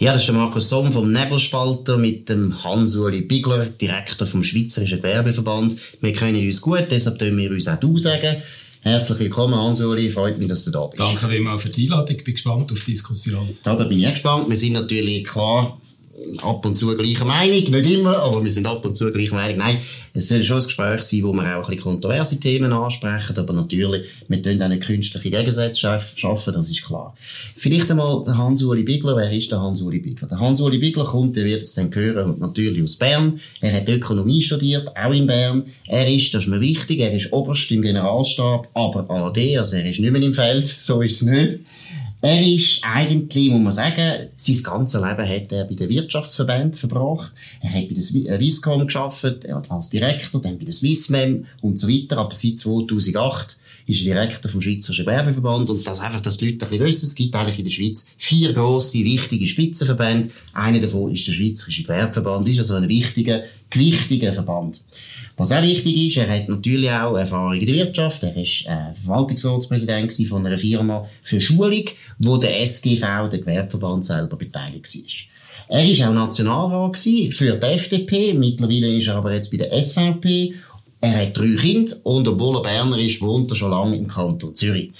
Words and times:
Ja, 0.00 0.14
das 0.14 0.22
ist 0.22 0.28
der 0.28 0.34
Markus 0.34 0.70
Somm 0.70 0.90
vom 0.90 1.12
Nebelspalter 1.12 1.98
mit 1.98 2.26
dem 2.30 2.64
Hans-Uli 2.64 3.20
Bigler, 3.20 3.66
Direktor 3.66 4.26
vom 4.26 4.42
Schweizerischen 4.42 4.96
Gewerbeverband. 5.02 5.78
Wir 6.00 6.14
kennen 6.14 6.42
uns 6.42 6.62
gut, 6.62 6.86
deshalb 6.90 7.18
können 7.18 7.36
wir 7.36 7.50
uns 7.50 7.68
auch 7.68 7.78
du 7.78 7.98
sagen. 7.98 8.42
Herzlich 8.80 9.18
willkommen, 9.18 9.54
Hans-Uli. 9.54 10.08
Freut 10.08 10.38
mich, 10.38 10.48
dass 10.48 10.64
du 10.64 10.70
da 10.70 10.86
bist. 10.86 11.00
Danke 11.00 11.28
vielmals 11.28 11.60
für 11.60 11.68
die 11.68 11.82
Einladung. 11.82 12.16
Ich 12.16 12.24
bin 12.24 12.32
gespannt 12.32 12.72
auf 12.72 12.82
die 12.82 12.92
Diskussion. 12.92 13.58
Da 13.62 13.74
bin 13.74 14.00
ich 14.00 14.08
gespannt. 14.08 14.48
Wir 14.48 14.56
sind 14.56 14.72
natürlich 14.72 15.24
klar 15.24 15.78
ab 16.42 16.64
und 16.64 16.74
zu 16.74 16.96
gleicher 16.96 17.24
Meinung, 17.24 17.56
nicht 17.56 17.72
immer, 17.72 18.16
aber 18.18 18.42
wir 18.42 18.50
sind 18.50 18.66
ab 18.66 18.84
und 18.84 18.94
zu 18.94 19.10
gleicher 19.12 19.34
Meinung. 19.34 19.58
Nein, 19.58 19.78
es 20.12 20.28
soll 20.28 20.44
schon 20.44 20.58
ein 20.58 20.64
Gespräch 20.64 21.02
sein, 21.02 21.22
wo 21.22 21.32
wir 21.32 21.42
auch 21.56 21.64
ein 21.64 21.66
bisschen 21.66 21.82
kontroverse 21.82 22.38
Themen 22.38 22.72
ansprechen, 22.72 23.36
aber 23.38 23.52
natürlich, 23.52 24.06
wir 24.28 24.42
tun 24.42 24.60
eine 24.60 24.78
künstliche 24.78 25.30
Gegensätze 25.30 25.80
schaffen, 26.16 26.54
das 26.54 26.70
ist 26.70 26.84
klar. 26.84 27.14
Vielleicht 27.56 27.90
einmal 27.90 28.24
der 28.24 28.36
Hans-Uli 28.36 28.82
Bigler. 28.82 29.16
Wer 29.16 29.32
ist 29.32 29.50
der 29.50 29.60
Hans-Uli 29.60 30.00
Bigler? 30.00 30.28
Der 30.28 30.38
Hans-Uli 30.38 30.78
Bigler 30.78 31.04
kommt, 31.04 31.36
ihr 31.36 31.44
werdet 31.44 31.64
es 31.64 31.74
dann 31.74 31.94
hören, 31.94 32.36
natürlich 32.38 32.82
aus 32.82 32.96
Bern. 32.96 33.40
Er 33.60 33.72
hat 33.72 33.88
Ökonomie 33.88 34.42
studiert, 34.42 34.88
auch 34.96 35.12
in 35.12 35.26
Bern. 35.26 35.64
Er 35.86 36.08
ist, 36.08 36.34
das 36.34 36.44
ist 36.44 36.48
mir 36.48 36.60
wichtig, 36.60 37.00
er 37.00 37.12
ist 37.12 37.32
Oberst 37.32 37.70
im 37.70 37.82
Generalstab, 37.82 38.68
aber 38.74 39.08
AD, 39.10 39.58
also 39.58 39.76
er 39.76 39.88
ist 39.88 40.00
nicht 40.00 40.12
mehr 40.12 40.22
im 40.22 40.34
Feld, 40.34 40.66
so 40.66 41.00
ist 41.02 41.22
es 41.22 41.28
nicht. 41.28 41.60
Er 42.22 42.46
ist 42.46 42.80
eigentlich, 42.82 43.50
muss 43.50 43.62
man 43.62 43.72
sagen, 43.72 44.28
sein 44.36 44.62
ganzes 44.62 45.00
Leben 45.00 45.28
hat 45.28 45.52
er 45.52 45.64
bei 45.64 45.74
den 45.74 45.88
Wirtschaftsverbänden 45.88 46.74
verbracht. 46.74 47.32
Er 47.62 47.72
hat 47.72 47.88
bei 47.88 47.94
der 47.94 47.98
äh, 47.98 48.36
Swisscom 48.36 48.86
geschafft, 48.86 49.46
als 49.70 49.88
Direktor, 49.88 50.42
dann 50.42 50.58
bei 50.58 50.66
der 50.66 50.74
Swissmem 50.74 51.46
und 51.62 51.78
so 51.78 51.88
weiter. 51.88 52.18
Aber 52.18 52.34
seit 52.34 52.58
2008 52.58 53.56
ist 53.86 54.00
er 54.00 54.14
Direktor 54.14 54.50
vom 54.50 54.60
Schweizerischen 54.60 55.06
Werbeverband 55.06 55.70
und 55.70 55.86
das 55.86 56.00
einfach, 56.00 56.20
dass 56.20 56.36
die 56.36 56.50
Leute 56.50 56.66
ein 56.66 56.70
bisschen 56.70 56.86
wissen, 56.86 57.06
es 57.06 57.14
gibt 57.14 57.34
eigentlich 57.34 57.58
in 57.58 57.64
der 57.64 57.72
Schweiz 57.72 58.14
vier 58.18 58.52
grosse, 58.52 58.98
wichtige 58.98 59.46
Spitzenverbände. 59.46 60.30
Einer 60.52 60.80
davon 60.80 61.12
ist 61.12 61.26
der 61.26 61.32
Schweizerische 61.32 61.82
Gewerbeverband, 61.82 62.46
ist 62.48 62.58
also 62.58 62.74
ein 62.74 62.88
wichtiger, 62.88 63.44
gewichtiger 63.70 64.32
Verband. 64.34 64.82
Was 65.40 65.52
auch 65.52 65.62
wichtig 65.62 65.96
ist, 66.06 66.18
er 66.18 66.28
hat 66.28 66.50
natürlich 66.50 66.90
auch 66.90 67.16
Erfahrung 67.16 67.54
in 67.54 67.66
der 67.66 67.76
Wirtschaft. 67.76 68.22
Er 68.24 68.36
ist 68.36 68.66
äh, 68.66 68.92
Verwaltungsratspräsident 69.02 70.12
von 70.28 70.44
einer 70.44 70.58
Firma 70.58 71.08
für 71.22 71.40
Schulung, 71.40 71.84
wo 72.18 72.36
der 72.36 72.60
SGV, 72.60 73.30
der 73.30 73.38
Gewerbeverband, 73.38 74.04
selber 74.04 74.36
beteiligt 74.36 74.94
war. 74.94 75.78
Er 75.78 75.88
war 75.88 76.10
auch 76.10 76.14
Nationalrat 76.14 76.98
für 76.98 77.54
die 77.54 77.66
FDP. 77.66 78.34
Mittlerweile 78.34 78.94
ist 78.94 79.08
er 79.08 79.16
aber 79.16 79.32
jetzt 79.32 79.50
bei 79.50 79.56
der 79.56 79.82
SVP. 79.82 80.52
Er 81.00 81.22
hat 81.22 81.38
drei 81.38 81.56
Kinder 81.56 81.96
und 82.02 82.28
obwohl 82.28 82.56
er 82.56 82.62
Berner 82.62 82.98
ist, 82.98 83.22
wohnt 83.22 83.50
er 83.50 83.56
schon 83.56 83.70
lange 83.70 83.96
im 83.96 84.08
Kanton 84.08 84.54
Zürich. 84.54 84.90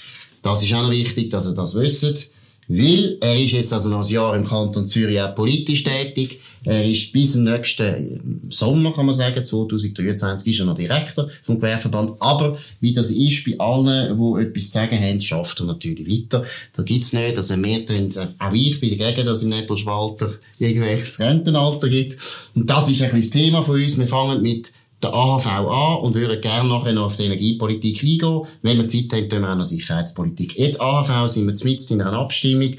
Das 0.41 0.63
ist 0.63 0.73
auch 0.73 0.81
noch 0.81 0.89
wichtig, 0.89 1.29
dass 1.29 1.45
er 1.45 1.53
das 1.53 1.75
wisst. 1.75 2.31
Weil 2.67 3.17
er 3.21 3.39
ist 3.39 3.51
jetzt 3.51 3.73
also 3.73 3.89
noch 3.89 4.03
ein 4.03 4.11
Jahr 4.11 4.35
im 4.35 4.47
Kanton 4.47 4.87
Zürich 4.87 5.21
auch 5.21 5.35
politisch 5.35 5.83
tätig. 5.83 6.39
Er 6.63 6.85
ist 6.85 7.11
bis 7.11 7.33
zum 7.33 7.43
nächsten 7.43 8.47
Sommer, 8.49 8.93
kann 8.93 9.07
man 9.07 9.15
sagen, 9.15 9.43
2023, 9.43 10.53
ist 10.53 10.59
er 10.59 10.65
noch 10.65 10.75
Direktor 10.75 11.29
vom 11.41 11.55
Gewerbeverband. 11.55 12.13
Aber 12.19 12.57
wie 12.79 12.93
das 12.93 13.09
ist 13.09 13.45
bei 13.45 13.59
allen, 13.59 14.15
die 14.15 14.41
etwas 14.43 14.65
zu 14.65 14.71
sagen 14.71 14.99
haben, 14.99 15.21
schafft 15.21 15.59
er 15.59 15.65
natürlich 15.65 16.07
weiter. 16.07 16.45
Da 16.73 16.83
gibt's 16.83 17.13
nicht, 17.13 17.35
also 17.35 17.55
wir 17.57 17.85
tun, 17.85 18.11
äh, 18.15 18.27
auch 18.37 18.53
ich 18.53 18.79
bin 18.79 18.95
dagegen, 18.95 19.25
dass 19.25 19.41
im 19.41 19.49
Nebelspalter 19.49 20.33
irgendwelches 20.59 21.19
Rentenalter 21.19 21.89
gibt. 21.89 22.17
Und 22.53 22.69
das 22.69 22.89
ist 22.89 23.01
ein 23.01 23.11
bisschen 23.11 23.21
das 23.21 23.29
Thema 23.31 23.61
von 23.63 23.81
uns. 23.81 23.97
Wir 23.97 24.07
fangen 24.07 24.41
mit 24.43 24.71
der 25.01 25.15
AHV 25.15 25.47
an 25.47 25.97
und 26.03 26.13
würden 26.13 26.39
gerne 26.41 26.69
nachher 26.69 26.93
noch 26.93 27.05
auf 27.05 27.17
die 27.17 27.23
Energiepolitik 27.23 28.03
eingehen. 28.03 28.41
Wenn 28.61 28.77
wir 28.77 28.85
Zeit 28.85 29.11
haben, 29.13 29.29
tun 29.29 29.41
wir 29.41 29.51
auch 29.51 29.55
noch 29.55 29.63
Sicherheitspolitik. 29.63 30.59
Jetzt 30.59 30.79
AHV 30.79 31.27
sind 31.27 31.47
wir 31.47 31.71
mit 31.71 31.89
in 31.89 32.01
einer 32.01 32.19
Abstimmung, 32.19 32.75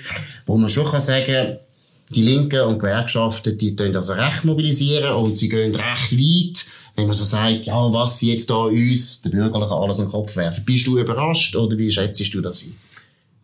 wo 0.46 0.56
man 0.56 0.70
schon 0.70 0.86
kann 0.86 1.00
sagen 1.00 1.58
die 2.14 2.22
Linken 2.22 2.60
und 2.62 2.78
Gewerkschaften, 2.78 3.56
die 3.58 3.77
tun 3.77 3.94
also 3.96 4.12
recht 4.12 4.44
mobilisieren 4.44 5.14
und 5.14 5.36
sie 5.36 5.48
gehen 5.48 5.74
recht 5.74 6.12
weit. 6.12 6.67
Wenn 6.95 7.06
man 7.06 7.14
so 7.14 7.24
sagt, 7.24 7.67
ja, 7.67 7.92
was 7.92 8.18
sie 8.18 8.30
jetzt 8.30 8.50
da 8.50 8.56
uns, 8.56 9.23
den 9.23 9.33
Bürgerlichen, 9.33 9.73
alles 9.73 9.98
an 9.98 10.06
den 10.06 10.12
Kopf 10.12 10.36
werfen. 10.36 10.64
Bist 10.64 10.86
du 10.86 10.98
überrascht 10.98 11.56
oder 11.56 11.77
wie 11.78 11.90
schätzt 11.90 12.34
du 12.34 12.40
das 12.40 12.64
ein? 12.64 12.74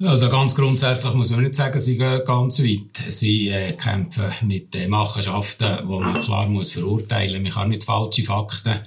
Also 0.06 0.29
ganz 0.29 0.55
grundsätzlich 0.55 1.12
muss 1.15 1.31
man 1.31 1.43
nicht 1.43 1.56
sagen, 1.56 1.81
sie 1.81 1.99
gehen 1.99 2.23
ganz 2.25 2.61
weit. 2.61 3.03
Sie 3.12 3.49
äh, 3.49 3.73
kämpfen 3.73 4.31
mit 4.43 4.75
äh, 4.77 4.87
Machenschaften, 4.87 5.79
wo 5.87 5.99
man 5.99 6.23
klar 6.23 6.47
muss 6.47 6.71
verurteilen. 6.71 7.43
Man 7.43 7.50
kann 7.50 7.71
nicht 7.71 7.83
falsche 7.83 8.23
Fakten 8.23 8.81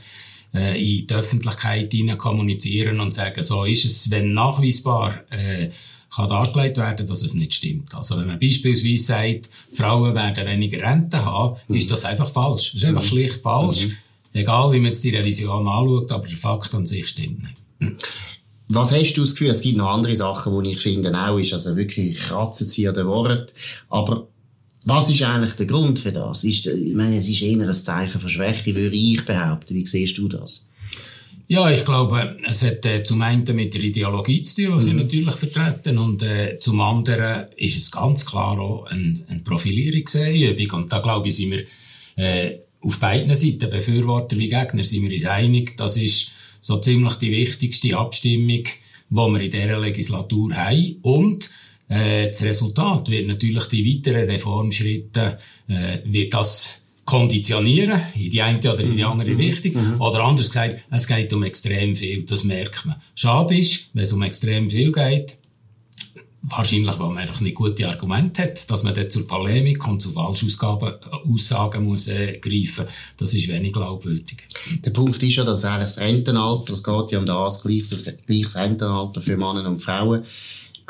äh, 0.54 0.80
in 0.80 1.08
die 1.08 1.14
Öffentlichkeit 1.14 1.92
hinein 1.92 2.18
kommunizieren 2.18 3.02
und 3.02 3.14
sagen, 3.14 3.44
so 3.44 3.66
ist 3.66 3.84
es, 3.84 4.10
wenn 4.10 4.34
nachweisbar 4.34 5.24
äh, 5.32 5.70
kann 6.14 6.30
dargelegt 6.30 6.78
werden, 6.78 7.08
dass 7.08 7.24
es 7.24 7.34
nicht 7.34 7.54
stimmt. 7.54 7.96
Also 7.96 8.18
wenn 8.18 8.28
man 8.28 8.40
beispielsweise 8.40 9.04
sagt, 9.04 9.50
Frauen 9.74 10.14
werden 10.14 10.48
weniger 10.48 10.82
Rente 10.82 11.24
haben, 11.24 11.58
mhm. 11.68 11.76
ist 11.76 11.90
das 11.90 12.06
einfach 12.06 12.30
falsch. 12.30 12.74
Das 12.74 12.84
ist 12.84 12.88
einfach 12.88 13.04
mhm. 13.04 13.08
schlicht 13.08 13.42
falsch. 13.42 13.88
Mhm. 13.88 13.98
Egal, 14.34 14.72
wie 14.72 14.78
man 14.78 14.86
jetzt 14.86 15.04
die 15.04 15.16
Revision 15.16 15.68
anschaut, 15.68 16.12
aber 16.12 16.28
der 16.28 16.38
Fakt 16.38 16.74
an 16.74 16.86
sich 16.86 17.08
stimmt 17.08 17.44
nicht. 17.44 17.96
Was 18.68 18.92
hast 18.92 19.14
du 19.14 19.22
das 19.22 19.32
Gefühl? 19.32 19.50
Es 19.50 19.62
gibt 19.62 19.78
noch 19.78 19.90
andere 19.90 20.16
Sachen, 20.16 20.64
die 20.64 20.72
ich 20.72 20.80
finde 20.80 21.14
auch 21.18 21.38
ist, 21.38 21.52
also 21.52 21.76
wirklich 21.76 22.18
kratzenzieher 22.18 22.96
Wort. 23.06 23.54
Aber 23.90 24.28
was 24.86 25.10
ist 25.10 25.22
eigentlich 25.24 25.54
der 25.56 25.66
Grund 25.66 26.00
für 26.00 26.14
das? 26.14 26.44
Ist, 26.44 26.68
ich 26.68 26.96
meine, 26.96 27.18
es 27.18 27.28
ist 27.28 27.42
eher 27.42 27.60
ein 27.60 27.74
Zeichen 27.74 28.22
von 28.22 28.30
Schwäche, 28.30 28.74
würde 28.74 28.96
ich 28.96 29.26
behaupten. 29.26 29.76
Wie 29.76 29.86
siehst 29.86 30.18
du 30.18 30.30
das? 30.30 30.70
Ja, 31.52 31.70
ich 31.70 31.84
glaube, 31.84 32.38
es 32.48 32.62
hat 32.62 32.86
äh, 32.86 33.04
zum 33.04 33.22
einen 33.24 33.44
mit 33.58 33.74
der 33.74 33.82
Ideologie 33.82 34.42
zu 34.42 34.56
tun, 34.56 34.78
die 34.78 34.84
sie 34.86 34.94
mhm. 34.94 35.00
natürlich 35.00 35.36
vertreten, 35.36 35.98
und 35.98 36.24
äh, 36.24 36.56
zum 36.58 36.80
anderen 36.80 37.48
ist 37.58 37.76
es 37.76 37.92
ganz 37.92 38.26
klar 38.26 38.58
auch 38.58 38.86
eine, 38.86 39.26
eine 39.28 39.42
Profilierungsübung. 39.42 40.80
Und 40.80 40.94
da 40.94 41.00
glaube 41.00 41.28
ich, 41.28 41.36
sind 41.36 41.52
wir 41.52 41.66
äh, 42.16 42.60
auf 42.80 43.00
beiden 43.00 43.36
Seiten, 43.36 43.70
Befürworter 43.70 44.38
wie 44.38 44.48
Gegner, 44.48 44.86
sind 44.86 45.04
wir 45.04 45.12
uns 45.12 45.26
einig, 45.26 45.76
das 45.76 45.98
ist 45.98 46.32
so 46.62 46.80
ziemlich 46.80 47.16
die 47.16 47.32
wichtigste 47.32 47.98
Abstimmung, 47.98 48.64
die 48.64 48.70
wir 49.10 49.42
in 49.42 49.52
dieser 49.52 49.78
Legislatur 49.78 50.56
haben. 50.56 51.00
Und 51.02 51.50
äh, 51.90 52.28
das 52.28 52.44
Resultat 52.44 53.10
wird 53.10 53.28
natürlich 53.28 53.66
die 53.66 53.86
weiteren 53.86 54.30
Reformschritte, 54.30 55.38
äh, 55.68 55.98
wird 56.06 56.34
das 56.34 56.82
konditionieren, 57.12 58.00
in 58.16 58.32
die 58.32 58.42
eine 58.42 58.58
oder 58.58 58.80
in 58.80 58.96
die 58.96 59.04
andere 59.04 59.32
mhm. 59.32 59.38
Richtung. 59.38 59.74
Mhm. 59.74 60.00
Oder 60.00 60.24
anders 60.24 60.48
gesagt, 60.48 60.78
es 60.90 61.08
geht 61.08 61.34
um 61.34 61.44
extrem 61.44 61.94
viel, 61.94 62.24
das 62.24 62.46
merkt 62.46 62.86
man. 62.86 62.96
Schade 63.16 63.58
ist, 63.58 63.90
wenn 63.94 64.04
es 64.04 64.14
um 64.14 64.22
extrem 64.22 64.70
viel 64.70 64.94
geht, 64.94 65.36
wahrscheinlich, 66.44 66.98
weil 66.98 67.10
man 67.10 67.18
einfach 67.18 67.42
nicht 67.42 67.56
gute 67.56 67.86
Argumente 67.90 68.44
hat, 68.44 68.72
dass 68.72 68.84
man 68.84 68.96
dann 68.96 69.10
zur 69.10 69.28
Polemik 69.28 69.86
und 69.90 70.02
zu 70.02 70.14
Falschausgaben, 70.14 70.94
äh, 70.94 71.30
Aussagen 71.30 71.84
muss 71.84 72.08
äh, 72.08 72.38
greifen. 72.38 72.86
Das 73.18 73.34
ist 73.34 73.50
wenig 73.50 73.74
glaubwürdig. 73.74 74.44
Der 74.86 74.92
Punkt 74.92 75.22
ist 75.22 75.36
ja, 75.36 75.44
dass 75.44 75.66
eigentlich 75.66 75.82
das 75.84 75.98
Rentenalter, 76.00 76.72
es 76.72 76.82
geht 76.82 77.12
ja 77.12 77.20
um 77.20 77.26
das 77.26 77.62
gleiches, 77.62 77.90
das 77.90 78.16
gleiches 78.26 78.56
Rentenalter 78.56 79.20
für 79.20 79.36
Männer 79.36 79.68
und 79.68 79.82
Frauen, 79.82 80.24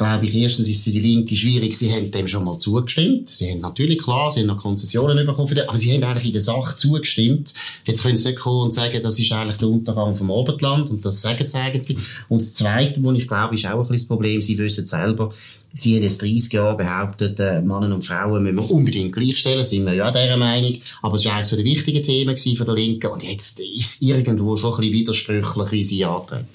glaube 0.02 0.26
ich, 0.26 0.36
erstens 0.36 0.68
ist 0.68 0.80
es 0.80 0.84
für 0.84 0.90
die 0.90 1.00
Linke 1.00 1.36
schwierig, 1.36 1.78
sie 1.78 1.94
haben 1.94 2.10
dem 2.10 2.28
schon 2.28 2.44
mal 2.44 2.58
zugestimmt. 2.58 3.30
Sie 3.30 3.52
haben 3.52 3.62
natürlich, 3.62 4.00
klar, 4.00 4.32
sie 4.32 4.40
haben 4.40 4.48
noch 4.48 4.58
Konzessionen 4.58 5.28
bekommen, 5.28 5.54
den, 5.54 5.70
aber 5.70 5.78
sie 5.78 5.94
haben 5.94 6.04
eigentlich 6.04 6.28
in 6.28 6.34
der 6.34 6.42
Sache 6.42 6.74
zugestimmt. 6.74 7.54
Jetzt 7.86 8.02
können 8.02 8.18
sie 8.18 8.30
nicht 8.30 8.40
kommen 8.40 8.64
und 8.66 8.74
sagen, 8.74 9.00
das 9.04 9.20
ist 9.20 9.32
eigentlich 9.32 9.58
der 9.58 9.70
Untergang 9.70 10.16
vom 10.16 10.32
Oberland, 10.32 10.90
und 10.90 11.06
das 11.06 11.22
sagen 11.22 11.46
sie 11.46 11.58
eigentlich. 11.58 11.98
Und 12.30 12.42
das 12.42 12.56
Zweite, 12.56 13.04
was 13.04 13.16
ich 13.16 13.28
glaube, 13.28 13.54
ist 13.54 13.66
auch 13.68 13.74
ein 13.74 13.78
bisschen 13.80 13.94
das 13.94 14.06
Problem, 14.06 14.42
sie 14.42 14.58
wissen 14.58 14.88
selber, 14.88 15.34
Sie 15.74 15.96
haben 15.96 16.04
jetzt 16.04 16.22
30 16.22 16.52
Jahre 16.52 16.76
behauptet, 16.76 17.40
äh, 17.40 17.62
Männer 17.62 17.96
und 17.96 18.06
Frauen 18.06 18.44
müssen 18.44 18.58
wir 18.58 18.72
unbedingt 18.72 19.14
gleichstellen, 19.14 19.64
sind 19.64 19.86
wir 19.86 19.94
ja 19.94 20.12
dieser 20.12 20.36
Meinung. 20.36 20.82
Aber 21.02 21.16
es 21.16 21.24
war 21.24 21.36
eines 21.36 21.52
der 21.52 21.64
wichtigen 21.64 22.04
Themen 22.04 22.36
der 22.36 22.74
Linken. 22.74 23.10
Und 23.10 23.24
jetzt 23.24 23.62
ist 23.62 23.80
es 23.80 24.02
irgendwo 24.02 24.58
schon 24.58 24.74
ein 24.74 24.82
bisschen 24.82 24.94
widersprüchlich, 24.94 25.72
wie 25.72 25.84
sie 25.84 26.04
antreten. 26.04 26.46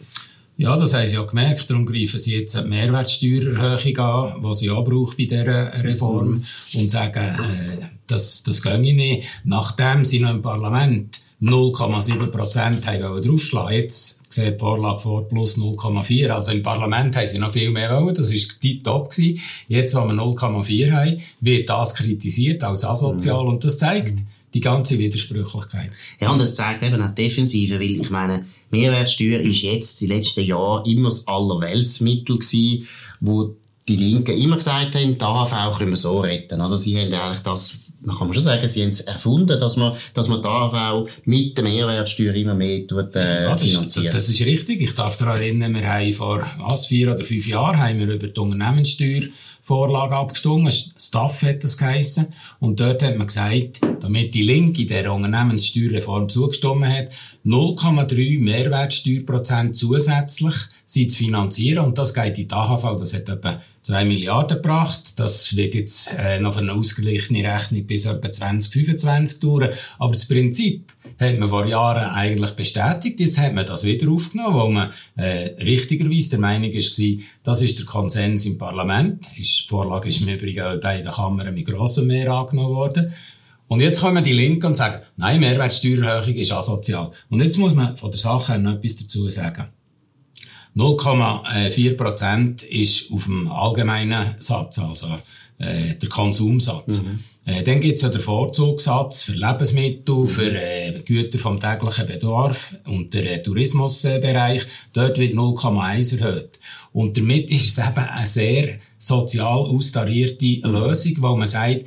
Ja, 0.58 0.76
das 0.76 0.94
haben 0.94 1.06
sie 1.06 1.16
ja 1.16 1.22
gemerkt. 1.22 1.68
Darum 1.70 1.84
greifen 1.84 2.18
sie 2.18 2.38
jetzt 2.38 2.56
die 2.56 2.62
Mehrwertsteuererhöhung 2.62 3.98
an, 3.98 4.42
die 4.42 4.54
sie 4.54 4.70
auch 4.70 4.84
braucht 4.84 5.18
bei 5.18 5.24
dieser 5.24 5.84
Reform, 5.84 6.28
mhm. 6.28 6.80
und 6.80 6.90
sagen, 6.90 7.24
äh, 7.24 7.86
das, 8.06 8.42
das 8.42 8.62
gehe 8.62 8.78
nicht. 8.78 9.28
Nachdem 9.44 10.04
sie 10.04 10.20
noch 10.20 10.30
im 10.30 10.42
Parlament 10.42 11.20
0,7 11.42 12.28
Prozent 12.28 12.86
haben 12.86 13.22
draufschlagen 13.22 13.76
Jetzt 13.76 14.20
sieht 14.32 14.54
die 14.54 14.58
Vorlage 14.58 15.00
vor 15.00 15.28
plus 15.28 15.58
0,4. 15.58 16.30
Also 16.30 16.52
im 16.52 16.62
Parlament 16.62 17.14
haben 17.16 17.26
sie 17.26 17.38
noch 17.38 17.52
viel 17.52 17.70
mehr 17.70 17.90
wollen. 18.00 18.14
Das 18.14 18.30
war 18.30 18.58
tiptop 18.60 19.10
gewesen. 19.10 19.40
Jetzt, 19.68 19.94
wo 19.94 20.06
wir 20.06 20.14
0,4 20.14 20.90
haben, 20.92 21.20
wird 21.40 21.68
das 21.68 21.94
kritisiert 21.94 22.64
als 22.64 22.84
asozial. 22.84 23.42
Mhm. 23.42 23.48
Und 23.50 23.64
das 23.64 23.76
zeigt, 23.76 24.14
die 24.56 24.60
ganze 24.60 24.98
Widersprüchlichkeit. 24.98 25.90
Ja, 26.18 26.30
und 26.30 26.40
das 26.40 26.54
zeigt 26.54 26.82
eben 26.82 27.00
auch 27.02 27.14
Defensive, 27.14 27.74
weil 27.74 28.00
ich 28.00 28.10
meine, 28.10 28.46
Mehrwertsteuer 28.70 29.40
ist 29.40 29.62
jetzt 29.62 30.00
die 30.00 30.06
letzten 30.06 30.44
Jahre 30.44 30.82
immer 30.90 31.10
das 31.10 31.28
Allerweltsmittel 31.28 32.38
gewesen, 32.38 32.88
wo 33.20 33.54
die 33.86 33.96
Linken 33.96 34.36
immer 34.36 34.56
gesagt 34.56 34.94
haben, 34.94 35.18
die 35.18 35.20
AHV 35.20 35.78
können 35.78 35.90
wir 35.90 35.96
so 35.96 36.20
retten. 36.20 36.60
Oder? 36.60 36.78
Sie 36.78 36.98
haben 36.98 37.12
eigentlich 37.12 37.42
das 37.42 37.74
man 38.06 38.16
kann 38.16 38.32
schon 38.32 38.42
sagen, 38.42 38.68
sie 38.68 38.82
haben 38.82 38.90
es 38.90 39.00
erfunden, 39.00 39.58
dass 39.58 39.76
man, 39.76 39.92
dass 40.14 40.28
man 40.28 40.40
da 40.40 40.92
auch 40.92 41.08
mit 41.24 41.56
der 41.56 41.64
Mehrwertsteuer 41.64 42.34
immer 42.34 42.54
mehr 42.54 42.86
tut, 42.86 43.16
äh, 43.16 43.44
ja, 43.44 43.52
das 43.52 43.62
finanziert. 43.62 44.06
Ist, 44.06 44.14
das 44.14 44.28
ist 44.28 44.46
richtig. 44.46 44.80
Ich 44.80 44.94
darf 44.94 45.16
daran 45.16 45.36
erinnern, 45.36 45.74
wir 45.74 45.92
haben 45.92 46.12
vor, 46.12 46.46
was, 46.58 46.86
vier 46.86 47.12
oder 47.12 47.24
fünf 47.24 47.46
Jahren 47.48 47.78
haben 47.78 47.98
wir 47.98 48.08
über 48.08 48.28
die 48.28 48.40
Unternehmenssteuer 48.40 49.22
Vorlage 49.60 50.14
abgestimmt. 50.14 50.92
Staff 50.96 51.42
hat 51.42 51.64
das 51.64 51.76
geheissen. 51.76 52.32
Und 52.60 52.78
dort 52.78 53.02
hat 53.02 53.16
man 53.16 53.26
gesagt, 53.26 53.80
damit 53.98 54.32
die 54.32 54.42
Linke 54.42 54.86
der 54.86 55.12
Unternehmenssteuerreform 55.12 56.28
zugestimmt 56.28 56.86
hat, 56.86 57.08
0,3 57.44 58.38
Mehrwertsteuerprozent 58.38 59.74
zusätzlich 59.74 60.54
sie 60.86 61.08
zu 61.08 61.18
finanzieren. 61.18 61.84
Und 61.84 61.98
das 61.98 62.14
geht 62.14 62.38
in 62.38 62.48
die 62.48 62.54
AHV. 62.54 62.98
Das 62.98 63.12
hat 63.12 63.28
etwa 63.28 63.60
2 63.82 64.04
Milliarden 64.04 64.62
gebracht. 64.62 65.18
Das 65.18 65.54
wird 65.54 65.74
jetzt 65.74 66.14
äh, 66.16 66.38
noch 66.40 66.56
eine 66.56 66.72
ausgeglichene 66.72 67.42
Rechnung 67.42 67.84
bis 67.86 68.06
etwa 68.06 68.30
2025 68.30 69.40
dauern. 69.40 69.70
Aber 69.98 70.12
das 70.12 70.26
Prinzip 70.26 70.92
hat 71.18 71.38
man 71.38 71.48
vor 71.48 71.66
Jahren 71.66 72.10
eigentlich 72.10 72.52
bestätigt. 72.52 73.18
Jetzt 73.18 73.38
hat 73.38 73.52
man 73.52 73.66
das 73.66 73.84
wieder 73.84 74.10
aufgenommen, 74.10 74.54
wo 74.54 74.68
man 74.68 74.90
äh, 75.16 75.60
richtigerweise 75.62 76.30
der 76.30 76.38
Meinung 76.38 76.72
war, 76.72 77.24
das 77.42 77.62
ist 77.62 77.78
der 77.78 77.86
Konsens 77.86 78.46
im 78.46 78.56
Parlament. 78.56 79.26
Ist, 79.36 79.64
die 79.64 79.68
Vorlage 79.68 80.08
ist 80.08 80.20
im 80.20 80.28
Übrigen 80.28 80.62
auch 80.62 80.80
bei 80.80 81.00
den 81.00 81.10
Kammern 81.10 81.52
mit 81.52 81.66
grossem 81.66 82.06
Mehr 82.06 82.30
angenommen 82.30 82.74
worden. 82.74 83.12
Und 83.68 83.80
jetzt 83.80 84.00
kommen 84.00 84.22
die 84.22 84.32
Linken 84.32 84.66
und 84.66 84.76
sagen, 84.76 85.02
nein, 85.16 85.40
Mehrwertsteuererhöhung 85.40 86.36
ist 86.36 86.52
asozial. 86.52 87.10
Und 87.28 87.42
jetzt 87.42 87.56
muss 87.56 87.74
man 87.74 87.96
von 87.96 88.12
der 88.12 88.20
Sache 88.20 88.56
noch 88.60 88.74
etwas 88.74 88.98
dazu 88.98 89.28
sagen. 89.28 89.64
0,4% 90.76 92.64
ist 92.64 93.10
auf 93.10 93.24
dem 93.24 93.50
allgemeinen 93.50 94.36
Satz, 94.38 94.78
also 94.78 95.06
äh, 95.58 95.94
der 95.94 96.08
Konsumsatz. 96.08 97.02
Mhm. 97.02 97.24
Äh, 97.46 97.62
dann 97.62 97.80
gibt 97.80 97.96
es 97.96 98.02
ja 98.02 98.08
den 98.08 98.20
Vorzugssatz 98.20 99.22
für 99.22 99.32
Lebensmittel, 99.32 100.14
mhm. 100.14 100.28
für 100.28 100.52
äh, 100.52 101.00
Güter 101.02 101.38
vom 101.38 101.60
täglichen 101.60 102.06
Bedarf 102.06 102.76
und 102.86 103.14
der 103.14 103.32
äh, 103.32 103.42
Tourismusbereich. 103.42 104.66
Dort 104.92 105.18
wird 105.18 105.34
0,1 105.34 106.20
erhöht. 106.20 106.58
Und 106.92 107.16
damit 107.16 107.50
ist 107.50 107.68
es 107.68 107.78
eben 107.78 107.98
eine 107.98 108.26
sehr 108.26 108.78
sozial 108.98 109.58
austarierte 109.58 110.60
Lösung, 110.64 111.14
wo 111.18 111.36
man 111.36 111.48
sagt, 111.48 111.86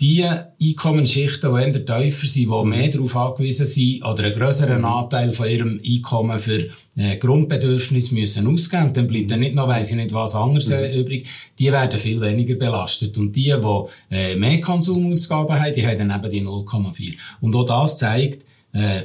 die 0.00 0.24
Einkommensschichten, 0.24 1.52
die 1.52 1.60
eher 1.60 1.86
tiefer 1.86 2.28
sind, 2.28 2.50
die 2.50 2.64
mehr 2.64 2.88
darauf 2.88 3.16
angewiesen 3.16 3.66
sind 3.66 4.04
oder 4.04 4.24
einen 4.24 4.38
grösseren 4.38 4.84
Anteil 4.84 5.32
von 5.32 5.48
ihrem 5.48 5.80
Einkommen 5.84 6.38
für 6.38 6.68
äh, 6.96 7.16
Grundbedürfnisse 7.16 8.14
müssen 8.14 8.46
ausgeben, 8.46 8.92
dann 8.92 9.08
bleibt 9.08 9.30
dann 9.32 9.40
nicht 9.40 9.56
noch, 9.56 9.66
weiss 9.66 9.90
ich 9.90 9.96
nicht 9.96 10.12
was 10.12 10.36
anderes 10.36 10.70
äh, 10.70 10.88
mhm. 10.88 11.00
übrig, 11.00 11.28
die 11.58 11.72
werden 11.72 11.98
viel 11.98 12.20
weniger 12.20 12.54
belastet. 12.54 13.18
Und 13.18 13.34
die, 13.34 13.52
die 13.52 14.14
äh, 14.14 14.36
mehr 14.36 14.60
Konsumausgaben 14.60 15.60
haben, 15.60 15.74
die 15.74 15.84
haben 15.84 15.98
dann 15.98 16.24
eben 16.24 16.30
die 16.30 16.42
0,4. 16.42 17.14
Und 17.40 17.56
auch 17.56 17.66
das 17.66 17.98
zeigt, 17.98 18.44
äh, 18.72 19.02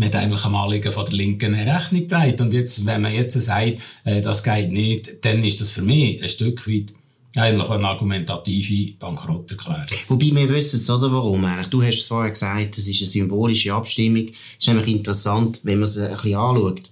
hat 0.00 0.16
eigentlich 0.16 0.44
am 0.46 0.54
Anliegen 0.54 0.92
von 0.92 1.04
der 1.04 1.14
Linken 1.14 1.54
eine 1.54 1.74
Rechnung 1.74 2.02
getragen. 2.02 2.40
Und 2.40 2.54
jetzt, 2.54 2.86
wenn 2.86 3.02
man 3.02 3.12
jetzt 3.12 3.40
sagt, 3.40 3.80
äh, 4.04 4.22
das 4.22 4.42
geht 4.42 4.72
nicht, 4.72 5.24
dann 5.26 5.44
ist 5.44 5.60
das 5.60 5.70
für 5.70 5.82
mich 5.82 6.22
ein 6.22 6.28
Stück 6.30 6.66
weit 6.66 6.94
eigentlich 7.34 7.70
eine 7.70 7.88
argumentative 7.88 8.94
Bankrotterklärung. 8.98 9.86
Wobei 10.08 10.30
wir 10.34 10.48
wissen 10.50 10.76
es, 10.76 10.90
oder, 10.90 11.10
warum. 11.10 11.46
Du 11.70 11.82
hast 11.82 12.00
es 12.00 12.06
vorher 12.06 12.30
gesagt, 12.30 12.76
es 12.76 12.86
ist 12.86 12.98
eine 12.98 13.06
symbolische 13.06 13.72
Abstimmung. 13.72 14.28
Es 14.28 14.58
ist 14.58 14.68
nämlich 14.68 14.88
interessant, 14.88 15.60
wenn 15.62 15.78
man 15.78 15.84
es 15.84 15.96
ein 15.96 16.12
bisschen 16.12 16.34
anschaut. 16.34 16.90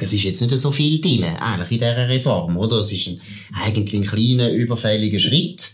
Es 0.00 0.12
ist 0.12 0.22
jetzt 0.22 0.40
nicht 0.40 0.56
so 0.56 0.70
viel 0.70 1.00
drin, 1.00 1.24
eigentlich 1.24 1.72
in 1.72 1.78
dieser 1.78 2.08
Reform, 2.08 2.56
oder? 2.56 2.78
Es 2.78 2.92
ist 2.92 3.08
ein, 3.08 3.20
eigentlich 3.54 3.94
ein 3.94 4.06
kleiner, 4.06 4.50
überfälliger 4.50 5.18
Schritt. 5.18 5.72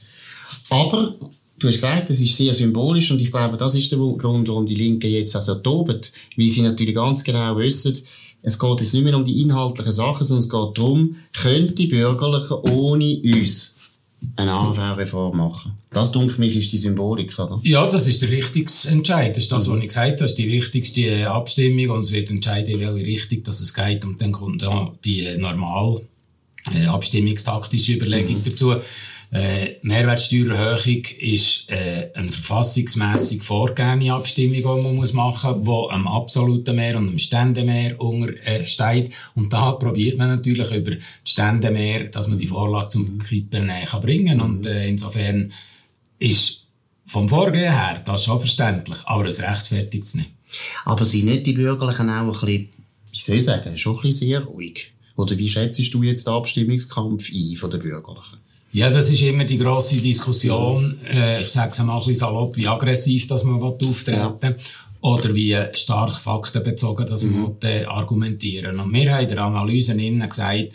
Aber, 0.71 1.15
du 1.59 1.69
hast 1.69 1.75
gesagt, 1.75 2.11
es 2.11 2.21
ist 2.21 2.37
sehr 2.37 2.55
symbolisch 2.55 3.11
und 3.11 3.21
ich 3.21 3.31
glaube, 3.31 3.57
das 3.57 3.75
ist 3.75 3.91
der 3.93 3.99
Grund, 3.99 4.49
warum 4.49 4.67
die 4.67 4.75
Linken 4.75 5.11
jetzt 5.11 5.37
also 5.37 5.57
toben. 5.57 6.01
Weil 6.37 6.49
sie 6.49 6.63
natürlich 6.63 6.95
ganz 6.95 7.23
genau 7.23 7.57
wissen, 7.57 7.97
es 8.43 8.59
geht 8.59 8.81
jetzt 8.81 8.95
nicht 8.95 9.05
mehr 9.05 9.17
um 9.17 9.25
die 9.25 9.43
inhaltlichen 9.43 9.93
Sachen, 9.93 10.25
sondern 10.25 10.45
es 10.45 10.51
geht 10.51 10.79
darum, 10.79 11.17
können 11.33 11.75
die 11.75 11.87
Bürgerlichen 11.87 12.57
ohne 12.71 13.21
uns 13.25 13.76
eine 14.37 14.53
AHV-Reform 14.53 15.37
machen. 15.37 15.73
Das, 15.91 16.13
denke 16.13 16.39
mich, 16.41 16.57
ist 16.57 16.73
die 16.73 16.79
Symbolik, 16.79 17.39
oder? 17.39 17.59
Ja, 17.63 17.87
das 17.87 18.07
ist 18.07 18.23
der 18.23 18.31
richtigste 18.31 18.89
Entscheid. 18.91 19.37
Das 19.37 19.45
ist 19.45 19.53
das, 19.53 19.71
was 19.71 19.79
ich 19.79 19.89
gesagt 19.89 20.07
habe. 20.07 20.17
Das 20.17 20.31
ist 20.33 20.39
die 20.39 20.49
wichtigste 20.49 21.31
Abstimmung 21.31 21.97
und 21.97 22.01
es 22.01 22.13
wird 22.13 22.31
entscheiden, 22.31 22.75
in 22.75 22.81
welche 22.81 23.07
Richtung 23.07 23.43
dass 23.45 23.61
es 23.61 23.73
geht. 23.73 24.05
Und 24.05 24.21
dann 24.21 24.33
kommt 24.33 24.63
ja 24.63 24.93
die 25.05 25.37
normal 25.39 26.03
äh, 26.75 26.87
abstimmungstaktische 26.87 27.95
Überlegung 27.95 28.37
mhm. 28.37 28.45
dazu. 28.45 28.75
Äh, 29.33 29.77
Mehrwertsteuererhöhung 29.83 31.03
ist 31.19 31.69
äh, 31.69 32.11
eine 32.15 32.31
verfassungsmässig 32.31 33.43
vorgegebene 33.43 34.13
Abstimmung, 34.13 34.57
die 34.57 34.83
man 34.83 34.97
muss 34.97 35.13
machen 35.13 35.65
muss, 35.65 35.89
die 35.89 35.95
am 35.95 36.07
absoluten 36.07 36.77
Mehr 36.77 36.97
und 36.97 37.09
am 37.09 37.19
Ständemehr 37.19 38.01
untersteht. 38.01 39.09
Äh, 39.09 39.13
und 39.35 39.53
da 39.53 39.73
probiert 39.73 40.17
man 40.17 40.29
natürlich 40.29 40.71
über 40.73 40.93
das 40.93 41.05
Ständemehr, 41.25 42.05
dass 42.05 42.29
man 42.29 42.39
die 42.39 42.47
Vorlage 42.47 42.89
zum 42.89 43.19
Kippen 43.19 43.69
äh, 43.69 43.85
kann 43.85 44.01
bringen 44.01 44.39
kann. 44.39 44.41
Und 44.41 44.67
äh, 44.67 44.89
insofern 44.89 45.53
ist 46.19 46.65
vom 47.05 47.29
Vorgehen 47.29 47.73
her 47.73 48.03
das 48.05 48.25
schon 48.25 48.39
verständlich, 48.39 48.99
aber 49.05 49.27
es 49.27 49.43
rechtfertigt 49.43 50.05
es 50.05 50.15
nicht. 50.15 50.31
Aber 50.85 51.05
sind 51.05 51.27
nicht 51.27 51.47
die 51.47 51.53
Bürgerlichen 51.53 52.11
auch 52.11 52.23
ein 52.23 52.31
bisschen, 52.31 52.69
wie 53.13 53.21
soll 53.21 53.37
ich 53.37 53.45
sagen, 53.45 53.77
schon 53.77 53.97
ein 53.97 54.03
bisschen 54.03 54.29
sehr 54.29 54.41
ruhig? 54.45 54.93
Oder 55.17 55.37
wie 55.39 55.49
schätzt 55.49 55.95
du 55.95 56.03
jetzt 56.03 56.27
den 56.27 56.35
Abstimmungskampf 56.35 57.31
ein 57.33 57.57
von 57.57 57.71
den 57.71 57.81
Bürgerlichen? 57.81 58.39
Ja, 58.77 58.91
das 58.91 59.09
ist 59.09 59.23
immer 59.23 59.45
die 59.45 59.57
grosse 59.57 59.97
Diskussion. 59.97 60.99
Äh, 61.11 61.41
ich 61.41 61.49
sage 61.49 61.71
es 61.71 61.79
mal 61.83 61.95
ein 61.95 61.99
bisschen 62.01 62.15
salopp, 62.17 62.59
wie 62.59 62.69
aggressiv 62.69 63.27
dass 63.27 63.43
man 63.43 63.59
auftreten 63.63 64.35
will. 64.43 64.57
Oder 65.01 65.35
wie 65.35 65.57
stark 65.73 66.15
faktenbezogen 66.15 67.07
dass 67.07 67.23
man 67.25 67.41
mhm. 67.41 67.57
äh, 67.63 67.87
argumentieren 67.87 68.79
Und 68.79 68.93
wir 68.93 69.15
haben 69.15 69.23
in 69.23 69.29
der 69.29 69.39
Analyse 69.39 69.93
innen 69.93 70.29
gesagt, 70.29 70.75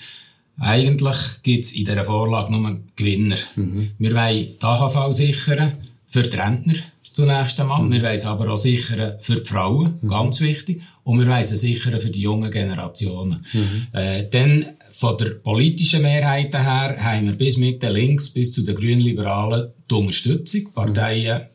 eigentlich 0.59 1.17
gibt 1.43 1.65
es 1.65 1.73
in 1.73 1.85
dieser 1.85 2.03
Vorlage 2.03 2.51
nur 2.51 2.79
Gewinner. 2.95 3.35
Mhm. 3.55 3.91
Wir 3.99 4.15
wollen 4.15 4.47
die 4.59 4.63
AHV 4.63 5.13
sichern 5.13 5.73
für 6.07 6.23
die 6.23 6.37
Rentner 6.37 6.73
zunächst 7.03 7.59
einmal. 7.59 7.83
Mhm. 7.83 7.91
Wir 7.91 8.01
wollen 8.01 8.15
es 8.15 8.25
aber 8.25 8.49
auch 8.49 8.57
sichern 8.57 9.13
für 9.21 9.41
die 9.41 9.47
Frauen, 9.47 9.99
mhm. 10.01 10.07
ganz 10.07 10.41
wichtig. 10.41 10.81
Und 11.03 11.19
wir 11.19 11.27
wollen 11.27 11.41
es 11.41 11.49
sichern 11.49 11.99
für 11.99 12.09
die 12.09 12.21
jungen 12.21 12.49
Generationen. 12.49 13.45
Mhm. 13.53 13.87
Äh, 13.93 14.23
dann 14.31 14.65
von 15.01 15.17
der 15.17 15.31
politischen 15.31 16.03
Mehrheit 16.03 16.53
her 16.53 16.95
haben 16.99 17.25
wir 17.25 17.33
bis 17.33 17.57
Mitte 17.57 17.89
links, 17.89 18.29
bis 18.29 18.51
zu 18.51 18.61
den 18.61 18.75
Grünliberalen 18.75 19.69
die 19.89 19.95
Unterstützung. 19.95 20.61
Die 20.61 20.71
Parteien 20.75 21.47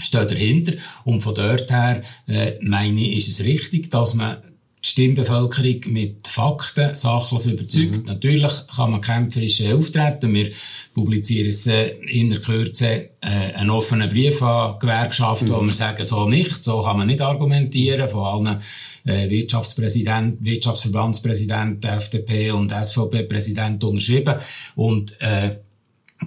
stehen 0.00 0.28
dahinter. 0.28 0.74
Und 1.04 1.20
von 1.20 1.34
dort 1.34 1.68
her, 1.68 2.02
äh, 2.28 2.52
meine 2.60 3.00
ich, 3.00 3.16
ist 3.16 3.40
es 3.40 3.44
richtig, 3.44 3.90
dass 3.90 4.14
man 4.14 4.36
die 4.84 4.88
Stimmbevölkerung 4.88 5.92
mit 5.92 6.28
Fakten 6.28 6.94
sachlich 6.94 7.46
überzeugt. 7.46 8.02
Mhm. 8.02 8.04
Natürlich 8.04 8.52
kann 8.68 8.92
man 8.92 9.00
kämpferisch 9.00 9.62
äh, 9.62 9.72
auftreten. 9.72 10.32
Wir 10.32 10.52
publizieren 10.94 11.48
es 11.48 11.66
äh, 11.66 11.96
in 12.08 12.30
der 12.30 12.40
Kürze 12.40 13.10
äh, 13.20 13.54
einen 13.54 13.70
offenen 13.70 14.10
Brief 14.10 14.40
an 14.42 14.78
Gewerkschaften, 14.78 15.48
mhm. 15.48 15.54
wo 15.54 15.60
wir 15.62 15.74
sagen, 15.74 16.04
so 16.04 16.28
nicht, 16.28 16.62
so 16.62 16.82
kann 16.82 16.98
man 16.98 17.08
nicht 17.08 17.20
argumentieren, 17.20 18.08
von 18.08 18.46
allen 18.46 18.60
äh, 19.04 19.28
Wirtschaftspräsident, 19.28 20.44
Wirtschaftsverbandspräsident 20.44 21.84
FDP 21.84 22.50
und 22.50 22.72
SVP-Präsident 22.72 23.82
unterschrieben. 23.84 24.36
Und 24.74 25.20
äh, 25.20 25.56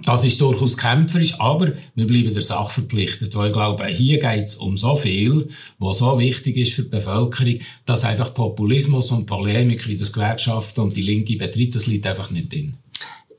das 0.04 0.24
ist 0.24 0.40
durchaus 0.40 0.76
kämpferisch, 0.76 1.40
aber 1.40 1.72
wir 1.94 2.06
bleiben 2.06 2.34
der 2.34 2.42
Sache 2.42 2.74
verpflichtet, 2.74 3.34
weil 3.34 3.46
ich 3.46 3.52
glaube, 3.52 3.86
hier 3.86 4.18
geht 4.18 4.44
es 4.44 4.56
um 4.56 4.76
so 4.76 4.96
viel, 4.96 5.48
was 5.78 5.98
so 5.98 6.18
wichtig 6.18 6.58
ist 6.58 6.74
für 6.74 6.82
die 6.82 6.90
Bevölkerung, 6.90 7.58
dass 7.86 8.04
einfach 8.04 8.34
Populismus 8.34 9.10
und 9.10 9.26
Polemik 9.26 9.88
wie 9.88 9.96
das 9.96 10.12
Gewerkschaften 10.12 10.82
und 10.82 10.96
die 10.96 11.02
Linke 11.02 11.36
betritt, 11.36 11.74
das 11.74 11.86
liegt 11.86 12.06
einfach 12.06 12.30
nicht 12.30 12.52
drin 12.52 12.76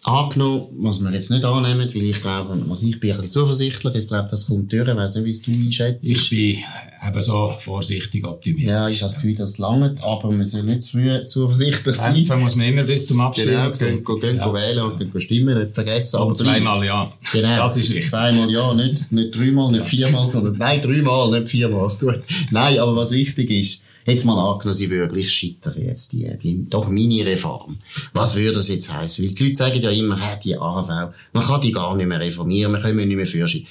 angenommen, 0.07 0.67
was 0.77 0.99
wir 1.01 1.11
jetzt 1.11 1.29
nicht 1.29 1.43
annehmen, 1.43 1.89
weil 1.93 2.03
ich 2.03 2.21
glaube, 2.21 2.53
also 2.69 2.85
ich 2.87 2.99
bin 2.99 3.11
ein 3.11 3.17
bisschen 3.17 3.29
zuversichtlich, 3.29 3.95
ich 3.95 4.07
glaube, 4.07 4.29
das 4.31 4.47
kommt 4.47 4.71
durch, 4.71 4.87
ich 4.87 4.95
weiss 4.95 5.15
nicht, 5.15 5.25
wie 5.25 5.31
es 5.31 5.41
du 5.41 5.51
einschätzt. 5.51 6.09
Ich 6.09 6.29
bin 6.29 6.57
eben 7.05 7.21
so 7.21 7.53
vorsichtig 7.59 8.25
optimistisch. 8.25 8.71
Ja, 8.71 8.87
ich 8.87 9.01
habe 9.01 9.11
das 9.11 9.15
Gefühl, 9.15 9.35
das 9.35 9.57
lange, 9.57 9.97
aber 10.01 10.31
wir 10.31 10.45
sollen 10.45 10.67
nicht 10.67 10.83
zu 10.83 10.91
früh 10.91 11.25
zuversichtlich 11.25 11.95
sein. 11.95 12.15
Kämpfen 12.15 12.39
muss 12.39 12.55
man 12.55 12.67
immer 12.67 12.83
bis 12.83 13.05
zum 13.05 13.19
Abstimmen 13.19 13.51
genau, 13.51 13.71
gehen, 13.71 14.03
gehen, 14.05 14.19
gehen 14.19 14.35
ja. 14.37 14.53
wählen 14.53 14.83
und 14.83 14.97
gehen 14.97 15.21
stimmen, 15.21 15.59
nicht 15.59 15.75
vergessen. 15.75 16.21
Und 16.21 16.37
zweimal 16.37 16.85
ja. 16.85 17.11
Genau, 17.33 17.57
das 17.57 17.75
ist 17.75 17.89
wichtig. 17.89 18.09
Zweimal 18.09 18.49
ja, 18.49 18.73
nicht, 18.73 19.11
nicht 19.11 19.35
dreimal, 19.35 19.71
nicht 19.71 19.85
viermal, 19.85 20.25
sondern 20.25 20.57
nein, 20.57 20.81
dreimal, 20.81 21.31
nicht 21.31 21.49
viermal. 21.49 21.89
Gut. 21.99 22.21
Nein, 22.51 22.79
aber 22.79 22.95
was 22.95 23.11
wichtig 23.11 23.51
ist, 23.51 23.81
Jetzt 24.07 24.23
mal 24.23 24.39
angenommen, 24.39 24.73
sie 24.73 24.89
wirklich 24.89 25.33
scheitern 25.33 25.75
jetzt, 25.77 26.13
die, 26.13 26.37
die 26.37 26.69
doch 26.69 26.87
Mini-Reform. 26.87 27.77
Was 28.13 28.37
würde 28.37 28.53
das 28.53 28.69
jetzt 28.69 28.91
heißen? 28.91 29.25
Weil 29.25 29.33
die 29.33 29.43
Leute 29.43 29.55
sagen 29.55 29.81
ja 29.81 29.89
immer, 29.89 30.17
hey, 30.17 30.39
die 30.41 30.57
AHV, 30.57 31.13
man 31.33 31.43
kann 31.43 31.59
die 31.59 31.73
gar 31.73 31.93
nicht 31.93 32.07
mehr 32.07 32.21
reformieren, 32.21 32.71
man 32.71 32.81
kann 32.81 32.95
nicht 32.95 33.15
mehr 33.15 33.27
führen. 33.27 33.67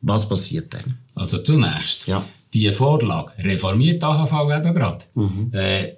Was 0.00 0.26
passiert 0.26 0.72
dann? 0.72 0.98
Also 1.14 1.38
zunächst, 1.38 2.06
ja. 2.06 2.24
die 2.54 2.72
Vorlage 2.72 3.32
reformiert 3.44 4.02
die 4.02 4.06
AHV 4.06 4.32
eben 4.56 4.74
gerade. 4.74 5.04
Mhm. 5.14 5.50
Äh, 5.52 5.92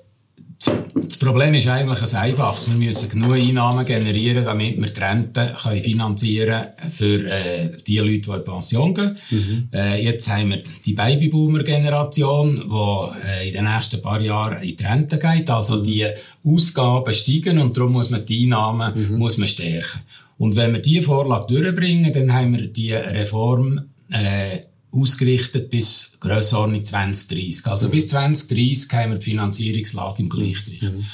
Das 0.60 1.16
Problem 1.18 1.54
ist 1.54 1.68
eigentlich 1.68 2.14
ein 2.14 2.20
einfaches. 2.20 2.68
Wir 2.68 2.76
müssen 2.76 3.08
genug 3.08 3.34
Einnahmen 3.34 3.86
generieren, 3.86 4.44
damit 4.44 4.76
wir 4.76 4.90
die 4.90 5.00
Rente 5.00 5.54
können 5.62 5.82
finanzieren 5.82 6.64
können 6.78 6.90
für 6.90 7.30
äh, 7.30 7.70
die 7.86 7.98
Leute, 7.98 8.20
die 8.22 8.30
in 8.30 8.44
Pension 8.44 8.92
gehen. 8.92 9.16
Mhm. 9.30 9.68
Äh, 9.72 10.04
jetzt 10.04 10.28
haben 10.28 10.50
wir 10.50 10.62
die 10.84 10.94
Babyboomer-Generation, 10.94 12.56
die 12.68 13.28
äh, 13.28 13.48
in 13.48 13.54
den 13.54 13.64
nächsten 13.72 14.02
paar 14.02 14.20
Jahren 14.20 14.62
in 14.62 14.76
die 14.76 14.84
Rente 14.84 15.18
geht. 15.18 15.48
Also 15.48 15.76
mhm. 15.76 15.84
die 15.84 16.06
Ausgaben 16.44 17.14
steigen 17.14 17.60
und 17.60 17.76
darum 17.76 17.92
muss 17.92 18.10
man 18.10 18.26
die 18.26 18.42
Einnahmen 18.44 18.92
mhm. 18.94 19.18
muss 19.18 19.38
man 19.38 19.46
stärken. 19.46 20.00
Und 20.38 20.56
wenn 20.56 20.72
wir 20.72 20.80
diese 20.80 21.04
Vorlage 21.04 21.54
durchbringen, 21.54 22.12
dann 22.12 22.32
haben 22.32 22.56
wir 22.56 22.66
die 22.68 22.92
Reform 22.92 23.80
äh, 24.10 24.58
ausgerichtet 24.92 25.70
bis 25.70 26.12
Grössenordnung 26.20 26.84
2030. 26.84 27.66
Also 27.66 27.88
mhm. 27.88 27.92
bis 27.92 28.08
2030 28.08 28.92
haben 28.92 29.12
wir 29.12 29.18
die 29.18 29.24
Finanzierungslage 29.24 30.22
im 30.22 30.28
Gleichgewicht. 30.28 30.82
Mhm. 30.82 31.04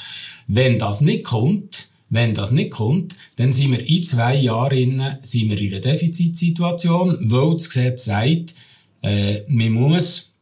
Wenn 0.47 0.79
das 0.79 1.01
nicht 1.01 1.23
kommt, 1.23 1.87
wenn 2.09 2.33
das 2.33 2.51
nicht 2.51 2.71
kommt, 2.71 3.15
dann 3.35 3.51
sind 3.51 3.71
wir 3.71 3.85
in 3.85 4.03
zwei 4.03 4.35
Jahren 4.35 5.17
sind 5.23 5.49
wir 5.49 5.59
in 5.59 5.73
einer 5.73 5.81
Defizitsituation, 5.81 7.17
weil 7.21 7.53
das 7.53 7.69
Gesetz 7.69 8.05
sagt, 8.05 8.53
äh, 9.01 9.41
man 9.47 9.71
muss 9.71 10.33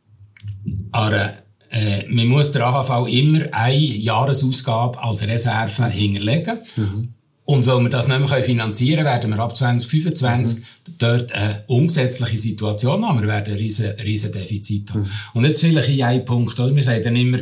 äh, 1.73 2.07
man 2.07 2.27
muss 2.27 2.51
der 2.51 2.67
AHV 2.67 3.07
immer 3.07 3.51
eine 3.51 3.75
Jahresausgabe 3.75 5.01
als 5.01 5.27
Reserve 5.27 5.89
hinterlegen. 5.89 6.59
Mhm. 6.75 7.12
Und 7.45 7.67
weil 7.67 7.81
wir 7.81 7.89
das 7.89 8.07
nicht 8.07 8.19
mehr 8.19 8.43
finanzieren 8.43 9.03
können, 9.03 9.05
werden 9.05 9.29
wir 9.31 9.39
ab 9.39 9.57
2025 9.57 10.59
mhm. 10.59 10.63
dort 10.97 11.31
eine 11.33 11.63
umgesetzliche 11.67 12.37
Situation 12.37 13.05
haben. 13.05 13.19
Wir 13.19 13.27
werden 13.27 13.53
ein 13.53 13.59
riesen, 13.59 13.91
riesen 13.99 14.31
Defizit 14.31 14.91
haben. 14.91 15.01
Mhm. 15.01 15.09
Und 15.33 15.45
jetzt 15.45 15.59
vielleicht 15.59 15.89
in 15.89 16.03
einen 16.03 16.23
Punkt, 16.23 16.57
oder? 16.57 16.73
Wir 16.73 16.81
sagen 16.81 17.03
dann 17.03 17.15
immer, 17.17 17.39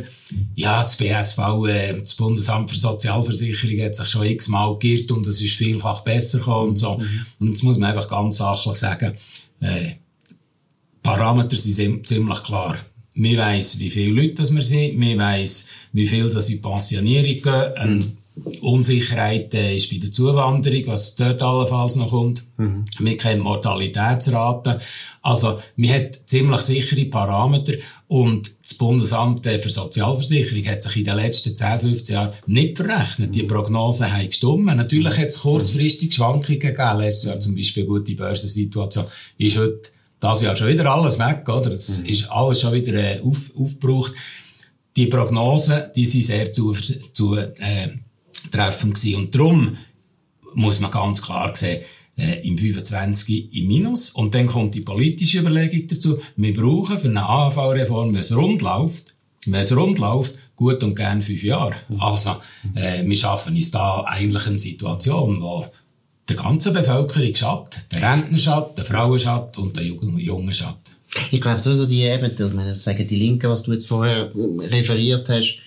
ja, 0.56 0.82
das 0.82 0.96
BSV, 0.96 1.38
äh, 1.68 1.98
das 2.00 2.16
Bundesamt 2.16 2.70
für 2.70 2.76
Sozialversicherung 2.76 3.84
hat 3.84 3.94
sich 3.94 4.08
schon 4.08 4.26
x-mal 4.26 4.76
geirrt 4.78 5.12
und 5.12 5.24
es 5.28 5.40
ist 5.40 5.54
vielfach 5.54 6.00
besser 6.00 6.38
gekommen 6.38 6.70
und 6.70 6.76
so. 6.76 6.98
Mhm. 6.98 7.26
Und 7.38 7.48
jetzt 7.50 7.62
muss 7.62 7.78
man 7.78 7.90
einfach 7.90 8.08
ganz 8.08 8.38
sachlich 8.38 8.76
sagen, 8.76 9.14
äh, 9.60 9.92
Parameter 11.00 11.56
sind 11.56 12.06
ziemlich 12.08 12.42
klar. 12.42 12.76
Wir 13.14 13.38
weiss, 13.38 13.78
wie 13.78 13.90
viele 13.90 14.20
Leute 14.20 14.34
das 14.34 14.54
wir 14.54 14.64
sind. 14.64 15.00
Wir 15.00 15.18
weiss, 15.18 15.68
wie 15.92 16.08
viel 16.08 16.28
das 16.30 16.48
in 16.48 16.62
Pensionierung 16.62 17.42
gehen. 17.42 17.76
Ein 17.76 18.16
Unsicherheit 18.62 19.52
äh, 19.52 19.76
ist 19.76 19.90
bei 19.90 19.98
der 19.98 20.10
Zuwanderung, 20.10 20.86
was 20.86 21.16
dort 21.16 21.42
allenfalls 21.42 21.96
noch 21.96 22.10
kommt. 22.10 22.44
Mhm. 22.56 22.84
Wir 22.98 23.16
kennen 23.16 23.42
Mortalitätsraten. 23.42 24.76
Also, 25.20 25.60
wir 25.76 25.94
hat 25.94 26.20
ziemlich 26.24 26.60
sichere 26.62 27.04
Parameter 27.04 27.74
und 28.08 28.50
das 28.62 28.74
Bundesamt 28.74 29.46
äh, 29.46 29.58
für 29.58 29.68
Sozialversicherung 29.68 30.66
hat 30.66 30.82
sich 30.82 30.96
in 30.96 31.04
den 31.04 31.16
letzten 31.16 31.54
10, 31.54 31.80
15 31.80 32.14
Jahren 32.14 32.32
nicht 32.46 32.78
verrechnet. 32.78 33.34
Die 33.34 33.42
Prognosen 33.42 34.10
haben 34.10 34.26
gestimmt. 34.26 34.64
Natürlich 34.64 35.18
hat 35.18 35.28
es 35.28 35.40
kurzfristig 35.40 36.14
Schwankungen 36.14 36.58
gegeben. 36.58 36.98
Letztes 36.98 37.24
Jahr 37.24 37.40
zum 37.40 37.54
Beispiel 37.54 37.82
eine 37.82 37.92
gute 37.92 38.14
Börsensituation. 38.14 39.06
Ist 39.36 39.58
heute 39.58 39.90
das 40.20 40.40
Jahr 40.40 40.56
schon 40.56 40.68
wieder 40.68 40.90
alles 40.90 41.18
weg, 41.18 41.46
oder? 41.48 41.72
Es 41.72 41.98
mhm. 41.98 42.06
ist 42.06 42.30
alles 42.30 42.60
schon 42.60 42.72
wieder 42.72 42.94
äh, 42.94 43.20
auf, 43.20 43.50
aufgebraucht. 43.56 44.14
Die 44.96 45.06
Prognosen, 45.06 45.82
die 45.94 46.04
sind 46.04 46.24
sehr 46.24 46.52
zu, 46.52 46.72
zu 47.12 47.36
äh, 47.36 47.88
treffend 48.50 48.94
gewesen. 48.94 49.16
Und 49.16 49.34
darum 49.34 49.76
muss 50.54 50.80
man 50.80 50.90
ganz 50.90 51.22
klar 51.22 51.54
sehen, 51.54 51.82
äh, 52.16 52.46
im 52.46 52.58
25 52.58 53.54
im 53.54 53.66
Minus. 53.66 54.10
Und 54.10 54.34
dann 54.34 54.46
kommt 54.46 54.74
die 54.74 54.80
politische 54.80 55.38
Überlegung 55.38 55.88
dazu. 55.88 56.20
Wir 56.36 56.54
brauchen 56.54 56.98
für 56.98 57.08
eine 57.08 57.26
AHV-Reform, 57.26 58.12
wenn 58.12 58.20
es 58.20 58.34
rund 58.34 58.62
läuft, 58.62 59.14
wenn 59.46 59.60
es 59.60 59.76
rund 59.76 59.98
läuft, 59.98 60.38
gut 60.56 60.82
und 60.82 60.94
gern 60.94 61.22
fünf 61.22 61.42
Jahre. 61.42 61.74
Also, 61.98 62.36
äh, 62.74 63.04
wir 63.04 63.16
schaffen 63.16 63.56
uns 63.56 63.70
da 63.70 64.04
eigentlich 64.04 64.46
eine 64.46 64.58
Situation, 64.58 65.40
wo 65.40 65.64
der 66.28 66.36
ganze 66.36 66.72
Bevölkerung 66.72 67.34
schadet. 67.34 67.86
Der 67.90 68.02
Rentner 68.02 68.38
schadet, 68.38 68.78
der 68.78 68.84
Frauen 68.84 69.18
schadet 69.18 69.58
und 69.58 69.76
der 69.76 69.84
Jungen 69.84 70.54
schadet. 70.54 70.92
Ich 71.30 71.40
glaube, 71.40 71.60
so 71.60 71.86
die 71.86 72.02
eben, 72.02 72.30
ich 72.32 72.54
meine, 72.54 72.74
sagen 72.74 73.06
die 73.06 73.16
Linken, 73.16 73.50
was 73.50 73.64
du 73.64 73.72
jetzt 73.72 73.86
vorher 73.86 74.30
referiert 74.34 75.28
hast, 75.28 75.58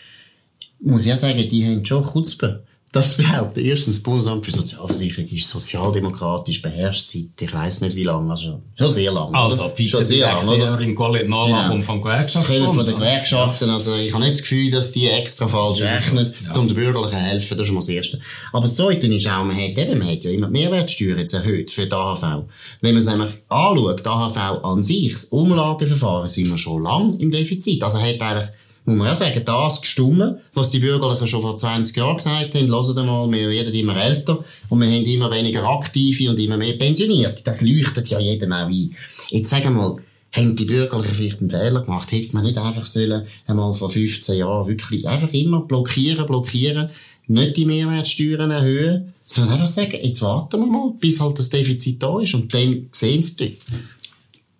muss 0.79 1.05
ich 1.05 1.13
auch 1.13 1.17
sagen, 1.17 1.37
die 1.49 1.65
haben 1.65 1.85
schon 1.85 2.03
Chutzpe. 2.03 2.63
Das 2.95 3.17
behauptet 3.17 3.65
erstens, 3.65 3.97
das 3.97 4.03
Bundesamt 4.03 4.45
für 4.45 4.53
Sozialversicherung 4.53 5.27
ist 5.27 5.49
sozialdemokratisch 5.49 6.61
beherrscht 6.61 7.01
seit, 7.01 7.41
ich 7.41 7.53
weiss 7.53 7.81
nicht 7.81 7.93
wie 7.97 8.03
lange, 8.03 8.31
also 8.31 8.61
schon 8.73 8.89
sehr 8.89 9.11
lange. 9.11 9.37
Also, 9.37 9.69
Vizedirektorin 9.75 10.95
Colette 10.95 11.27
Nola 11.27 11.57
genau. 11.57 11.67
kommt 11.67 11.83
vom 11.83 12.01
Gewerkschaftsbund. 12.01 12.73
von 12.73 12.85
den 12.85 12.95
Gewerkschaften, 12.95 13.69
also 13.69 13.95
ich 13.95 14.13
habe 14.13 14.23
nicht 14.23 14.35
das 14.35 14.41
Gefühl, 14.43 14.71
dass 14.71 14.93
die 14.93 15.09
extra 15.09 15.45
falsch 15.45 15.81
rechnen, 15.81 16.33
ja. 16.45 16.57
um 16.57 16.69
den 16.69 16.77
Bürgerlichen 16.77 17.17
helfen, 17.17 17.57
das 17.57 17.63
ist 17.63 17.67
schon 17.67 17.75
mal 17.75 17.81
das 17.81 17.89
Erste. 17.89 18.21
Aber 18.53 18.61
das 18.61 18.75
Zweite 18.75 19.07
ist 19.07 19.27
auch, 19.27 19.43
man 19.43 19.57
hat 19.57 19.77
eben, 19.77 19.99
man 19.99 20.07
hat 20.07 20.23
ja 20.23 20.31
immer 20.31 20.47
die 20.47 20.53
Mehrwertsteuer 20.53 21.17
jetzt 21.17 21.33
erhöht 21.33 21.71
für 21.71 21.87
die 21.87 21.91
AHV. 21.91 22.45
Wenn 22.79 22.93
man 22.93 23.03
es 23.03 23.07
nämlich 23.07 23.33
anschaut, 23.49 24.05
die 24.05 24.09
AHV 24.09 24.37
an 24.63 24.83
sich, 24.83 25.11
das 25.11 25.25
Umlageverfahren, 25.25 26.29
sind 26.29 26.49
wir 26.49 26.57
schon 26.57 26.83
lange 26.83 27.17
im 27.17 27.29
Defizit. 27.29 27.83
Also 27.83 27.99
hat 27.99 28.21
eigentlich 28.21 28.49
muss 28.85 28.95
man 28.95 29.07
auch 29.09 29.15
sagen, 29.15 29.41
das 29.43 29.81
gestummen, 29.81 30.37
was 30.53 30.69
die 30.69 30.79
Bürgerlichen 30.79 31.27
schon 31.27 31.41
vor 31.41 31.55
20 31.55 31.95
Jahren 31.97 32.17
gesagt 32.17 32.55
haben, 32.55 32.67
hört 32.67 32.95
mal, 32.95 33.31
wir 33.31 33.49
werden 33.49 33.73
immer 33.73 33.97
älter 33.97 34.43
und 34.69 34.79
wir 34.79 34.87
haben 34.87 35.05
immer 35.05 35.31
weniger 35.31 35.63
Aktive 35.67 36.29
und 36.29 36.39
immer 36.39 36.57
mehr 36.57 36.77
pensioniert. 36.77 37.45
Das 37.45 37.61
leuchtet 37.61 38.09
ja 38.09 38.19
jedem 38.19 38.53
auch 38.53 38.67
ein. 38.67 38.95
Jetzt 39.29 39.49
sagen 39.49 39.65
wir 39.65 39.71
mal, 39.71 39.97
haben 40.31 40.55
die 40.55 40.65
Bürgerlichen 40.65 41.15
vielleicht 41.15 41.39
einen 41.39 41.49
Fehler 41.49 41.81
gemacht? 41.81 42.11
Hätte 42.11 42.33
man 42.33 42.43
nicht 42.43 42.57
einfach 42.57 42.85
sollen, 42.85 43.25
einmal 43.47 43.73
vor 43.73 43.89
15 43.89 44.37
Jahren 44.37 44.67
wirklich 44.67 45.07
einfach 45.07 45.33
immer 45.33 45.61
blockieren, 45.61 46.27
blockieren, 46.27 46.89
nicht 47.27 47.57
die 47.57 47.65
Mehrwertsteuern 47.65 48.51
erhöhen, 48.51 49.13
sondern 49.25 49.53
einfach 49.53 49.67
sagen, 49.67 49.97
jetzt 50.01 50.21
warten 50.21 50.59
wir 50.59 50.67
mal, 50.67 50.93
bis 50.99 51.19
halt 51.19 51.39
das 51.39 51.49
Defizit 51.49 52.03
da 52.03 52.19
ist 52.19 52.35
und 52.35 52.53
dann 52.53 52.87
sehen 52.91 53.23
sie 53.23 53.35
dort. 53.37 53.53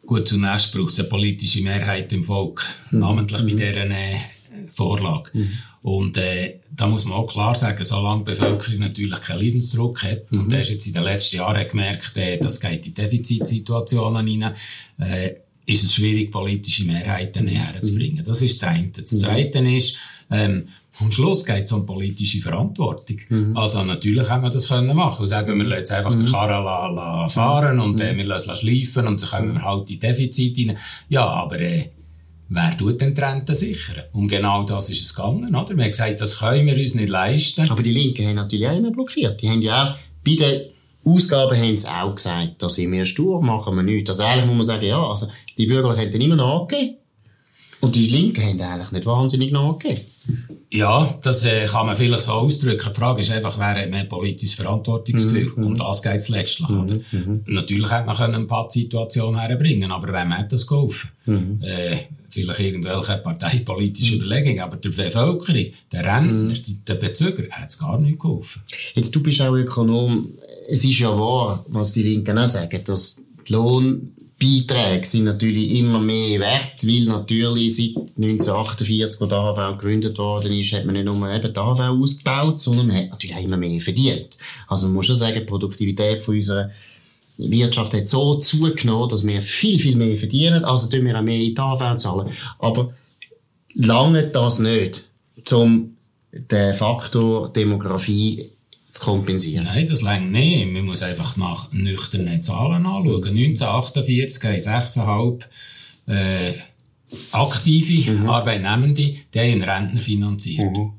Gut, 0.05 0.27
zunächst 0.27 0.71
braucht 0.73 0.91
es 0.91 0.99
eine 0.99 1.09
politische 1.09 1.61
Mehrheit 1.61 2.11
im 2.13 2.23
Volk, 2.23 2.65
mhm. 2.91 2.99
namentlich 2.99 3.41
mhm. 3.41 3.47
bei 3.47 3.53
dieser 3.53 3.89
äh, 3.89 4.17
Vorlage. 4.71 5.31
Mhm. 5.33 5.49
Und 5.81 6.17
äh, 6.17 6.59
da 6.75 6.87
muss 6.87 7.05
man 7.05 7.17
auch 7.17 7.27
klar 7.27 7.53
sagen, 7.55 7.83
solange 7.83 8.23
die 8.23 8.31
Bevölkerung 8.31 8.79
natürlich 8.79 9.21
keinen 9.21 9.41
Leidensdruck 9.41 10.03
hat, 10.03 10.31
mhm. 10.31 10.39
und 10.39 10.49
der 10.51 10.61
ist 10.61 10.69
jetzt 10.69 10.87
in 10.87 10.93
den 10.93 11.03
letzten 11.03 11.37
Jahren 11.37 11.67
gemerkt, 11.67 12.17
äh, 12.17 12.37
das 12.37 12.59
geht 12.59 12.85
in 12.85 12.93
Defizitsituationen 12.93 14.27
hinein, 14.27 14.53
äh, 14.99 15.35
ist 15.65 15.83
es 15.83 15.95
schwierig, 15.95 16.31
politische 16.31 16.85
Mehrheiten 16.85 17.45
näher 17.45 17.73
zu 17.81 17.95
bringen. 17.95 18.23
Das 18.25 18.41
ist 18.41 18.61
das 18.61 18.69
eine. 18.69 18.89
Das 18.89 19.05
zweite 19.05 19.59
ist, 19.59 19.97
ähm, 20.29 20.67
am 21.01 21.11
Schluss 21.11 21.45
geht 21.45 21.65
es 21.65 21.71
um 21.71 21.85
politische 21.85 22.41
Verantwortung. 22.41 23.17
Mhm. 23.29 23.57
Also 23.57 23.83
natürlich 23.83 24.29
haben 24.29 24.43
wir 24.43 24.49
das 24.49 24.67
können 24.67 24.95
machen 24.95 25.21
und 25.21 25.27
sagen, 25.27 25.57
wir 25.57 25.65
lassen 25.65 25.79
jetzt 25.79 25.91
einfach 25.91 26.15
mhm. 26.15 26.23
den 26.23 26.31
Karren 26.31 26.63
la, 26.63 26.87
la 26.87 27.27
fahren 27.27 27.79
und 27.79 27.99
äh, 27.99 28.15
wir 28.15 28.25
lassen 28.25 28.55
schleifen 28.55 29.07
und 29.07 29.21
dann 29.21 29.29
kommen 29.29 29.53
wir 29.55 29.63
halt 29.63 29.89
in 29.89 29.99
Defizit 29.99 30.57
rein. 30.57 30.77
Ja, 31.09 31.25
aber 31.25 31.59
äh, 31.59 31.89
wer 32.49 32.77
tut 32.77 33.01
denn 33.01 33.13
die 33.13 33.21
Rente 33.21 33.55
sichern? 33.55 34.03
Um 34.13 34.27
genau 34.27 34.63
das 34.63 34.89
ist 34.89 35.01
es 35.01 35.13
gegangen, 35.13 35.53
oder? 35.53 35.75
Wir 35.75 35.83
haben 35.83 35.91
gesagt, 35.91 36.21
das 36.21 36.39
können 36.39 36.65
wir 36.65 36.77
uns 36.77 36.95
nicht 36.95 37.09
leisten. 37.09 37.69
Aber 37.69 37.83
die 37.83 37.91
Linken 37.91 38.27
haben 38.27 38.35
natürlich 38.35 38.67
auch 38.67 38.77
immer 38.77 38.91
blockiert. 38.91 39.41
Die 39.41 39.49
haben 39.49 39.61
ja 39.61 39.83
auch 39.83 39.97
bei 40.23 40.35
den 40.35 40.61
Ausgaben 41.05 41.57
haben 41.57 41.77
sie 41.77 41.87
auch 41.87 42.15
gesagt, 42.15 42.55
da 42.59 42.69
sind 42.69 42.91
wir 42.91 43.05
stur, 43.05 43.41
machen 43.41 43.75
wir 43.75 43.83
nichts. 43.83 44.09
Also 44.09 44.23
eigentlich 44.23 44.47
muss 44.47 44.55
man 44.55 44.65
sagen, 44.65 44.85
ja, 44.85 45.01
also 45.01 45.27
die 45.57 45.67
Bürgerlichen 45.67 45.99
hätten 45.99 46.21
immer 46.21 46.35
nachgegeben. 46.35 46.97
Und 47.81 47.95
die 47.95 48.07
Linken 48.07 48.43
haben 48.43 48.59
eigentlich 48.59 48.91
nicht 48.91 49.05
wahnsinnig 49.05 49.51
nachgegeben. 49.51 50.01
Ja, 50.71 51.17
das 51.21 51.45
äh, 51.45 51.67
kann 51.67 51.85
man 51.85 51.95
vielleicht 51.95 52.23
so 52.23 52.31
ausdrücken. 52.31 52.89
Die 52.91 52.99
Frage 52.99 53.21
ist 53.21 53.31
einfach, 53.31 53.57
wer 53.59 53.81
hat 53.81 53.89
mehr 53.91 54.05
politisches 54.05 54.55
Verantwortungsgefühl? 54.55 55.53
Mhm. 55.55 55.63
Um 55.63 55.77
das 55.77 56.01
geht 56.01 56.15
es 56.15 56.29
letztlich. 56.29 56.67
Mhm. 56.67 57.05
Mhm. 57.11 57.43
Natürlich 57.45 57.91
hätte 57.91 58.07
man 58.07 58.17
eine 58.17 58.45
Pattsituation 58.45 59.39
herbringen 59.39 59.91
aber 59.91 60.07
wem 60.07 60.35
hat 60.35 60.51
das 60.51 60.65
geholfen? 60.65 61.11
Mhm. 61.25 61.61
Äh, 61.61 61.97
vielleicht 62.29 62.59
irgendwelche 62.59 63.17
parteipolitische 63.17 64.15
mhm. 64.15 64.21
Überlegungen, 64.21 64.59
aber 64.59 64.77
der 64.77 64.89
Bevölkerung, 64.89 65.65
der 65.91 66.03
Rentner, 66.03 66.53
mhm. 66.53 66.85
der 66.85 66.95
Bezüger, 66.95 67.43
hat 67.51 67.69
es 67.69 67.77
gar 67.77 67.99
nicht 67.99 68.19
geholfen. 68.19 68.61
Jetzt, 68.95 69.15
du 69.15 69.23
bist 69.23 69.41
auch 69.41 69.53
Ökonom. 69.53 70.29
Es 70.67 70.83
ist 70.83 70.99
ja 70.99 71.17
wahr, 71.17 71.65
was 71.67 71.93
die 71.93 72.03
Linken 72.03 72.37
auch 72.37 72.47
sagen, 72.47 72.83
dass 72.85 73.21
die 73.47 73.53
Lohn 73.53 74.11
Beiträge 74.37 75.07
sind 75.07 75.23
natürlich 75.23 75.79
immer 75.79 75.99
mehr 75.99 76.39
wert, 76.41 76.83
weil 76.83 77.05
natürlich 77.05 77.75
seit 77.77 77.95
1948, 78.17 79.21
wo 79.21 79.27
die 79.27 79.33
AHV 79.33 79.77
gegründet 79.77 80.17
worden 80.17 80.51
ist, 80.51 80.73
hat 80.73 80.85
man 80.85 80.95
nicht 80.95 81.05
nur 81.05 81.29
eben 81.29 81.53
die 81.53 81.59
AHV 81.59 81.79
ausgebaut, 81.79 82.59
sondern 82.59 82.87
man 82.87 82.97
hat 82.97 83.11
natürlich 83.11 83.35
auch 83.35 83.43
immer 83.43 83.55
mehr 83.55 83.79
verdient. 83.79 84.37
Also 84.67 84.87
man 84.87 84.95
muss 84.95 85.05
schon 85.05 85.15
sagen, 85.15 85.39
die 85.39 85.45
Produktivität 85.45 86.19
von 86.19 86.35
unserer 86.35 86.69
Wirtschaft 87.37 87.93
hat 87.93 88.07
so 88.07 88.35
zugenommen, 88.35 89.09
dass 89.09 89.25
wir 89.25 89.41
viel, 89.41 89.79
viel 89.79 89.95
mehr 89.95 90.17
verdienen, 90.17 90.65
also 90.65 90.89
tun 90.89 91.05
wir 91.05 91.17
auch 91.17 91.23
mehr 91.23 91.39
in 91.39 91.55
die 91.55 91.57
AHV 91.57 91.97
zahlen. 91.97 92.29
Aber 92.59 92.93
lange 93.73 94.27
das 94.27 94.59
nicht, 94.59 95.05
um 95.51 95.95
den 96.33 96.73
Faktor 96.73 97.49
Demografie 97.53 98.49
zu 98.95 99.01
kompensieren? 99.03 99.65
Nein, 99.65 99.89
das 99.89 100.01
längt 100.01 100.31
nicht. 100.31 100.71
Man 100.71 100.85
muss 100.85 101.03
einfach 101.03 101.37
nach 101.37 101.71
nüchternen 101.71 102.41
Zahlen 102.41 102.85
anschauen. 102.85 103.23
1948 103.25 104.43
haben 104.43 104.55
6,5 104.55 105.43
äh, 106.07 106.53
aktive 107.31 108.11
mhm. 108.11 108.29
Arbeitnehmende, 108.29 109.15
die 109.33 109.39
haben 109.39 109.63
Rentner 109.63 109.99
finanziert. 109.99 110.71
Mhm. 110.71 110.93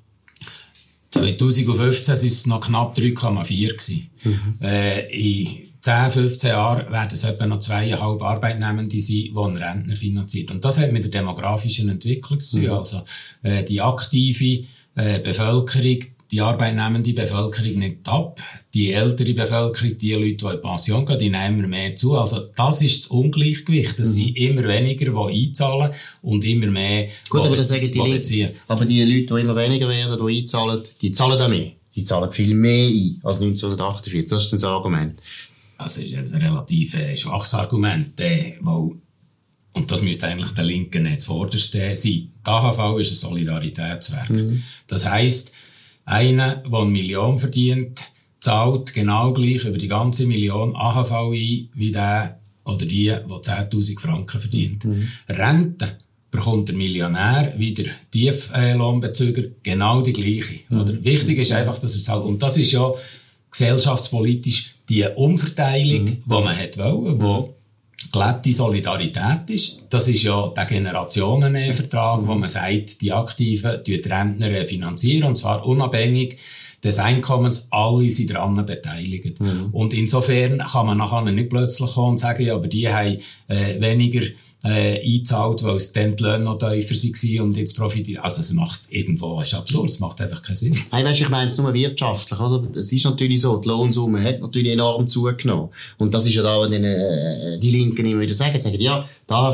2015 1.10 2.14
waren 2.14 2.26
es 2.26 2.46
noch 2.46 2.60
knapp 2.60 2.96
3,4 2.96 4.02
mhm. 4.24 4.58
äh, 4.60 5.00
in 5.10 5.66
10, 5.80 6.10
15 6.10 6.50
Jahren 6.50 6.90
werden 6.90 7.10
es 7.12 7.22
etwa 7.22 7.46
noch 7.46 7.60
zweieinhalb 7.60 8.20
Arbeitnehmende 8.20 9.00
sein, 9.00 9.16
die 9.16 9.32
einen 9.36 9.56
Rentner 9.56 9.94
finanziert. 9.94 10.50
Und 10.50 10.64
das 10.64 10.78
hat 10.78 10.90
mit 10.90 11.04
der 11.04 11.12
demografischen 11.12 11.88
Entwicklung 11.88 12.40
zu 12.40 12.56
tun. 12.56 12.66
Mhm. 12.66 12.72
Also, 12.72 13.02
äh, 13.44 13.62
die 13.62 13.80
aktive 13.80 14.64
äh, 14.96 15.20
Bevölkerung, 15.20 15.98
die 16.30 16.40
arbeitnehmende 16.40 17.12
Bevölkerung 17.12 17.78
nimmt 17.78 18.08
ab. 18.08 18.40
Die 18.74 18.92
ältere 18.92 19.34
Bevölkerung, 19.34 19.96
die 19.98 20.12
Leute, 20.12 20.36
die 20.36 20.54
in 20.54 20.62
Pension 20.62 21.06
gehen, 21.06 21.18
die 21.18 21.30
nehmen 21.30 21.68
mehr 21.70 21.94
zu. 21.94 22.16
Also, 22.16 22.48
das 22.56 22.82
ist 22.82 23.04
das 23.04 23.06
Ungleichgewicht. 23.10 23.98
Es 23.98 24.10
mhm. 24.10 24.12
sind 24.12 24.36
immer 24.36 24.64
weniger, 24.64 25.12
die 25.12 25.46
einzahlen 25.46 25.92
und 26.22 26.44
immer 26.44 26.66
mehr, 26.66 27.08
Gut, 27.28 27.42
aber 27.42 27.56
das 27.56 27.68
sagen 27.68 27.90
die 27.90 27.98
Leute, 27.98 28.54
aber 28.68 28.84
die 28.84 29.02
Leute, 29.02 29.34
die 29.34 29.40
immer 29.40 29.56
weniger 29.56 29.88
werden, 29.88 30.26
die 30.26 30.38
einzahlen, 30.40 30.82
die 31.00 31.10
zahlen 31.12 31.40
auch 31.40 31.48
mehr. 31.48 31.72
Die 31.94 32.02
zahlen 32.02 32.30
viel 32.30 32.54
mehr 32.54 32.88
ein 32.88 33.20
als 33.22 33.40
1948. 33.40 34.28
Das 34.28 34.44
ist 34.44 34.52
das 34.52 34.64
Argument. 34.64 35.14
Also, 35.78 36.00
das 36.02 36.10
ist 36.10 36.34
ein 36.34 36.42
relativ 36.42 36.94
äh, 36.94 37.16
schwaches 37.16 37.54
Argument, 37.54 38.20
äh, 38.20 38.56
weil 38.60 38.96
und 39.76 39.90
das 39.90 40.00
müsste 40.00 40.26
eigentlich 40.26 40.52
der 40.52 40.64
Linken 40.64 41.02
nicht 41.02 41.20
zuvorderst 41.20 41.72
sein. 41.72 41.94
Die 42.02 42.30
AHV 42.44 42.98
ist 42.98 43.12
ein 43.12 43.16
Solidaritätswerk. 43.16 44.30
Mhm. 44.30 44.62
Das 44.86 45.04
heisst, 45.04 45.52
einer, 46.06 46.56
der 46.56 46.80
eine 46.80 46.90
Million 46.90 47.38
verdient, 47.38 48.04
zahlt 48.40 48.94
genau 48.94 49.32
gleich 49.32 49.64
über 49.64 49.76
die 49.76 49.88
ganze 49.88 50.26
Million 50.26 50.74
AHV 50.74 51.12
ein, 51.12 51.68
wie 51.74 51.90
der 51.92 52.40
oder 52.64 52.86
die, 52.86 53.06
der 53.06 53.26
10.000 53.26 54.00
Franken 54.00 54.40
verdient. 54.40 54.84
Mhm. 54.84 55.08
Rente 55.28 55.98
bekommt 56.30 56.68
der 56.68 56.76
Millionär 56.76 57.54
wie 57.56 57.74
der 57.74 57.86
Tieflohnbezüger 58.10 59.42
genau 59.62 60.02
die 60.02 60.12
gleiche. 60.12 60.60
Mhm. 60.68 60.80
Oder? 60.80 61.04
Wichtig 61.04 61.38
ist 61.38 61.52
einfach, 61.52 61.78
dass 61.78 61.96
er 61.96 62.02
zahlt. 62.02 62.24
Und 62.24 62.42
das 62.42 62.56
ist 62.56 62.72
ja 62.72 62.92
gesellschaftspolitisch 63.50 64.74
die 64.88 65.04
Umverteilung, 65.14 66.04
mhm. 66.04 66.22
die 66.24 66.28
man 66.28 66.56
hat 66.56 66.78
wollen, 66.78 67.20
wo 67.20 67.55
gelebte 68.12 68.52
Solidarität 68.52 69.48
ist. 69.48 69.86
Das 69.90 70.08
ist 70.08 70.22
ja 70.22 70.48
der 70.48 70.66
Generationenvertrag, 70.66 72.26
wo 72.26 72.34
man 72.34 72.48
sagt, 72.48 73.00
die 73.00 73.12
Aktiven 73.12 73.80
die 73.86 73.96
Rentner 73.96 74.64
finanzieren, 74.64 75.28
und 75.28 75.36
zwar 75.36 75.66
unabhängig 75.66 76.38
des 76.82 76.98
Einkommens, 76.98 77.68
alle 77.70 78.08
sind 78.08 78.30
daran 78.30 78.64
beteiligt. 78.64 79.40
Mhm. 79.40 79.68
Und 79.72 79.92
insofern 79.92 80.58
kann 80.58 80.86
man 80.86 80.98
nachher 80.98 81.22
nicht 81.22 81.50
plötzlich 81.50 81.94
kommen 81.94 82.10
und 82.10 82.18
sagen, 82.18 82.44
ja, 82.44 82.54
aber 82.54 82.68
die 82.68 82.88
haben 82.88 83.18
äh, 83.48 83.80
weniger 83.80 84.26
äh, 84.64 85.00
eingezahlt, 85.00 85.62
weil 85.62 85.76
es 85.76 85.92
dann 85.92 86.16
die 86.16 86.22
Löhne 86.22 86.44
noch 86.44 86.58
tiefer 86.58 86.94
waren 86.94 87.40
und 87.40 87.56
jetzt 87.56 87.76
profitieren. 87.76 88.22
Also 88.24 88.40
es 88.40 88.52
macht 88.52 88.80
irgendwo, 88.88 89.40
es 89.40 89.48
ist 89.48 89.54
absurd, 89.54 89.90
es 89.90 90.00
macht 90.00 90.20
einfach 90.20 90.42
keinen 90.42 90.56
Sinn. 90.56 90.76
Nein, 90.90 91.04
weißt, 91.04 91.20
ich 91.20 91.28
meine 91.28 91.48
es 91.48 91.56
nur 91.56 91.72
wirtschaftlich, 91.72 92.38
oder? 92.38 92.66
Es 92.78 92.90
ist 92.92 93.04
natürlich 93.04 93.40
so, 93.40 93.56
die 93.58 93.68
Lohnsumme 93.68 94.22
hat 94.22 94.40
natürlich 94.40 94.72
enorm 94.72 95.06
zugenommen. 95.06 95.68
Und 95.98 96.14
das 96.14 96.26
ist 96.26 96.34
ja 96.34 96.42
da, 96.42 96.60
wenn 96.62 96.84
äh, 96.84 97.58
die 97.60 97.70
Linken 97.70 98.06
immer 98.06 98.20
wieder 98.20 98.34
sagen, 98.34 98.58
sagen, 98.58 98.80
ja, 98.80 99.08
da 99.26 99.52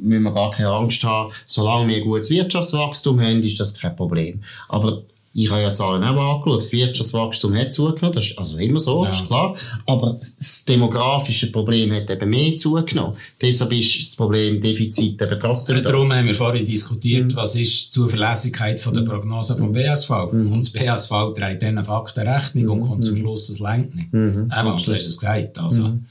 müssen 0.00 0.22
wir 0.22 0.32
gar 0.32 0.50
keine 0.50 0.70
Angst 0.70 1.02
haben, 1.04 1.32
solange 1.46 1.88
wir 1.88 1.96
ein 1.96 2.04
gutes 2.04 2.30
Wirtschaftswachstum 2.30 3.20
haben, 3.20 3.42
ist 3.42 3.58
das 3.60 3.78
kein 3.78 3.96
Problem. 3.96 4.42
Aber 4.68 5.02
ich 5.36 5.50
habe 5.50 5.62
ja 5.62 5.72
Zahlen 5.72 6.04
auch 6.04 6.36
angeschaut. 6.36 6.60
Das 6.60 6.72
Wirtschaftswachstum 6.72 7.56
hat 7.56 7.72
zugenommen. 7.72 8.14
Das 8.14 8.26
ist 8.26 8.38
also 8.38 8.56
immer 8.56 8.78
so, 8.78 9.04
ja. 9.04 9.10
ist 9.10 9.26
klar. 9.26 9.56
Aber 9.84 10.16
das 10.38 10.64
demografische 10.64 11.50
Problem 11.50 11.92
hat 11.92 12.08
eben 12.08 12.30
mehr 12.30 12.56
zugenommen. 12.56 13.16
Deshalb 13.42 13.72
ist 13.72 14.00
das 14.00 14.14
Problem 14.14 14.60
Defizit 14.60 15.20
eben 15.20 15.40
trotzdem 15.40 15.82
da. 15.82 15.90
Darum 15.90 16.12
haben 16.12 16.28
wir 16.28 16.36
vorhin 16.36 16.64
diskutiert, 16.64 17.32
mhm. 17.32 17.36
was 17.36 17.56
ist 17.56 17.88
die 17.88 17.90
Zuverlässigkeit 17.90 18.78
von 18.78 18.94
der 18.94 19.02
mhm. 19.02 19.08
Prognose 19.08 19.56
vom 19.56 19.72
BSV. 19.72 20.10
Mhm. 20.30 20.52
Und 20.52 20.60
das 20.60 20.70
BSV 20.70 21.10
trägt 21.36 21.62
diesen 21.62 21.84
Fakten 21.84 22.28
Rechnung 22.28 22.68
und 22.68 22.88
kommt 22.88 23.04
zum 23.04 23.14
mhm. 23.14 23.18
Schluss, 23.18 23.48
es 23.48 23.58
längt 23.58 23.92
nicht. 23.96 24.12
Mhm. 24.12 24.46
Einmal, 24.50 24.80
du 24.80 24.94
hast 24.94 25.04
es 25.04 25.18
gesagt. 25.18 25.58
Also, 25.58 25.88
mhm. 25.88 26.06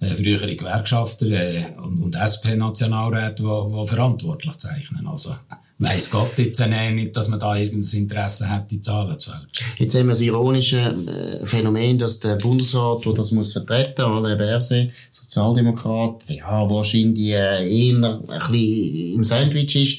äh, 0.00 0.14
frühere 0.14 0.54
Gewerkschafter 0.54 1.26
äh, 1.28 1.64
und, 1.82 2.02
und 2.02 2.14
SP-Nationalräte, 2.14 3.42
die 3.42 3.86
verantwortlich 3.86 4.58
zeichnen. 4.58 5.06
Also, 5.06 5.34
weiss 5.78 6.10
Gott 6.10 6.38
jetzt 6.38 6.64
nicht, 6.66 7.16
dass 7.16 7.28
man 7.28 7.38
da 7.38 7.54
irgendein 7.54 7.98
Interesse 7.98 8.48
hat, 8.48 8.70
die 8.70 8.80
Zahlen 8.80 9.18
zu 9.18 9.32
halten. 9.32 9.48
Jetzt 9.76 9.94
haben 9.94 10.06
wir 10.06 10.10
das 10.10 10.20
ironische 10.20 10.78
äh, 10.78 11.44
Phänomen, 11.44 11.98
dass 11.98 12.20
der 12.20 12.36
Bundesrat, 12.36 13.04
der 13.04 13.12
das 13.12 13.32
muss 13.32 13.52
vertreten 13.52 14.10
muss, 14.10 14.26
der 14.26 14.36
Berse, 14.36 14.90
Sozialdemokrat, 15.12 16.30
ja, 16.30 16.70
wahrscheinlich 16.70 17.28
äh, 17.28 17.68
eher 17.68 18.04
ein 18.04 18.26
bisschen 18.26 19.14
im 19.14 19.24
Sandwich 19.24 19.76
ist. 19.76 19.98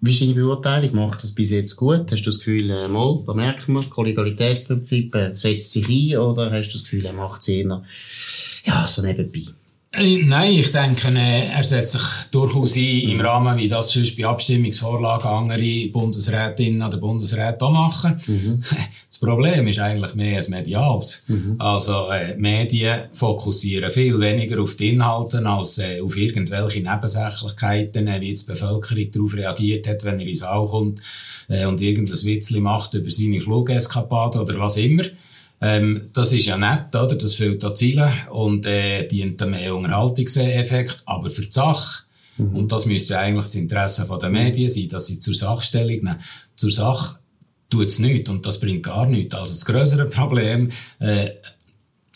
Wie 0.00 0.12
ist 0.12 0.20
deine 0.20 0.34
Beurteilung? 0.34 0.94
Macht 0.94 1.24
das 1.24 1.32
bis 1.32 1.50
jetzt 1.50 1.74
gut? 1.74 2.10
Hast 2.10 2.22
du 2.22 2.26
das 2.26 2.38
Gefühl, 2.38 2.70
äh, 2.70 2.88
mal, 2.88 3.22
da 3.26 3.34
merkt 3.34 3.68
man, 3.68 3.90
Kollegialitätsprinzip 3.90 5.14
äh, 5.14 5.34
setzt 5.34 5.72
sich 5.72 5.88
ein, 5.88 6.18
oder 6.18 6.50
hast 6.50 6.68
du 6.68 6.72
das 6.72 6.84
Gefühl, 6.84 7.04
er 7.04 7.12
macht 7.12 7.42
es 7.42 7.48
eher, 7.48 7.82
ja, 8.64 8.86
so 8.86 9.02
nebenbei? 9.02 9.42
Äh, 9.90 10.22
nein, 10.22 10.52
ich 10.52 10.70
denke, 10.70 11.08
äh, 11.08 11.48
er 11.48 11.64
setzt 11.64 11.92
sich 11.92 12.02
durchaus 12.30 12.76
ein 12.76 13.00
im 13.00 13.20
Rahmen, 13.20 13.58
wie 13.58 13.68
das 13.68 13.90
sonst 13.90 14.16
bei 14.16 14.26
Abstimmungsvorlagen 14.26 15.26
andere 15.30 15.88
Bundesrätinnen 15.88 16.86
oder 16.86 16.98
Bundesräte 16.98 17.64
auch 17.64 17.72
machen. 17.72 18.20
Mhm. 18.26 18.62
Das 19.10 19.26
Problem 19.26 19.66
ist 19.66 19.80
eigentlich 19.80 20.14
mehr 20.14 20.36
als 20.36 20.48
mediales. 20.48 21.24
Mhm. 21.26 21.56
Also, 21.58 22.08
äh, 22.10 22.36
Medien 22.36 23.08
fokussieren 23.12 23.90
viel 23.90 24.20
weniger 24.20 24.62
auf 24.62 24.76
die 24.76 24.90
Inhalte 24.90 25.44
als 25.44 25.78
äh, 25.78 26.00
auf 26.00 26.16
irgendwelche 26.16 26.82
Nebensächlichkeiten, 26.82 28.06
äh, 28.06 28.20
wie 28.20 28.32
die 28.32 28.46
Bevölkerung 28.46 29.10
darauf 29.10 29.34
reagiert 29.34 29.88
hat, 29.88 30.04
wenn 30.04 30.20
er 30.20 30.26
ins 30.26 30.40
Saal 30.40 30.66
kommt 30.66 31.00
äh, 31.48 31.64
und 31.64 31.80
irgendwas 31.80 32.24
Witzli 32.24 32.60
macht 32.60 32.94
über 32.94 33.10
seine 33.10 33.40
Flugeskapade 33.40 34.40
oder 34.40 34.60
was 34.60 34.76
immer. 34.76 35.04
Ähm, 35.60 36.10
das 36.12 36.32
ist 36.32 36.46
ja 36.46 36.56
nett, 36.56 36.94
oder? 36.94 37.16
Das 37.16 37.34
füllt 37.34 37.62
da 37.62 37.74
Ziele 37.74 38.12
und 38.30 38.66
äh, 38.66 39.06
dient 39.08 39.40
mehr 39.48 39.74
Unterhaltungseffekt. 39.74 41.02
Aber 41.06 41.30
für 41.30 41.42
die 41.42 41.52
Sache, 41.52 42.04
mhm. 42.36 42.56
und 42.56 42.72
das 42.72 42.86
müsste 42.86 43.18
eigentlich 43.18 43.46
das 43.46 43.54
Interesse 43.56 44.08
der 44.20 44.30
Medien 44.30 44.68
sein, 44.68 44.88
dass 44.88 45.06
sie 45.06 45.20
zur 45.20 45.34
Sachstellung 45.34 45.96
nehmen. 45.96 46.20
Zur 46.56 46.70
Sache 46.70 47.18
tut's 47.70 47.98
nichts 47.98 48.30
und 48.30 48.46
das 48.46 48.60
bringt 48.60 48.84
gar 48.84 49.06
nichts. 49.06 49.34
Also 49.34 49.52
das 49.52 49.64
größere 49.64 50.06
Problem 50.06 50.70
äh, 51.00 51.30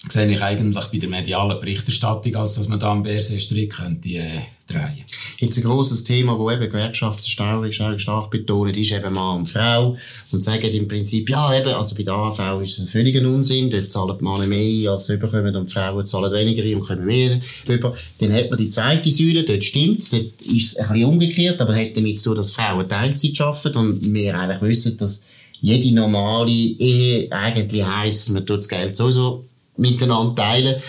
sehe 0.09 0.29
ich 0.29 0.43
eigentlich 0.43 0.87
bei 0.87 0.99
der 0.99 1.09
medialen 1.09 1.61
Berichterstattung, 1.61 2.35
als 2.35 2.55
dass 2.55 2.67
man 2.67 2.81
da 2.81 2.91
am 2.91 3.05
BRC-Strick 3.05 3.75
könnte 3.75 4.09
äh, 4.09 4.41
drehen. 4.67 5.05
Jetzt 5.39 5.57
ein 5.59 5.63
grosses 5.63 6.03
Thema, 6.03 6.37
wo 6.39 6.51
eben 6.51 6.69
Gewerkschaften 6.69 7.29
stark, 7.29 7.73
stark, 7.73 8.01
stark 8.01 8.31
betonen, 8.31 8.75
ist 8.75 8.91
eben 8.91 9.15
Mann 9.15 9.39
und 9.39 9.49
Frau 9.49 9.97
und 10.33 10.43
sagen 10.43 10.73
im 10.73 10.89
Prinzip, 10.89 11.31
ja 11.31 11.57
eben, 11.57 11.69
also 11.69 11.95
bei 11.95 12.03
der 12.03 12.15
AV 12.15 12.63
ist 12.63 12.79
es 12.79 12.81
ein 12.81 12.89
völliger 12.89 13.27
Unsinn, 13.29 13.71
dort 13.71 13.91
zahlen 13.91 14.19
die 14.19 14.25
Männer 14.25 14.47
mehr, 14.47 14.91
als 14.91 15.07
sie 15.07 15.19
bekommen 15.19 15.55
und 15.55 15.69
die 15.69 15.73
Frauen 15.73 16.05
zahlen 16.05 16.33
weniger 16.33 16.77
und 16.77 16.87
kommen 16.87 17.07
mehr 17.07 17.39
über. 17.69 17.95
Dann 18.19 18.33
hat 18.33 18.51
man 18.51 18.59
die 18.59 18.67
zweite 18.67 19.11
Säule, 19.11 19.45
dort 19.45 19.63
stimmt's, 19.63 20.11
dort 20.11 20.33
ist 20.41 20.73
es 20.73 20.77
ein 20.79 20.89
bisschen 20.89 21.09
umgekehrt, 21.09 21.61
aber 21.61 21.77
hat 21.77 21.97
damit 21.97 22.19
zu 22.19 22.31
tun, 22.31 22.39
dass 22.39 22.53
Frauen 22.53 22.89
Teilzeit 22.89 23.41
arbeiten 23.41 23.79
und 23.79 24.13
wir 24.13 24.37
eigentlich 24.37 24.63
wissen, 24.63 24.99
dass 24.99 25.25
jede 25.61 25.95
normale 25.95 26.51
Ehe 26.51 27.31
eigentlich 27.31 27.87
heisst, 27.87 28.31
man 28.31 28.45
tut 28.45 28.59
das 28.59 28.69
Geld 28.69 28.97
sowieso 28.97 29.45
miteinander 29.77 30.35
teilen. 30.35 30.83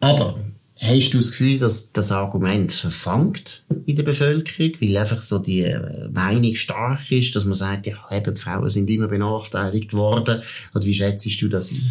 Aber 0.00 0.38
hast 0.80 1.10
du 1.10 1.18
das 1.18 1.30
Gefühl, 1.30 1.58
dass 1.58 1.92
das 1.92 2.10
Argument 2.10 2.72
verfangt 2.72 3.64
in 3.86 3.96
der 3.96 4.02
Bevölkerung, 4.02 4.72
weil 4.80 4.96
einfach 4.96 5.22
so 5.22 5.38
die 5.38 5.60
äh, 5.60 6.08
Meinung 6.10 6.54
stark 6.54 7.10
ist, 7.10 7.36
dass 7.36 7.44
man 7.44 7.54
sagt, 7.54 7.86
ja, 7.86 7.96
eben, 8.10 8.34
die 8.34 8.40
Frauen 8.40 8.70
sind 8.70 8.88
immer 8.88 9.08
benachteiligt 9.08 9.92
worden? 9.92 10.42
Oder 10.74 10.84
wie 10.84 10.94
schätzt 10.94 11.42
du 11.42 11.48
das 11.48 11.70
ein? 11.70 11.90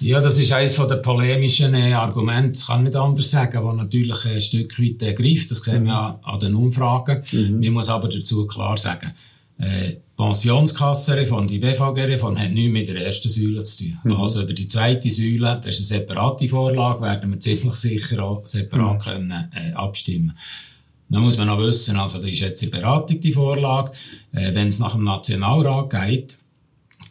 Ja, 0.00 0.20
das 0.20 0.38
ist 0.38 0.52
eines 0.52 0.76
der 0.76 0.96
polemischen 0.96 1.74
äh, 1.74 1.92
Argumente, 1.92 2.52
das 2.52 2.66
kann 2.66 2.82
ich 2.82 2.92
nicht 2.92 2.96
anders 2.96 3.30
sagen, 3.30 3.64
wo 3.64 3.72
natürlich 3.72 4.24
ein 4.26 4.40
Stück 4.40 4.78
weit 4.78 5.02
äh, 5.02 5.12
greift. 5.12 5.50
Das 5.50 5.58
sehen 5.58 5.84
wir 5.84 5.92
ja 5.92 6.20
an 6.22 6.38
den 6.38 6.54
Umfragen. 6.54 7.22
Mhm. 7.32 7.60
Man 7.60 7.72
muss 7.72 7.88
aber 7.88 8.08
dazu 8.08 8.46
klar 8.46 8.76
sagen, 8.76 9.12
äh, 9.58 9.96
Pensionskassenreform, 10.18 11.46
die 11.46 11.60
BVG-Reform 11.60 12.36
hat 12.36 12.50
nichts 12.50 12.72
mit 12.72 12.88
der 12.88 13.06
ersten 13.06 13.30
Säule 13.30 13.62
zu 13.62 13.84
tun. 13.84 14.00
Mhm. 14.02 14.16
Also 14.16 14.42
über 14.42 14.52
die 14.52 14.66
zweite 14.66 15.08
Säule, 15.08 15.60
das 15.62 15.78
ist 15.78 15.92
eine 15.92 16.00
separate 16.00 16.48
Vorlage, 16.48 17.02
werden 17.02 17.30
wir 17.30 17.38
ziemlich 17.38 17.74
sicher 17.74 18.24
auch 18.24 18.44
separat 18.44 18.94
mhm. 18.94 19.10
können, 19.10 19.50
äh, 19.54 19.72
abstimmen. 19.74 20.36
Dann 21.08 21.22
muss 21.22 21.38
man 21.38 21.46
noch 21.46 21.60
wissen, 21.60 21.96
also 21.96 22.18
das 22.18 22.30
ist 22.30 22.40
jetzt 22.40 22.62
eine 22.62 22.72
Beratung, 22.72 23.20
die 23.20 23.32
Vorlage. 23.32 23.92
Äh, 24.32 24.52
Wenn 24.54 24.66
es 24.66 24.80
nach 24.80 24.94
dem 24.94 25.04
Nationalrat 25.04 25.90
geht, 25.90 26.36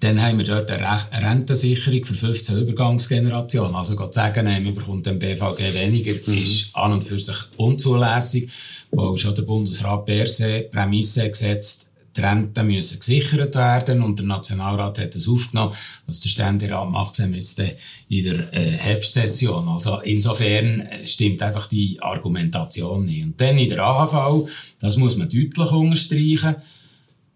dann 0.02 0.22
haben 0.22 0.40
wir 0.40 0.46
dort 0.46 0.70
eine 0.70 1.00
Rentensicherung 1.14 2.04
für 2.04 2.14
15 2.14 2.58
Übergangsgenerationen. 2.58 3.74
Also 3.74 3.96
Gott 3.96 4.14
sagen, 4.14 4.48
wir 4.66 4.76
bekommt 4.76 5.06
den 5.06 5.18
BVG 5.18 5.74
weniger, 5.74 6.12
mhm. 6.12 6.38
ist 6.44 6.76
an 6.76 6.92
und 6.92 7.06
für 7.06 7.18
sich 7.18 7.38
unzulässig, 7.56 8.52
wo 8.92 9.16
schon 9.16 9.34
der 9.34 9.44
Bundesrat 9.44 10.06
per 10.06 10.28
se 10.28 10.68
Prämisse 10.70 11.30
gesetzt 11.30 11.87
die 12.18 12.22
Renten 12.22 12.68
müssen 12.68 13.00
gesichert 13.00 13.56
werden 13.56 14.02
und 14.02 14.18
der 14.20 14.26
Nationalrat 14.26 14.98
hat 15.00 15.16
das 15.16 15.28
aufgenommen. 15.28 15.74
Was 16.08 16.20
der 16.20 16.30
Ständerat 16.30 16.90
macht, 16.90 17.16
sehen 17.16 17.32
wir 17.32 17.38
jetzt 17.38 17.60
in 17.60 18.24
der 18.24 18.54
äh, 18.54 18.72
Herbstsession. 18.72 19.68
Also 19.68 20.00
insofern 20.00 20.82
äh, 20.82 21.06
stimmt 21.06 21.42
einfach 21.44 21.68
die 21.68 22.02
Argumentation 22.02 23.06
nicht. 23.06 23.24
Und 23.24 23.40
dann 23.40 23.58
in 23.58 23.70
der 23.70 23.84
AHV, 23.84 24.50
das 24.80 24.98
muss 24.98 25.16
man 25.16 25.30
deutlich 25.30 25.72
unterstreichen, 25.72 26.56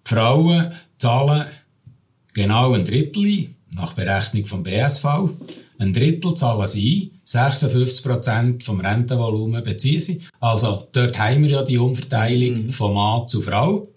die 0.06 0.10
Frauen 0.10 0.72
zahlen 0.98 1.46
genau 2.34 2.74
ein 2.74 2.86
Drittel 2.86 3.50
nach 3.70 3.94
Berechnung 3.94 4.46
vom 4.46 4.63
BSV. 4.63 5.06
Ein 5.78 5.94
Drittel 5.94 6.36
zahlen 6.36 6.67
sie 6.67 7.12
ein, 7.13 7.22
56 7.26 8.04
Prozent 8.04 8.63
vom 8.63 8.80
Rentenvolumen 8.82 9.63
beziehen 9.63 10.02
sie. 10.02 10.22
Also 10.39 10.88
dort 10.91 11.17
haben 11.17 11.44
wir 11.44 11.50
ja 11.50 11.63
die 11.63 11.78
Umverteilung 11.78 12.65
mhm. 12.65 12.72
von 12.72 12.94
Mann 12.94 13.28
zu 13.28 13.41
Frau. 13.41 13.90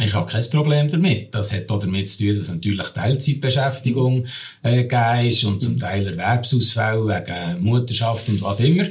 Ich 0.00 0.14
habe 0.14 0.30
kein 0.30 0.44
Problem 0.50 0.90
damit. 0.90 1.34
Das 1.34 1.52
hat 1.52 1.68
auch 1.70 1.80
damit 1.80 2.08
zu 2.08 2.24
tun, 2.24 2.38
dass 2.38 2.48
natürlich 2.48 2.86
Teilzeitbeschäftigung 2.88 4.26
äh, 4.62 4.84
gegeben 4.84 5.26
ist 5.28 5.44
und 5.44 5.60
zum 5.60 5.74
mhm. 5.74 5.78
Teil 5.78 6.06
Erwerbsausfälle 6.06 7.06
wegen 7.06 7.62
Mutterschaft 7.62 8.28
und 8.28 8.40
was 8.42 8.60
immer. 8.60 8.84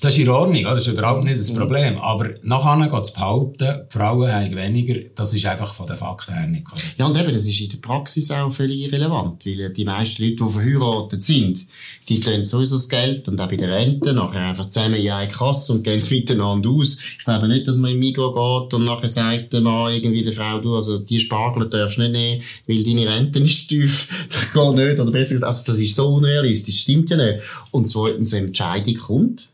Das 0.00 0.14
ist 0.14 0.20
in 0.20 0.28
Ordnung, 0.28 0.64
das 0.64 0.80
ist 0.80 0.92
überhaupt 0.92 1.24
nicht 1.24 1.38
das 1.38 1.54
Problem. 1.54 1.96
Aber 1.98 2.30
nachher 2.42 2.88
geht 2.88 3.04
es 3.04 3.12
behaupten, 3.12 3.82
die 3.88 3.96
Frauen 3.96 4.30
haben 4.30 4.56
weniger, 4.56 4.94
das 5.14 5.32
ist 5.32 5.46
einfach 5.46 5.72
von 5.72 5.86
den 5.86 5.96
Fakten 5.96 6.34
her 6.34 6.46
nicht 6.48 6.64
korrekt. 6.64 6.94
Ja, 6.98 7.06
und 7.06 7.16
eben, 7.16 7.32
das 7.32 7.46
ist 7.46 7.60
in 7.60 7.70
der 7.70 7.78
Praxis 7.78 8.30
auch 8.32 8.50
völlig 8.50 8.80
irrelevant, 8.80 9.46
weil 9.46 9.70
die 9.70 9.84
meisten 9.84 10.22
Leute, 10.22 10.36
die 10.36 10.50
verheiratet 10.50 11.22
sind, 11.22 11.66
die 12.08 12.18
tun 12.18 12.44
sowieso 12.44 12.74
das 12.74 12.88
Geld 12.88 13.28
und 13.28 13.40
auch 13.40 13.48
bei 13.48 13.56
der 13.56 13.70
Rente 13.70 14.12
nachher 14.12 14.48
einfach 14.48 14.68
zusammen 14.68 14.96
in 14.96 15.10
eine 15.10 15.30
Kasse 15.30 15.72
und 15.72 15.84
gehen 15.84 15.96
es 15.96 16.10
miteinander 16.10 16.68
aus. 16.68 16.98
Ich 17.18 17.24
glaube 17.24 17.46
nicht, 17.46 17.68
dass 17.68 17.78
man 17.78 17.92
im 17.92 18.00
Migros 18.00 18.34
geht 18.34 18.74
und 18.74 18.84
nachher 18.84 19.08
sagt 19.08 19.52
der 19.52 19.60
Mann 19.60 19.92
irgendwie 19.92 20.22
der 20.22 20.32
Frau, 20.32 20.58
du, 20.58 20.74
also 20.74 20.98
die 20.98 21.20
Spargel 21.20 21.70
darfst 21.70 21.98
du 21.98 22.02
nicht 22.02 22.12
nehmen, 22.12 22.42
weil 22.66 22.84
deine 22.84 23.08
Rente 23.08 23.38
ist 23.38 23.68
tief. 23.68 24.08
Das 24.28 24.52
geht 24.52 24.74
nicht, 24.74 25.00
oder 25.00 25.10
besser 25.10 25.34
gesagt, 25.34 25.44
also 25.44 25.72
das 25.72 25.80
ist 25.80 25.94
so 25.94 26.08
unrealistisch, 26.08 26.80
stimmt 26.80 27.10
ja 27.10 27.16
nicht. 27.16 27.40
Und 27.70 27.86
zweitens, 27.86 28.32
wenn 28.32 28.46
Entscheidung 28.46 28.94
kommt, 28.96 29.48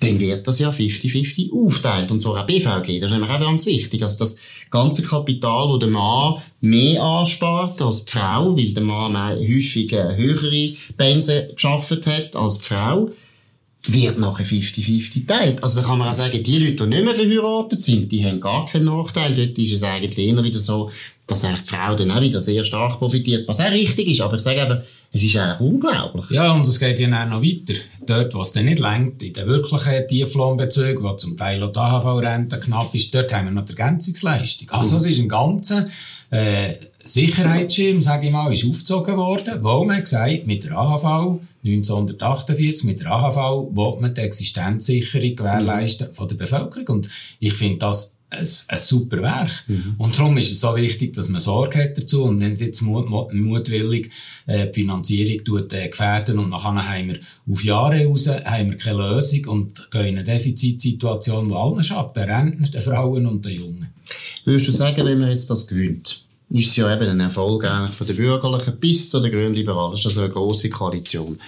dann 0.00 0.20
wird 0.20 0.46
das 0.46 0.58
ja 0.58 0.70
50-50 0.70 1.52
aufteilt. 1.52 2.10
Und 2.10 2.20
zwar 2.20 2.42
auch 2.42 2.46
BVG. 2.46 3.00
Das 3.00 3.10
ist 3.10 3.16
nämlich 3.16 3.30
auch 3.30 3.40
ganz 3.40 3.66
wichtig. 3.66 4.02
Also 4.02 4.18
das 4.18 4.38
ganze 4.70 5.02
Kapital, 5.02 5.68
das 5.70 5.78
der 5.80 5.88
Mann 5.88 6.34
mehr 6.60 7.02
anspart 7.02 7.82
als 7.82 8.04
die 8.04 8.12
Frau, 8.12 8.56
weil 8.56 8.72
der 8.72 8.82
Mann 8.82 9.16
häufig 9.16 9.90
höhere 9.92 10.72
Pensen 10.96 11.48
geschafft 11.52 12.06
hat 12.06 12.36
als 12.36 12.58
die 12.58 12.64
Frau, 12.64 13.10
wird 13.88 14.18
nachher 14.18 14.44
50-50 14.44 15.26
teilt. 15.26 15.62
Also 15.62 15.80
da 15.80 15.86
kann 15.86 15.98
man 15.98 16.08
auch 16.08 16.14
sagen, 16.14 16.42
die 16.42 16.58
Leute, 16.58 16.84
die 16.84 16.90
nicht 16.90 17.04
mehr 17.04 17.14
verheiratet 17.14 17.80
sind, 17.80 18.12
die 18.12 18.24
haben 18.24 18.40
gar 18.40 18.66
keinen 18.66 18.84
Nachteil. 18.84 19.34
Dort 19.34 19.58
ist 19.58 19.72
es 19.72 19.82
eigentlich 19.82 20.18
eher 20.18 20.44
wieder 20.44 20.58
so, 20.58 20.90
dass 21.26 21.44
eigentlich 21.44 21.62
die 21.62 21.74
Frau 21.74 21.94
dann 21.94 22.10
auch 22.10 22.20
wieder 22.20 22.40
sehr 22.40 22.64
stark 22.64 22.98
profitiert, 22.98 23.48
was 23.48 23.60
auch 23.60 23.70
richtig 23.70 24.08
ist. 24.08 24.20
Aber 24.20 24.36
ich 24.36 24.42
sage 24.42 24.60
eben, 24.60 24.80
es 25.10 25.22
ist 25.22 25.36
eigentlich 25.36 25.60
unglaublich. 25.60 26.30
Ja, 26.30 26.52
und 26.52 26.66
es 26.66 26.78
geht 26.78 26.98
ja 26.98 27.08
auch 27.08 27.28
noch 27.28 27.42
weiter. 27.42 27.78
Dort, 28.04 28.34
wo 28.34 28.42
es 28.42 28.52
dann 28.52 28.66
nicht 28.66 28.78
längt, 28.78 29.22
in 29.22 29.32
den 29.32 29.46
wirklichen 29.46 30.06
Tieflohnbezügen, 30.06 31.02
wo 31.02 31.14
zum 31.14 31.36
Teil 31.36 31.62
auch 31.62 31.72
die 31.72 31.78
AHV-Rente 31.78 32.58
knapp 32.58 32.94
ist, 32.94 33.14
dort 33.14 33.32
haben 33.32 33.46
wir 33.46 33.52
noch 33.52 33.64
die 33.64 33.76
Ergänzungsleistung. 33.76 34.70
Also 34.70 34.96
es 34.96 35.06
ist 35.06 35.18
ein 35.18 35.28
ganzer 35.28 35.86
äh, 36.30 36.74
Sicherheitsschirm, 37.02 38.02
sage 38.02 38.26
ich 38.26 38.32
mal, 38.32 38.52
ist 38.52 38.66
aufgezogen 38.66 39.16
worden, 39.16 39.62
wo 39.62 39.82
man 39.84 40.00
gesagt 40.00 40.46
mit 40.46 40.64
der 40.64 40.76
AHV 40.76 41.40
1948, 41.64 42.84
mit 42.84 43.00
der 43.00 43.10
AHV, 43.10 43.68
wo 43.70 43.98
man 43.98 44.14
die 44.14 44.20
Existenzsicherung 44.20 45.36
gewährleisten 45.36 46.14
von 46.14 46.28
der 46.28 46.36
Bevölkerung. 46.36 46.88
Und 46.88 47.08
ich 47.40 47.54
finde 47.54 47.78
das 47.78 48.17
ein, 48.30 48.46
ein 48.68 48.78
super 48.78 49.22
Werk. 49.22 49.64
Mhm. 49.66 49.94
Und 49.98 50.18
darum 50.18 50.36
ist 50.36 50.50
es 50.50 50.60
so 50.60 50.74
wichtig, 50.76 51.14
dass 51.14 51.28
man 51.28 51.40
Sorge 51.40 51.82
hat 51.82 51.98
dazu 51.98 52.24
und 52.24 52.36
nicht 52.36 52.60
jetzt 52.60 52.82
mut, 52.82 53.08
mutwillig 53.32 54.10
äh, 54.46 54.66
die 54.66 54.80
Finanzierung 54.80 55.44
tut, 55.44 55.72
äh, 55.72 55.88
gefährden 55.88 56.38
und 56.38 56.50
nachher 56.50 56.88
haben 56.88 57.08
wir 57.08 57.18
auf 57.50 57.64
Jahre 57.64 58.06
raus 58.06 58.28
haben 58.28 58.70
wir 58.70 58.76
keine 58.76 58.98
Lösung 58.98 59.46
und 59.46 59.90
gehen 59.90 60.06
in 60.06 60.18
eine 60.18 60.24
Defizitsituation, 60.24 61.48
die 61.48 61.54
allen 61.54 61.82
schadet, 61.82 62.16
den 62.16 62.30
Rentner, 62.30 62.68
den 62.68 62.82
Frauen 62.82 63.26
und 63.26 63.44
den 63.44 63.52
Jungen. 63.52 63.88
Würdest 64.44 64.68
du 64.68 64.72
sagen, 64.72 65.04
wenn 65.04 65.18
man 65.18 65.30
jetzt 65.30 65.50
das 65.50 65.66
gewinnt, 65.66 66.24
ist 66.50 66.68
es 66.70 66.76
ja 66.76 66.92
eben 66.92 67.08
ein 67.08 67.20
Erfolg 67.20 67.64
eigentlich 67.64 67.94
von 67.94 68.06
den 68.06 68.16
Bürgerlichen 68.16 68.78
bis 68.78 69.10
zu 69.10 69.20
den 69.20 69.30
Grünliberalen, 69.30 69.92
das 69.92 70.00
ist 70.00 70.06
also 70.06 70.22
eine 70.22 70.32
grosse 70.32 70.70
Koalition. 70.70 71.38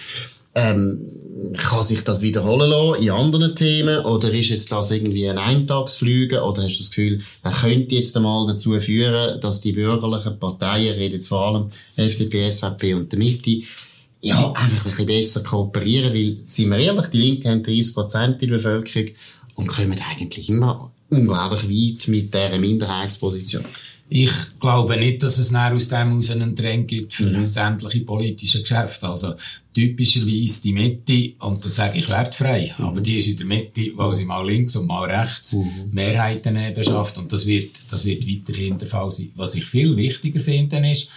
Ähm, 0.55 1.21
kann 1.57 1.83
sich 1.83 2.03
das 2.03 2.23
wiederholen 2.23 2.71
lassen 2.71 3.03
in 3.03 3.11
anderen 3.11 3.55
Themen? 3.55 4.05
Oder 4.05 4.31
ist 4.33 4.51
es 4.51 4.67
das 4.67 4.91
irgendwie 4.91 5.29
ein 5.29 5.39
Eintagsflüge? 5.39 6.43
Oder 6.43 6.63
hast 6.63 6.75
du 6.75 6.79
das 6.79 6.91
Gefühl, 6.91 7.21
er 7.43 7.53
könnte 7.53 7.95
jetzt 7.95 8.17
einmal 8.17 8.47
dazu 8.47 8.79
führen, 8.81 9.41
dass 9.41 9.61
die 9.61 9.73
bürgerlichen 9.73 10.39
Parteien, 10.39 10.95
reden 10.95 11.15
jetzt 11.15 11.29
vor 11.29 11.47
allem 11.47 11.71
FDP, 11.97 12.51
SVP 12.51 12.95
und 12.95 13.13
der 13.13 13.19
Mitte, 13.19 13.63
ja, 14.21 14.53
einfach 14.53 14.85
ein 14.85 14.85
bisschen 14.85 15.07
besser 15.07 15.43
kooperieren? 15.43 16.13
Weil, 16.13 16.39
sind 16.45 16.71
wir 16.71 16.79
ehrlich, 16.79 17.07
die 17.07 17.19
Linken 17.19 17.49
haben 17.49 17.63
30 17.63 17.95
Prozent 17.95 18.43
in 18.43 18.49
der 18.49 18.57
Bevölkerung 18.57 19.11
und 19.55 19.67
kommen 19.69 19.99
eigentlich 20.11 20.49
immer 20.49 20.91
unglaublich 21.09 21.63
weit 21.65 22.09
mit 22.09 22.35
dieser 22.35 22.59
Minderheitsposition. 22.59 23.65
Ich 24.13 24.59
glaube 24.59 24.97
nicht, 24.97 25.23
dass 25.23 25.39
es 25.39 25.55
aus 25.55 25.89
dem 25.89 26.19
aus 26.19 26.31
einen 26.31 26.57
Trend 26.57 26.89
gibt 26.89 27.15
für 27.15 27.27
mhm. 27.27 27.47
sämtliche 27.47 28.01
politische 28.01 28.61
Geschäfte. 28.61 29.09
Also 29.09 29.35
typischerweise 29.73 30.63
die 30.63 30.73
Mitte, 30.73 31.33
und 31.39 31.65
das 31.65 31.77
sage 31.77 32.01
ich 32.01 32.09
wertfrei, 32.09 32.75
mhm. 32.77 32.85
aber 32.87 33.01
die 33.01 33.19
ist 33.19 33.29
in 33.29 33.37
der 33.37 33.47
Mitte, 33.47 33.93
weil 33.95 34.13
sie 34.17 34.25
mal 34.25 34.45
links 34.45 34.75
und 34.75 34.89
mal 34.89 35.09
rechts 35.09 35.53
mhm. 35.53 35.91
Mehrheiten 35.93 36.59
beschafft 36.75 37.19
und 37.19 37.33
das 37.33 37.47
wird, 37.47 37.71
das 37.89 38.05
wird 38.05 38.27
weiterhin 38.27 38.79
der 38.79 38.89
Fall 38.89 39.13
sein. 39.13 39.31
Was 39.37 39.55
ich 39.55 39.65
viel 39.65 39.97
wichtiger 39.97 40.41
finde, 40.41 40.91
ist, 40.91 41.11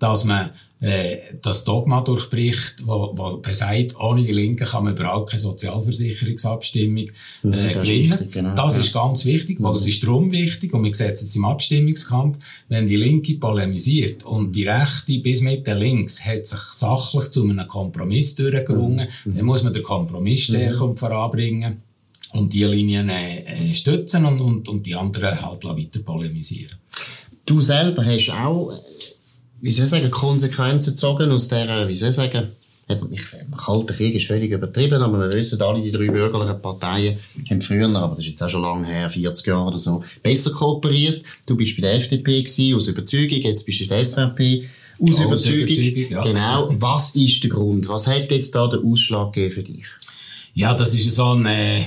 dass 0.00 0.24
man 0.24 0.50
äh, 0.80 1.18
das 1.42 1.64
Dogma 1.64 2.00
durchbricht, 2.00 2.86
wo, 2.86 3.12
wo 3.14 3.36
besagt, 3.36 3.94
ohne 4.00 4.22
die 4.22 4.32
Linken 4.32 4.64
kann 4.64 4.84
man 4.84 4.96
überhaupt 4.96 5.30
keine 5.30 5.40
Sozialversicherungsabstimmung 5.40 7.10
mhm, 7.42 7.52
äh, 7.52 7.74
gewinnen. 7.74 8.10
Das, 8.10 8.20
ist, 8.22 8.32
genau, 8.32 8.54
das 8.54 8.74
ja. 8.74 8.80
ist 8.80 8.92
ganz 8.92 9.24
wichtig, 9.26 9.58
weil 9.60 9.72
mhm. 9.72 9.76
es 9.76 9.86
ist 9.86 10.02
darum 10.02 10.32
wichtig, 10.32 10.72
und 10.72 10.84
wir 10.84 10.94
sehen 10.94 11.12
es 11.12 11.36
im 11.36 11.44
Abstimmungskampf, 11.44 12.38
wenn 12.68 12.86
die 12.86 12.96
Linke 12.96 13.34
polemisiert 13.34 14.24
und 14.24 14.56
die 14.56 14.66
Rechte 14.66 15.18
bis 15.18 15.42
mit 15.42 15.66
der 15.66 15.76
Links 15.76 16.24
hat 16.24 16.46
sich 16.46 16.60
sachlich 16.72 17.30
zu 17.30 17.44
einem 17.44 17.68
Kompromiss 17.68 18.34
durchgerungen, 18.34 19.06
mhm. 19.26 19.36
dann 19.36 19.44
muss 19.44 19.62
man 19.62 19.74
den 19.74 19.82
Kompromiss 19.82 20.44
stärken 20.44 20.76
mhm. 20.76 20.82
und 20.82 20.98
voranbringen 20.98 21.82
und 22.32 22.54
die 22.54 22.64
Linien 22.64 23.10
äh, 23.10 23.74
stützen 23.74 24.24
und, 24.24 24.40
und, 24.40 24.66
und 24.66 24.86
die 24.86 24.94
anderen 24.94 25.42
halt 25.42 25.62
weiter 25.64 26.00
polemisieren. 26.00 26.76
Du 27.44 27.60
selber 27.60 28.04
hast 28.06 28.30
auch 28.30 28.72
wie 29.60 29.70
soll 29.72 29.84
ich 29.84 29.90
sagen, 29.90 30.10
Konsequenzen 30.10 30.94
gezogen 30.94 31.30
aus 31.30 31.48
dieser, 31.48 31.88
wie 31.88 31.96
soll 31.96 32.10
ich 32.10 32.14
sagen, 32.14 32.48
ich, 33.10 33.22
kalter 33.56 33.94
Krieg 33.94 34.14
ist 34.16 34.26
völlig 34.26 34.50
übertrieben, 34.50 35.00
aber 35.00 35.18
wir 35.20 35.32
wissen 35.32 35.60
alle, 35.62 35.82
die 35.82 35.92
drei 35.92 36.08
bürgerlichen 36.08 36.60
Parteien 36.60 37.18
haben 37.48 37.60
früher, 37.60 37.88
aber 37.88 38.16
das 38.16 38.24
ist 38.24 38.30
jetzt 38.30 38.42
auch 38.42 38.48
schon 38.48 38.62
lange 38.62 38.86
her, 38.86 39.08
40 39.08 39.46
Jahre 39.46 39.68
oder 39.68 39.78
so, 39.78 40.02
besser 40.22 40.50
kooperiert. 40.50 41.24
Du 41.46 41.56
bist 41.56 41.76
bei 41.76 41.82
der 41.82 41.94
FDP 41.94 42.42
gewesen, 42.42 42.76
aus 42.76 42.88
Überzeugung, 42.88 43.38
jetzt 43.42 43.64
bist 43.64 43.80
du 43.80 43.84
in 43.84 43.90
der 43.90 44.04
SVP 44.04 44.68
aus 45.00 45.18
ja, 45.18 45.24
Überzeugung. 45.24 45.68
Überzeugung 45.68 46.10
ja. 46.10 46.22
Genau. 46.22 46.68
Was 46.80 47.14
ist 47.14 47.42
der 47.42 47.50
Grund? 47.50 47.88
Was 47.88 48.06
hat 48.06 48.30
jetzt 48.30 48.54
da 48.54 48.66
den 48.66 48.84
Ausschlag 48.84 49.32
gegeben 49.32 49.54
für 49.54 49.62
dich? 49.62 49.86
Ja, 50.54 50.74
das 50.74 50.92
ist 50.94 51.14
so 51.14 51.32
ein, 51.32 51.46
äh, 51.46 51.84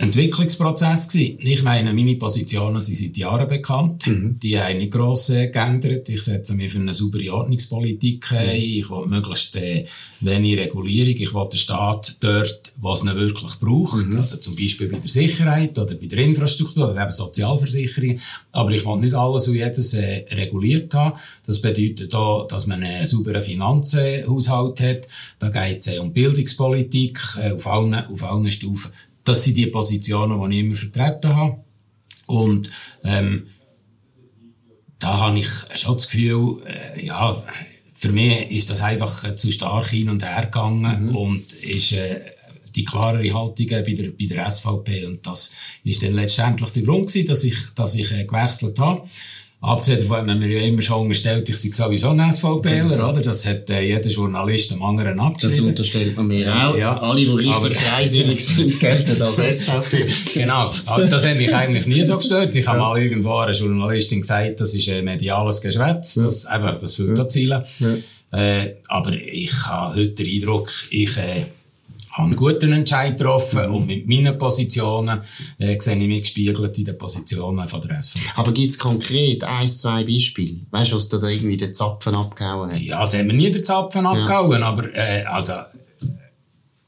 Entwicklungsprozess 0.00 1.08
gewesen. 1.08 1.38
Ich 1.40 1.64
meine, 1.64 1.92
meine 1.92 2.14
Positionen 2.14 2.80
sind 2.80 2.96
seit 2.96 3.16
Jahren 3.16 3.48
bekannt. 3.48 4.06
Mhm. 4.06 4.38
Die 4.40 4.58
haben 4.58 4.78
nicht 4.78 4.92
gross 4.92 5.28
äh, 5.30 5.48
geändert. 5.48 6.08
Ich 6.08 6.22
setze 6.22 6.54
mich 6.54 6.72
für 6.72 6.78
eine 6.78 6.94
saubere 6.94 7.34
Ordnungspolitik 7.34 8.30
ein. 8.30 8.46
Mhm. 8.46 8.62
Ich 8.62 8.90
will 8.90 9.06
möglichst 9.06 9.56
äh, 9.56 9.86
wenig 10.20 10.56
Regulierung. 10.56 11.14
Ich 11.16 11.34
will 11.34 11.48
den 11.50 11.58
Staat 11.58 12.16
dort, 12.20 12.72
was 12.76 13.04
er 13.04 13.16
wirklich 13.16 13.56
braucht. 13.56 14.06
Mhm. 14.06 14.20
Also 14.20 14.36
zum 14.36 14.54
Beispiel 14.54 14.86
bei 14.86 14.98
der 14.98 15.10
Sicherheit 15.10 15.76
oder 15.76 15.96
bei 15.96 16.06
der 16.06 16.18
Infrastruktur 16.18 16.90
oder 16.90 17.02
eben 17.02 17.10
Sozialversicherung. 17.10 18.20
Aber 18.52 18.70
ich 18.70 18.86
will 18.86 18.98
nicht 18.98 19.14
alles 19.14 19.48
und 19.48 19.56
jedes 19.56 19.94
äh, 19.94 20.24
reguliert 20.30 20.94
haben. 20.94 21.18
Das 21.44 21.60
bedeutet 21.60 22.14
auch, 22.14 22.46
dass 22.46 22.68
man 22.68 22.84
einen 22.84 23.04
sauberen 23.04 23.42
Finanzhaushalt 23.42 24.80
hat. 24.80 25.08
Da 25.40 25.48
geht 25.48 25.80
es 25.80 25.88
äh, 25.88 25.98
um 25.98 26.12
Bildungspolitik 26.12 27.18
äh, 27.42 27.50
auf, 27.50 27.66
allen, 27.66 27.94
auf 27.94 28.22
allen 28.22 28.52
Stufen. 28.52 28.92
Das 29.28 29.44
sind 29.44 29.56
die 29.56 29.66
Positionen, 29.66 30.40
die 30.40 30.56
ich 30.56 30.64
immer 30.64 30.76
vertreten 30.76 31.36
habe. 31.36 31.64
Und 32.26 32.70
ähm, 33.04 33.46
da 34.98 35.18
habe 35.18 35.38
ich 35.38 35.48
schon 35.74 35.94
das 35.94 36.08
Gefühl, 36.08 36.62
äh, 36.66 37.04
ja, 37.04 37.44
für 37.92 38.10
mich 38.10 38.50
ist 38.50 38.70
das 38.70 38.80
einfach 38.80 39.34
zu 39.34 39.52
stark 39.52 39.90
hin 39.90 40.08
und 40.08 40.24
her 40.24 40.44
gegangen 40.46 41.08
mhm. 41.08 41.16
und 41.16 41.52
ist 41.52 41.92
äh, 41.92 42.20
die 42.74 42.84
klarere 42.84 43.34
Haltung 43.34 43.66
bei 43.66 43.82
der, 43.82 44.10
bei 44.12 44.26
der 44.26 44.50
SVP. 44.50 45.04
Und 45.04 45.26
das 45.26 45.52
ist 45.84 46.02
dann 46.02 46.14
letztendlich 46.14 46.70
der 46.70 46.82
Grund 46.84 47.08
gewesen, 47.08 47.26
dass 47.26 47.44
ich, 47.44 47.56
dass 47.74 47.94
ich 47.96 48.10
äh, 48.12 48.24
gewechselt 48.24 48.78
habe. 48.78 49.06
Abgesehen 49.60 49.98
davon 49.98 50.30
haben 50.30 50.40
wir 50.40 50.46
ja 50.46 50.60
immer 50.60 50.82
schon 50.82 51.02
unterstellt, 51.02 51.48
ich 51.48 51.56
sei 51.56 51.70
sowieso 51.72 52.10
ein 52.10 52.32
SVPler, 52.32 53.08
oder? 53.08 53.20
Das 53.22 53.44
hat 53.44 53.68
äh, 53.70 53.80
jeder 53.80 54.08
Journalist 54.08 54.72
am 54.72 54.84
anderen 54.84 55.18
abgeschrieben. 55.18 55.74
Das 55.74 55.88
unterstellt 55.88 56.16
man 56.16 56.28
mir 56.28 56.54
auch. 56.54 56.76
Ja. 56.76 56.96
Alle, 57.00 57.22
die 57.22 57.26
richtig 57.26 57.54
aber, 57.54 57.70
freisinnig 57.72 58.46
sind, 58.46 58.78
gelten 58.80 59.20
als 59.20 59.36
SVP. 59.36 60.06
genau. 60.32 60.72
Aber 60.86 61.06
das 61.06 61.26
hat 61.26 61.38
mich 61.38 61.52
eigentlich 61.52 61.86
nie 61.86 62.04
so 62.04 62.18
gestört. 62.18 62.54
Ich 62.54 62.68
habe 62.68 62.78
mal 62.78 63.02
irgendwo 63.02 63.34
einer 63.38 63.52
Journalistin 63.52 64.20
gesagt, 64.20 64.60
das 64.60 64.74
ist 64.74 64.88
ein 64.90 65.04
mediales 65.04 65.60
Geschwätz. 65.60 66.14
Das, 66.14 66.44
ja. 66.44 66.56
eben, 66.56 66.80
das 66.80 66.94
füllt 66.94 67.18
ja. 67.18 67.26
Ziele. 67.26 67.66
Ja. 67.80 68.38
Äh, 68.38 68.76
aber 68.86 69.12
ich 69.12 69.52
habe 69.66 69.96
heute 69.96 70.10
den 70.10 70.26
Eindruck, 70.28 70.70
ich, 70.90 71.16
äh, 71.16 71.46
habe 72.18 72.28
einen 72.28 72.36
guten 72.36 72.72
Entscheid 72.72 73.16
getroffen 73.16 73.70
und 73.70 73.86
mit 73.86 74.08
meinen 74.08 74.36
Positionen 74.36 75.20
äh, 75.58 75.78
sehe 75.80 75.96
ich 75.96 76.08
mich 76.08 76.22
gespiegelt 76.22 76.76
in 76.76 76.84
den 76.84 76.98
Positionen 76.98 77.68
von 77.68 77.80
der 77.80 78.02
SVP. 78.02 78.20
Aber 78.36 78.52
gibt 78.52 78.68
es 78.68 78.78
konkret 78.78 79.44
ein, 79.44 79.68
zwei 79.68 80.04
Beispiele? 80.04 80.60
Weißt 80.70 80.92
du, 80.92 80.96
was 80.96 81.08
da 81.08 81.16
irgendwie 81.26 81.56
den 81.56 81.72
Zapfen 81.72 82.14
abgehauen 82.14 82.72
hat? 82.72 82.80
Ja, 82.80 83.06
sie 83.06 83.18
haben 83.18 83.28
mir 83.28 83.34
nie 83.34 83.50
den 83.50 83.64
Zapfen 83.64 84.04
ja. 84.04 84.10
abgehauen, 84.10 84.62
aber 84.62 84.94
äh, 84.94 85.24
also 85.24 85.52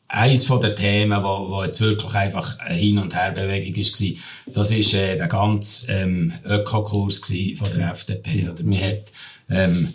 eines 0.08 0.44
von 0.44 0.60
den 0.60 0.74
Themen, 0.74 1.22
wo, 1.22 1.50
wo 1.50 1.62
jetzt 1.62 1.80
wirklich 1.80 2.12
einfach 2.14 2.58
eine 2.58 2.74
Hin- 2.74 2.98
und 2.98 3.14
Herbewegung 3.14 3.76
war, 3.76 4.52
das 4.52 4.70
ist 4.72 4.94
äh, 4.94 5.16
der 5.16 5.28
ganze 5.28 5.92
ähm, 5.92 6.32
Ökokurs 6.44 7.18
von 7.18 7.70
der 7.70 7.92
FDP. 7.92 8.48
Oder 8.50 8.64
man 8.64 8.80
hat 8.80 9.12
ähm, 9.48 9.88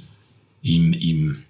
im, 0.62 0.93
im 0.93 1.43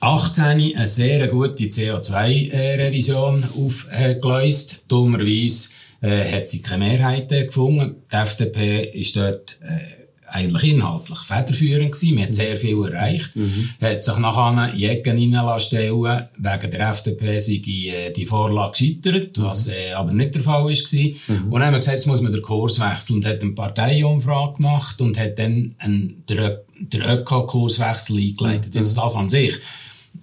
18 0.00 0.44
eine 0.44 0.86
sehr 0.86 1.26
gute 1.28 1.64
CO2-Revision 1.64 3.44
aufgeleistet. 3.56 4.82
Dummerweise 4.88 5.70
äh, 6.02 6.32
hat 6.32 6.48
sie 6.48 6.62
keine 6.62 6.86
Mehrheit 6.86 7.28
gefunden. 7.28 7.96
Die 8.12 8.16
FDP 8.16 8.90
ist 8.92 9.16
dort 9.16 9.58
äh, 9.62 9.96
eigentlich 10.28 10.72
inhaltlich 10.72 11.18
federführend 11.18 11.92
gewesen. 11.92 12.14
Man 12.14 12.24
hat 12.24 12.34
sehr 12.34 12.56
viel 12.56 12.84
erreicht. 12.84 13.36
Mhm. 13.36 13.70
Hat 13.80 14.04
sich 14.04 14.16
nachher 14.18 14.74
in 14.74 14.82
Ecken 14.82 15.34
reinstellen 15.34 16.02
Wegen 16.02 16.70
der 16.70 16.88
FDP 16.90 17.38
sei 17.38 17.62
äh, 17.64 18.12
die 18.12 18.26
Vorlage 18.26 18.72
gescheitert, 18.72 19.38
mhm. 19.38 19.42
was 19.42 19.68
äh, 19.68 19.92
aber 19.94 20.12
nicht 20.12 20.34
der 20.34 20.42
Fall 20.42 20.64
war. 20.64 20.70
Mhm. 20.70 21.52
Und 21.52 21.52
dann 21.52 21.66
haben 21.66 21.72
wir 21.72 21.78
gesagt, 21.78 21.96
jetzt 21.96 22.06
muss 22.06 22.20
man 22.20 22.32
den 22.32 22.42
Kurs 22.42 22.80
wechseln 22.80 23.16
und 23.16 23.26
hat 23.26 23.40
eine 23.40 23.52
Parteiumfrage 23.52 24.56
gemacht 24.56 25.00
und 25.00 25.18
hat 25.18 25.38
dann 25.38 25.74
einen, 25.78 26.24
den, 26.28 26.56
den 26.80 27.02
Öko-Kurswechsel 27.02 28.18
eingeleitet. 28.18 28.74
Mhm. 28.74 28.80
Jetzt 28.80 28.98
das 28.98 29.14
an 29.14 29.30
sich 29.30 29.54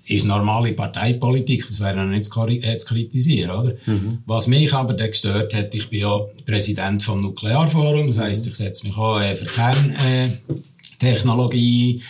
ist 0.06 0.26
normale 0.26 0.74
Parteipolitik, 0.74 1.66
das 1.66 1.80
wäre 1.80 2.06
nicht 2.06 2.30
äh, 2.38 2.78
zu 2.78 2.88
kritisieren, 2.88 3.52
oder? 3.52 3.74
Mhm. 3.86 4.18
Was 4.26 4.48
mich 4.48 4.74
aber 4.74 4.94
dann 4.94 5.10
gestört 5.10 5.54
hat, 5.54 5.74
ich 5.74 5.90
bin 5.90 6.02
ja 6.02 6.20
Präsident 6.46 7.02
vom 7.04 7.22
Nuklearforum, 7.22 8.08
das 8.08 8.18
heisst, 8.18 8.46
ich 8.48 8.56
setze 8.56 8.86
mich 8.86 8.98
auch 8.98 9.22
äh, 9.22 9.34
für 9.36 9.46
Kerntechnologie 9.46 12.02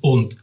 und 0.00 0.36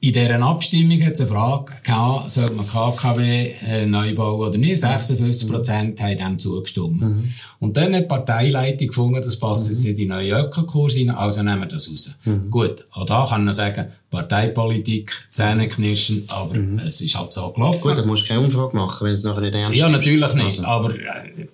in 0.00 0.12
dieser 0.12 0.40
Abstimmung 0.40 1.02
hat 1.04 1.14
es 1.14 1.22
eine 1.22 1.30
Frage 1.30 1.72
gehabt, 1.82 2.30
soll 2.30 2.50
man 2.50 2.68
KKW 2.68 3.50
äh, 3.66 3.84
neu 3.86 4.14
bauen 4.14 4.48
oder 4.48 4.56
nicht? 4.56 4.80
56 4.80 5.50
Prozent 5.50 6.00
haben 6.00 6.16
dem 6.16 6.38
zugestimmt. 6.38 7.00
Mhm. 7.00 7.32
Und 7.58 7.76
dann 7.76 7.92
hat 7.94 8.04
die 8.04 8.06
Parteileitung 8.06 8.86
gefunden, 8.86 9.20
das 9.20 9.36
passt 9.36 9.64
mhm. 9.64 9.70
jetzt 9.72 9.84
in 9.86 9.96
die 9.96 10.06
neue 10.06 10.38
Ökokurs 10.38 10.96
rein, 10.96 11.10
also 11.10 11.42
nehmen 11.42 11.62
wir 11.62 11.66
das 11.66 11.90
raus. 11.90 12.14
Mhm. 12.24 12.48
Gut, 12.48 12.86
auch 12.92 13.06
da 13.06 13.26
kann 13.28 13.44
man 13.44 13.52
sagen, 13.52 13.86
Parteipolitik, 14.08 15.26
Zähne 15.32 15.66
knirschen, 15.66 16.24
aber 16.28 16.54
mhm. 16.54 16.78
es 16.78 17.00
ist 17.00 17.18
halt 17.18 17.32
so 17.32 17.50
gelaufen. 17.50 17.80
Gut, 17.80 17.98
dann 17.98 18.06
musst 18.06 18.22
du 18.22 18.28
keine 18.28 18.40
Umfrage 18.40 18.76
machen, 18.76 19.04
wenn 19.04 19.12
es 19.12 19.24
nachher 19.24 19.40
nicht 19.40 19.54
ernst 19.54 19.74
ist. 19.74 19.80
Ja, 19.80 19.88
natürlich 19.88 20.34
nicht, 20.34 20.44
also. 20.44 20.64
aber 20.64 20.94
äh, 20.94 21.48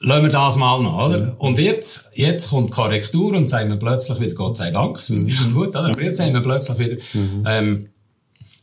Lassen 0.00 0.22
wir 0.22 0.30
das 0.30 0.56
mal 0.56 0.80
noch, 0.80 1.06
oder? 1.06 1.18
Ja. 1.18 1.34
Und 1.38 1.58
jetzt, 1.58 2.10
jetzt 2.14 2.50
kommt 2.50 2.70
Korrektur 2.70 3.34
und 3.34 3.48
sagen 3.48 3.68
wir 3.68 3.76
plötzlich 3.76 4.20
wieder, 4.20 4.34
Gott 4.34 4.56
sei 4.56 4.70
Dank, 4.70 4.94
das 4.94 5.06
finde 5.08 5.28
ich 5.28 5.36
schon 5.36 5.54
gut, 5.54 5.70
oder? 5.70 5.86
Aber 5.86 6.02
jetzt 6.02 6.18
sagen 6.18 6.34
wir 6.34 6.40
plötzlich 6.40 6.78
wieder, 6.78 6.96
mhm. 7.14 7.44
ähm, 7.46 7.88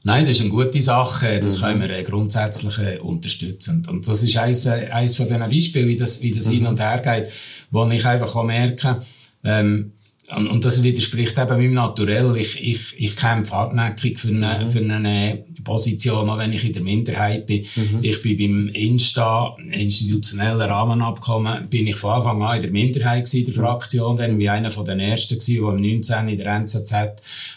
Nein, 0.07 0.23
das 0.23 0.35
ist 0.35 0.41
eine 0.41 0.51
gute 0.51 0.79
Sache, 0.83 1.39
das 1.39 1.57
mhm. 1.57 1.61
können 1.61 1.81
wir 1.81 1.89
äh, 1.89 2.03
grundsätzlich 2.03 2.77
äh, 2.77 2.99
unterstützen. 2.99 3.87
Und 3.89 4.07
das 4.07 4.21
ist 4.21 4.37
eins, 4.37 4.67
äh, 4.67 4.89
eins 4.91 5.15
von 5.15 5.25
diesen 5.25 5.39
Beispielen, 5.39 5.87
wie 5.87 5.97
das, 5.97 6.21
wie 6.21 6.31
das 6.31 6.45
mhm. 6.45 6.51
hin 6.51 6.67
und 6.67 6.79
her 6.79 6.99
geht, 6.99 7.31
wo 7.71 7.87
ich 7.87 8.05
einfach 8.05 8.35
auch 8.35 8.43
merke, 8.43 9.01
ähm, 9.43 9.93
und, 10.35 10.47
und 10.47 10.65
das 10.65 10.81
widerspricht 10.81 11.37
eben 11.37 11.57
meinem 11.57 11.73
Naturell. 11.73 12.35
Ich, 12.37 12.63
ich, 12.63 12.99
ich 12.99 13.15
kämpfe 13.15 13.53
hartnäckig 13.53 14.19
für 14.19 14.29
eine, 14.29 14.65
mhm. 14.65 14.69
für 14.69 14.79
eine 14.79 15.43
Position, 15.65 16.29
auch 16.29 16.37
wenn 16.37 16.53
ich 16.53 16.63
in 16.63 16.71
der 16.71 16.83
Minderheit 16.83 17.45
bin. 17.45 17.65
Mhm. 17.75 17.99
Ich 18.01 18.21
bin 18.21 18.37
beim 18.37 18.69
Insta, 18.73 19.57
institutionellen 19.71 20.61
Rahmenabkommen, 20.61 21.67
bin 21.69 21.87
ich 21.87 21.97
von 21.97 22.11
Anfang 22.11 22.41
an 22.41 22.55
in 22.55 22.61
der 22.61 22.71
Minderheit 22.71 23.25
gewesen, 23.25 23.45
der 23.47 23.55
mhm. 23.55 23.59
Fraktion, 23.59 24.15
dann 24.15 24.39
wie 24.39 24.47
einer 24.47 24.71
von 24.71 24.85
den 24.85 25.01
ersten 25.01 25.37
gewesen, 25.37 25.65
der 25.65 25.73
im 25.73 25.81
19 25.81 26.27
in 26.29 26.37
der 26.37 26.47
NZZ 26.55 26.93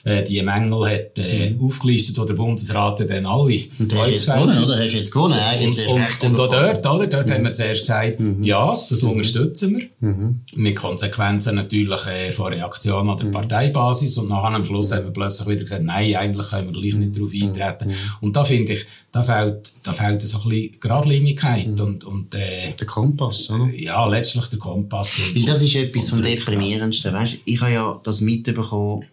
äh, 0.05 0.25
die 0.25 0.43
Mängel 0.43 0.91
hat 0.91 1.19
äh, 1.19 1.51
mhm. 1.51 1.65
aufgelistet, 1.65 2.19
wo 2.19 2.25
der 2.25 2.35
Bundesrat 2.35 3.01
dann 3.09 3.27
alle 3.27 3.65
Und 3.79 3.95
hast 3.95 4.09
du 4.09 4.13
jetzt 4.13 4.27
gewonnen, 4.27 4.65
oder? 4.65 4.79
Hast 4.79 4.95
jetzt 4.95 5.13
gewonnen, 5.13 5.39
eigentlich? 5.39 5.89
Und, 5.89 6.03
und, 6.23 6.31
und 6.31 6.41
auch 6.41 6.49
dort, 6.49 6.87
oder? 6.87 7.07
Dort 7.07 7.29
mhm. 7.29 7.33
haben 7.33 7.45
wir 7.45 7.53
zuerst 7.53 7.83
gesagt, 7.83 8.19
mhm. 8.19 8.43
ja, 8.43 8.69
das 8.69 9.03
unterstützen 9.03 9.77
wir. 9.77 10.09
Mhm. 10.09 10.41
Mit 10.57 10.77
Konsequenzen 10.77 11.57
natürlich 11.57 12.07
äh, 12.07 12.33
von 12.33 12.53
Reaktion 12.53 13.09
an 13.09 13.17
der 13.19 13.27
mhm. 13.27 13.33
Parteibasis. 13.33 14.17
Und 14.19 14.29
nachher 14.31 14.55
am 14.55 14.65
Schluss 14.65 14.93
haben 14.93 15.05
wir 15.05 15.13
plötzlich 15.13 15.49
wieder 15.49 15.63
gesagt, 15.63 15.83
nein, 15.83 16.15
eigentlich 16.17 16.49
können 16.49 16.73
wir 16.73 16.81
gleich 16.81 16.95
nicht 16.95 17.17
darauf 17.17 17.33
eintreten. 17.33 17.95
Und 18.21 18.37
da 18.37 18.45
finde 18.45 18.75
ich, 18.75 18.87
da 19.13 19.23
fehlt, 19.23 19.71
da 19.83 19.93
fehlt 19.93 20.23
so 20.23 20.39
ein 20.39 20.49
bisschen 20.49 20.81
Geradlinigkeit 20.81 21.67
mhm. 21.67 21.81
und, 21.81 22.05
und, 22.05 22.35
äh, 22.35 22.73
Der 22.79 22.87
Kompass, 22.87 23.51
oder? 23.51 23.73
Ja, 23.75 24.07
letztlich 24.07 24.47
der 24.47 24.59
Kompass. 24.59 25.19
Weil 25.35 25.45
das 25.45 25.63
ist 25.63 25.75
etwas 25.75 26.11
vom 26.11 26.23
Deprimierendsten, 26.23 27.13
weißt? 27.13 27.39
Ich 27.45 27.61
habe 27.61 27.73
ja 27.73 28.01
das 28.03 28.21
mitbekommen, 28.21 29.05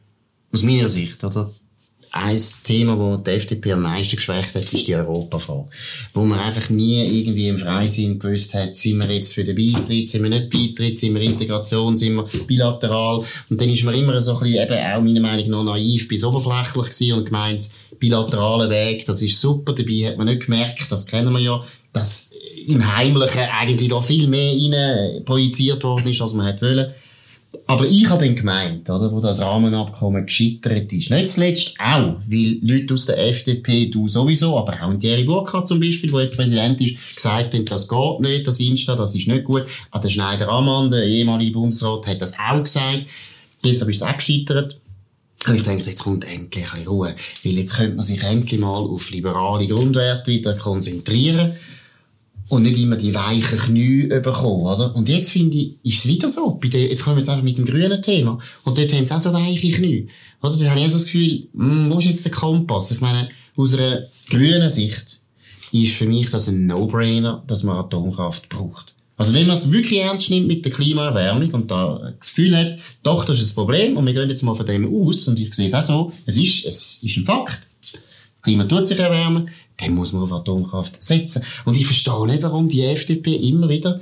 aus 0.51 0.63
meiner 0.63 0.89
Sicht, 0.89 1.23
oder? 1.23 1.51
ein 2.15 2.41
Thema, 2.63 2.95
das 2.95 3.23
die 3.23 3.31
FDP 3.31 3.73
am 3.73 3.81
meisten 3.81 4.15
geschwächt 4.15 4.55
hat, 4.55 4.71
ist 4.71 4.87
die 4.87 4.95
Europafrage. 4.95 5.67
Wo 6.13 6.23
man 6.23 6.39
einfach 6.39 6.69
nie 6.69 7.19
irgendwie 7.19 7.49
im 7.49 7.57
Freisinn 7.57 8.19
gewusst 8.19 8.53
hat, 8.53 8.75
sind 8.77 8.99
wir 8.99 9.13
jetzt 9.13 9.33
für 9.33 9.43
den 9.43 9.55
Beitritt, 9.55 10.07
sind 10.07 10.23
wir 10.23 10.29
nicht 10.29 10.49
Beitritt, 10.49 10.97
sind 10.97 11.13
wir 11.13 11.21
Integration, 11.21 11.97
sind 11.97 12.15
wir 12.15 12.23
bilateral. 12.47 13.21
Und 13.49 13.59
dann 13.59 13.69
ist 13.69 13.83
man 13.83 13.95
immer 13.95 14.21
so 14.21 14.37
ein 14.37 14.39
bisschen 14.39 14.63
eben 14.63 14.85
auch 14.85 15.01
meiner 15.01 15.19
Meinung 15.19 15.49
nach 15.49 15.73
naiv 15.75 16.07
bis 16.07 16.23
oberflächlich 16.23 16.85
gewesen 16.85 17.13
und 17.17 17.25
gemeint, 17.25 17.69
bilateralen 17.99 18.69
Weg, 18.69 19.05
das 19.05 19.21
ist 19.21 19.39
super. 19.39 19.73
Dabei 19.73 20.07
hat 20.07 20.17
man 20.17 20.27
nicht 20.27 20.45
gemerkt, 20.45 20.91
das 20.91 21.05
kennen 21.05 21.33
wir 21.33 21.39
ja, 21.39 21.63
dass 21.93 22.31
im 22.67 22.95
Heimlichen 22.95 23.47
eigentlich 23.59 23.89
da 23.89 24.01
viel 24.01 24.27
mehr 24.27 24.51
rein 24.51 25.23
projiziert 25.25 25.83
worden 25.83 26.07
ist, 26.07 26.21
als 26.21 26.33
man 26.33 26.45
hätte 26.45 26.65
wollen. 26.65 26.93
Aber 27.67 27.85
ich 27.87 28.09
habe 28.09 28.25
dann 28.25 28.35
gemeint, 28.35 28.89
oder, 28.89 29.11
wo 29.11 29.19
das 29.19 29.41
Rahmenabkommen 29.41 30.25
gescheitert 30.25 30.91
ist, 30.91 31.09
nicht 31.09 31.29
zuletzt 31.29 31.73
auch, 31.79 32.17
weil 32.27 32.59
Leute 32.61 32.93
aus 32.93 33.05
der 33.05 33.29
FDP, 33.29 33.87
du 33.87 34.07
sowieso, 34.07 34.57
aber 34.57 34.73
auch 34.83 34.93
Thierry 34.99 35.23
Burkhardt 35.23 35.67
zum 35.67 35.79
Beispiel, 35.79 36.11
der 36.11 36.21
jetzt 36.21 36.35
Präsident 36.35 36.81
ist, 36.81 37.15
gesagt 37.15 37.53
haben, 37.53 37.65
das 37.65 37.87
geht 37.87 38.19
nicht, 38.19 38.47
das 38.47 38.59
Insta, 38.59 38.95
das 38.95 39.15
ist 39.15 39.27
nicht 39.27 39.45
gut. 39.45 39.65
Auch 39.91 40.01
der 40.01 40.09
Schneider-Ammann, 40.09 40.91
der 40.91 41.03
ehemalige 41.05 41.53
Bundesrat, 41.53 42.05
hat 42.07 42.21
das 42.21 42.33
auch 42.37 42.61
gesagt. 42.61 43.07
Deshalb 43.63 43.89
ist 43.89 44.01
es 44.01 44.07
auch 44.07 44.17
gescheitert. 44.17 44.77
Und 45.47 45.55
ich 45.55 45.63
denke, 45.63 45.89
jetzt 45.89 46.03
kommt 46.03 46.25
endlich 46.25 46.73
ein 46.73 46.87
Ruhe. 46.87 47.15
Weil 47.43 47.53
jetzt 47.53 47.75
könnte 47.75 47.95
man 47.95 48.05
sich 48.05 48.21
endlich 48.23 48.59
mal 48.59 48.79
auf 48.79 49.11
liberale 49.11 49.67
Grundwerte 49.67 50.31
wieder 50.31 50.55
konzentrieren 50.55 51.53
und 52.47 52.63
nicht 52.63 52.77
immer 52.81 52.95
die 52.95 53.13
weichen 53.13 53.59
Knie 53.59 54.07
bekommen, 54.07 54.65
oder? 54.65 54.95
Und 54.95 55.09
jetzt 55.09 55.31
finde 55.31 55.57
ich, 55.57 55.75
ist 55.83 55.99
es 55.99 56.07
wieder 56.07 56.29
so. 56.29 56.51
Bei 56.51 56.67
der, 56.67 56.81
jetzt 56.81 57.03
kommen 57.03 57.15
wir 57.15 57.21
jetzt 57.21 57.29
einfach 57.29 57.43
mit 57.43 57.57
dem 57.57 57.65
grünen 57.65 58.01
Thema. 58.01 58.39
Und 58.63 58.77
dort 58.77 58.93
haben 58.93 59.05
sie 59.05 59.15
auch 59.15 59.19
so 59.19 59.33
weiche 59.33 59.71
Knie. 59.71 60.07
Oder? 60.41 60.57
Da 60.57 60.69
habe 60.69 60.79
ich 60.79 60.85
auch 60.85 60.89
so 60.89 60.97
das 60.97 61.05
Gefühl, 61.05 61.47
hm, 61.55 61.89
wo 61.89 61.99
ist 61.99 62.05
jetzt 62.05 62.25
der 62.25 62.31
Kompass? 62.31 62.91
Ich 62.91 63.01
meine, 63.01 63.29
aus 63.55 63.73
einer 63.73 64.03
grünen 64.29 64.69
Sicht 64.69 65.19
ist 65.71 65.95
für 65.95 66.05
mich 66.05 66.29
das 66.29 66.47
ein 66.47 66.67
No-Brainer, 66.67 67.43
dass 67.47 67.63
man 67.63 67.77
Atomkraft 67.77 68.49
braucht. 68.49 68.94
Also 69.17 69.33
wenn 69.33 69.47
man 69.47 69.55
es 69.55 69.71
wirklich 69.71 69.99
ernst 69.99 70.29
nimmt 70.29 70.47
mit 70.47 70.65
der 70.65 70.71
Klimaerwärmung 70.71 71.51
und 71.51 71.71
da 71.71 72.13
das 72.19 72.29
Gefühl 72.29 72.55
hat, 72.57 72.77
doch, 73.01 73.23
das 73.23 73.39
ist 73.39 73.51
ein 73.51 73.55
Problem 73.55 73.97
und 73.97 74.05
wir 74.05 74.13
gehen 74.13 74.29
jetzt 74.29 74.43
mal 74.43 74.55
von 74.55 74.65
dem 74.65 74.93
aus 74.93 75.27
und 75.27 75.39
ich 75.39 75.53
sehe 75.53 75.67
es 75.67 75.73
auch 75.73 75.81
so, 75.81 76.13
es 76.25 76.37
ist, 76.37 76.65
es 76.65 76.99
ist 77.01 77.17
ein 77.17 77.25
Fakt. 77.25 77.61
Das 77.81 78.41
Klima 78.41 78.65
tut 78.65 78.85
sich 78.85 78.99
erwärmen, 78.99 79.49
dann 79.77 79.93
muss 79.93 80.11
man 80.11 80.23
auf 80.23 80.33
Atomkraft 80.33 81.01
setzen. 81.01 81.43
Und 81.63 81.77
ich 81.77 81.85
verstehe 81.85 82.27
nicht, 82.27 82.43
warum 82.43 82.67
die 82.67 82.83
FDP 82.83 83.35
immer 83.35 83.69
wieder 83.69 84.01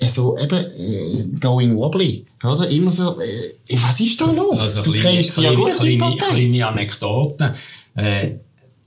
so 0.00 0.36
eben 0.38 0.58
äh, 0.58 1.24
going 1.40 1.76
wobbly, 1.76 2.26
oder? 2.42 2.68
Immer 2.68 2.92
so, 2.92 3.18
äh, 3.20 3.76
was 3.82 4.00
ist 4.00 4.20
da 4.20 4.30
los? 4.30 4.60
Also 4.60 4.82
du 4.82 4.92
kleine, 4.92 5.16
kennst 5.16 5.34
kleine, 5.34 5.52
ja 5.52 5.58
gut, 5.58 5.76
kleine, 5.76 6.16
kleine 6.16 6.66
Anekdoten. 6.66 7.52
Äh, 7.94 8.32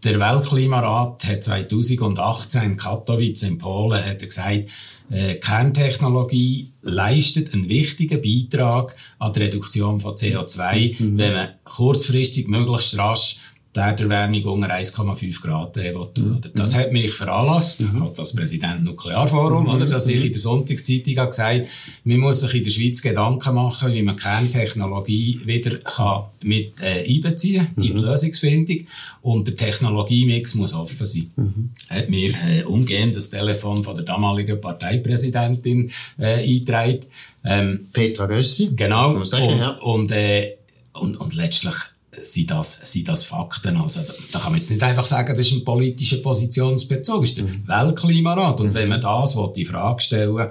der 0.08 0.20
Weltklimarat 0.22 1.26
hat 1.28 1.43
2018 1.43 2.63
in 2.63 2.78
Katowice 2.78 3.43
in 3.43 3.58
Polen 3.58 4.04
hat 4.04 4.22
er 4.22 4.28
gesagt, 4.28 4.70
äh, 5.10 5.36
Kerntechnologie 5.36 6.72
leistet 6.82 7.54
einen 7.54 7.67
wichtigen 7.67 8.22
Beitrag 8.22 8.96
an 9.20 9.34
die 9.34 9.41
Reduktion 9.41 10.00
von 10.00 10.15
CO2, 10.15 11.04
mhm. 11.04 11.17
wenn 11.17 11.34
man 11.34 11.50
kurzfristig 11.65 12.48
möglichst 12.48 12.98
rasch 12.98 13.39
die 13.75 13.80
Erderwärmung 13.80 14.43
unter 14.45 14.73
1,5 14.73 15.41
Grad 15.41 15.77
äh, 15.77 15.93
will. 15.93 16.41
Das 16.56 16.75
hat 16.75 16.91
mich 16.91 17.12
veranlasst, 17.12 17.82
mhm. 17.82 18.03
halt 18.03 18.19
als 18.19 18.34
Präsident 18.34 18.84
Nuklearforum, 18.84 19.63
mhm. 19.63 19.69
oder, 19.69 19.86
dass 19.86 20.08
ich 20.08 20.23
in 20.23 20.32
der 20.32 20.39
Sonntagszeitung 20.39 21.17
habe 21.17 21.30
gesagt 21.30 21.67
man 22.03 22.19
muss 22.19 22.41
sich 22.41 22.53
in 22.56 22.63
der 22.63 22.71
Schweiz 22.71 23.01
Gedanken 23.01 23.56
machen, 23.56 23.93
wie 23.93 24.01
man 24.01 24.15
Kerntechnologie 24.15 25.41
wieder 25.45 25.77
kann 25.77 26.23
mit 26.41 26.73
äh, 26.82 27.06
einbeziehen 27.08 27.67
mhm. 27.75 27.84
in 27.84 27.95
die 27.95 28.01
Lösungsfindung 28.01 28.88
und 29.21 29.47
der 29.47 29.56
Technologiemix 29.56 30.56
muss 30.56 30.73
offen 30.73 31.06
sein. 31.06 31.32
Mhm. 31.36 31.69
Hat 31.89 32.10
mir 32.10 32.34
äh, 32.49 32.63
umgehend 32.63 33.15
das 33.15 33.30
Telefon 33.30 33.84
von 33.84 33.95
der 33.95 34.06
damaligen 34.06 34.60
Parteipräsidentin 34.60 35.91
äh, 36.17 36.43
eingetragen. 36.43 36.99
Ähm, 37.43 37.88
Petra 37.93 38.25
Gössi. 38.25 38.71
Genau. 38.75 39.23
Sagen, 39.23 39.47
und, 39.47 39.60
ja. 39.60 39.69
und, 39.77 40.12
äh, 40.12 40.56
und, 40.93 41.17
und 41.19 41.36
letztlich 41.36 41.75
sind 42.21 42.51
das, 42.51 42.91
sind 42.91 43.08
das 43.08 43.23
Fakten. 43.23 43.77
Also, 43.77 44.01
da, 44.32 44.39
kann 44.39 44.51
man 44.51 44.60
jetzt 44.60 44.69
nicht 44.69 44.84
einfach 44.84 45.06
sagen, 45.06 45.36
das 45.36 45.47
ist 45.47 45.53
ein 45.53 45.65
politischer 45.65 46.17
Positionsbezug, 46.17 47.21
das 47.21 47.30
ist 47.30 47.38
der 47.38 47.45
mhm. 47.45 47.67
Weltklimarat. 47.67 48.60
Und 48.62 48.73
wenn 48.73 48.89
man 48.89 49.01
das 49.01 49.38
die 49.56 49.65
Frage 49.65 50.01
stellen 50.01 50.49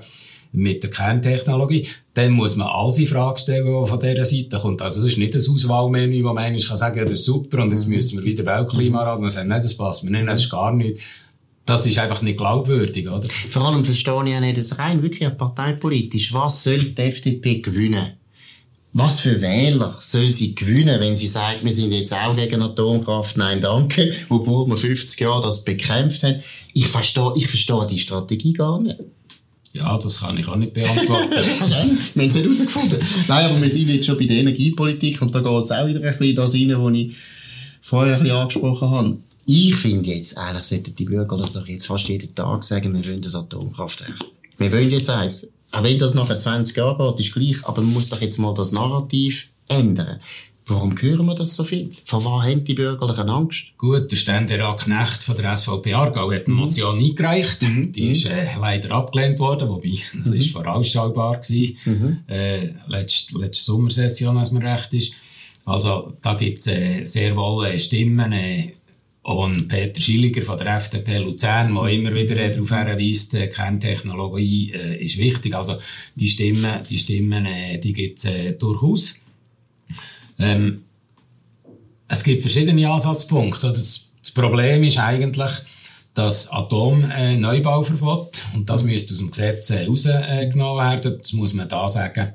mit 0.52 0.83
der 0.83 0.90
Kerntechnologie, 0.90 1.87
dann 2.14 2.33
muss 2.33 2.57
man 2.57 2.68
alles 2.68 2.98
in 2.98 3.07
Frage 3.07 3.38
stellen, 3.38 3.66
was 3.66 3.90
von 3.90 4.00
dieser 4.00 4.24
Seite 4.24 4.59
kommt. 4.59 4.81
Also 4.81 5.02
das 5.02 5.12
ist 5.12 5.18
nicht 5.18 5.35
ein 5.35 5.40
Auswahlmenü, 5.40 6.24
wo 6.24 6.33
man 6.33 6.57
kann 6.57 6.76
sagen, 6.76 6.98
ja, 6.98 7.05
das 7.05 7.20
ist 7.20 7.24
super 7.26 7.62
und 7.62 7.70
jetzt 7.70 7.87
mhm. 7.87 7.94
müssen 7.94 8.18
wir 8.18 8.24
wieder 8.24 8.46
Weltklimarat. 8.46 9.16
Und 9.16 9.22
man 9.22 9.31
sagt, 9.31 9.48
nein, 9.48 9.62
das 9.62 9.76
passt 9.76 10.05
mir 10.05 10.11
nicht, 10.11 10.29
das 10.29 10.44
ist 10.44 10.50
gar 10.50 10.72
nicht. 10.72 11.02
Das 11.66 11.85
ist 11.85 11.98
einfach 11.98 12.22
nicht 12.22 12.38
glaubwürdig, 12.38 13.09
oder? 13.09 13.26
Vor 13.26 13.66
allem 13.66 13.85
verstehe 13.85 14.22
ich 14.24 14.31
ja 14.31 14.40
nicht 14.40 14.57
jetzt 14.57 14.79
rein, 14.79 15.02
wirklich 15.02 15.29
parteipolitisch. 15.37 16.33
Was 16.33 16.62
soll 16.62 16.79
die 16.79 17.02
FDP 17.02 17.61
gewinnen? 17.61 18.12
Was 18.98 19.20
für 19.20 19.42
Wähler 19.42 19.94
soll 20.00 20.30
sie 20.30 20.54
gewinnen, 20.54 20.98
wenn 21.02 21.14
sie 21.14 21.26
sagt, 21.26 21.62
wir 21.62 21.72
sind 21.72 21.92
jetzt 21.92 22.14
auch 22.14 22.35
gegen 22.35 22.62
Atomkraft? 22.62 23.37
Nein, 23.37 23.61
danke. 23.61 24.11
Obwohl 24.30 24.66
wir 24.68 24.78
50 24.78 25.20
Jahre 25.20 25.42
das 25.42 25.64
bekämpft 25.64 26.22
haben. 26.22 26.42
Ich 26.72 26.88
verstehe, 26.88 27.30
ich 27.37 27.46
verstehe 27.46 27.87
die 27.87 27.98
Strategie 27.98 28.54
gar 28.54 28.80
nicht. 28.80 28.98
Ja, 29.74 29.98
das 29.98 30.20
kann 30.20 30.38
ich 30.38 30.48
auch 30.48 30.56
nicht 30.56 30.72
beantworten. 30.72 31.30
wir 31.68 31.76
haben 31.76 31.98
es 32.00 32.16
nicht 32.16 32.37
herausgefunden. 32.37 32.98
Nein, 33.28 33.44
aber 33.44 33.61
wir 33.61 33.68
sind 33.68 33.90
jetzt 33.90 34.06
schon 34.06 34.16
bei 34.16 34.24
der 34.24 34.38
Energiepolitik 34.38 35.20
und 35.20 35.35
da 35.35 35.40
geht 35.40 35.64
es 35.64 35.72
auch 35.72 35.87
wieder 35.87 36.00
ein 36.00 36.18
bisschen 36.18 36.35
das 36.35 36.54
rein, 36.54 36.82
was 36.82 36.94
ich 36.94 37.16
vorher 37.82 38.14
ein 38.14 38.22
bisschen 38.22 38.37
angesprochen 38.38 38.90
habe. 38.90 39.18
Ich 39.44 39.76
finde 39.76 40.09
jetzt, 40.09 40.38
eigentlich 40.38 40.64
sollten 40.64 40.94
die 40.94 41.04
Bürger 41.04 41.37
doch 41.37 41.68
jetzt 41.68 41.87
fast 41.87 42.09
jeden 42.09 42.35
Tag 42.35 42.64
sagen, 42.64 42.94
wir 42.94 43.06
wollen 43.06 43.20
das 43.20 43.35
Atomkraftwerk. 43.35 44.16
Wir 44.56 44.72
wollen 44.72 44.90
jetzt 44.90 45.11
eins. 45.11 45.48
Auch 45.72 45.83
wenn 45.83 45.98
das 45.98 46.14
nachher 46.14 46.38
20 46.38 46.76
Jahre 46.76 47.12
geht, 47.12 47.26
ist 47.26 47.35
gleich. 47.35 47.64
Aber 47.64 47.83
man 47.83 47.92
muss 47.92 48.09
doch 48.09 48.20
jetzt 48.20 48.38
mal 48.38 48.55
das 48.55 48.72
Narrativ 48.72 49.50
ändern. 49.68 50.20
Warum 50.68 51.00
hören 51.00 51.26
wir 51.26 51.37
das 51.37 51.55
so 51.55 51.62
viel? 51.62 51.92
Von 52.05 52.24
was 52.24 52.44
haben 52.44 52.64
die 52.64 52.74
Bürgerlichen 52.74 53.29
Angst? 53.29 53.66
Gut, 53.79 54.11
der 54.11 54.16
Ständerat 54.16 54.81
Knecht 54.81 55.22
von 55.22 55.37
der 55.37 55.57
SVP 55.57 55.94
Aargau 55.94 56.33
hat 56.33 56.46
eine 56.46 56.55
mhm. 56.55 56.61
Motion 56.61 56.98
eingereicht. 56.98 57.62
Mhm. 57.62 57.92
Die 57.92 58.11
ist 58.11 58.26
äh, 58.26 58.48
leider 58.59 58.90
abgelehnt 58.90 59.38
worden, 59.38 59.68
wobei 59.68 59.92
das 60.18 60.31
mhm. 60.31 60.37
ist 60.38 60.50
vorausschaubar 60.50 61.38
gewesen. 61.38 61.76
Mhm. 61.85 62.18
Äh, 62.26 62.74
letzte, 62.88 63.38
letzte 63.38 63.64
Sommersession, 63.64 64.37
als 64.37 64.50
mir 64.50 64.62
recht 64.62 64.92
ist. 64.94 65.14
Also 65.64 66.14
da 66.22 66.35
gibt 66.35 66.59
es 66.59 66.66
äh, 66.66 67.05
sehr 67.05 67.37
wohl 67.37 67.66
äh, 67.66 67.79
Stimmen, 67.79 68.33
äh, 68.33 68.72
und 69.27 69.67
Peter 69.67 70.01
Schilliger 70.01 70.43
von 70.43 70.57
der 70.57 70.77
FDP 70.77 71.19
Luzern, 71.19 71.75
der 71.75 71.89
immer 71.89 72.15
wieder 72.15 72.37
darauf 72.37 72.69
hinweist, 72.69 73.35
äh, 73.35 73.49
Kerntechnologie 73.49 74.71
äh, 74.73 75.05
ist 75.05 75.19
wichtig. 75.19 75.53
Also 75.53 75.79
die 76.15 76.29
Stimmen, 76.29 76.81
die 76.89 76.97
Stimmen, 76.97 77.45
äh, 77.45 77.79
die 77.79 77.93
gibt's 77.93 78.25
äh, 78.25 78.53
durchaus. 78.53 79.21
Ähm, 80.39 80.85
es 82.07 82.23
gibt 82.23 82.43
verschiedene 82.43 82.89
Ansatzpunkte. 82.89 83.73
Das, 83.73 84.12
das 84.21 84.31
Problem 84.31 84.85
ist 84.85 84.99
eigentlich, 84.99 85.51
das 86.15 86.49
Atomneubauverbot, 86.53 88.45
äh, 88.53 88.57
und 88.57 88.71
das 88.71 88.85
müsste 88.85 89.12
aus 89.12 89.19
dem 89.19 89.33
Gesetz 89.33 89.71
äh, 89.71 89.87
rausgenommen 89.87 90.79
werden, 90.79 91.19
das 91.21 91.33
muss 91.33 91.53
man 91.53 91.69
da 91.69 91.89
sagen, 91.89 92.33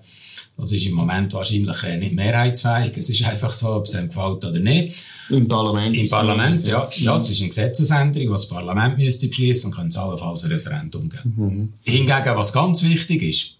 das 0.57 0.71
ist 0.73 0.85
im 0.85 0.93
Moment 0.93 1.33
wahrscheinlich 1.33 1.83
äh, 1.83 1.97
nicht 1.97 2.13
mehrheitsfähig. 2.13 2.95
Es 2.95 3.09
ist 3.09 3.23
einfach 3.23 3.51
so, 3.51 3.75
ob 3.75 3.85
es 3.85 3.95
einem 3.95 4.09
gefällt 4.09 4.43
oder 4.45 4.59
nicht. 4.59 5.03
Im 5.29 5.47
Parlament? 5.47 5.95
Im 5.95 6.09
Parlament, 6.09 6.65
ja. 6.67 6.87
ja. 6.97 7.17
Es 7.17 7.29
ist 7.29 7.39
eine 7.39 7.49
Gesetzesänderung, 7.49 8.27
die 8.27 8.31
das 8.31 8.47
Parlament 8.47 8.97
müsste 8.97 9.27
beschließen 9.27 9.69
und 9.69 9.75
könnte 9.75 9.89
es 9.89 9.97
allenfalls 9.97 10.43
ein 10.43 10.51
Referendum 10.51 11.09
geben. 11.09 11.33
Mhm. 11.35 11.73
Hingegen, 11.83 12.35
was 12.35 12.53
ganz 12.53 12.83
wichtig 12.83 13.23
ist, 13.23 13.55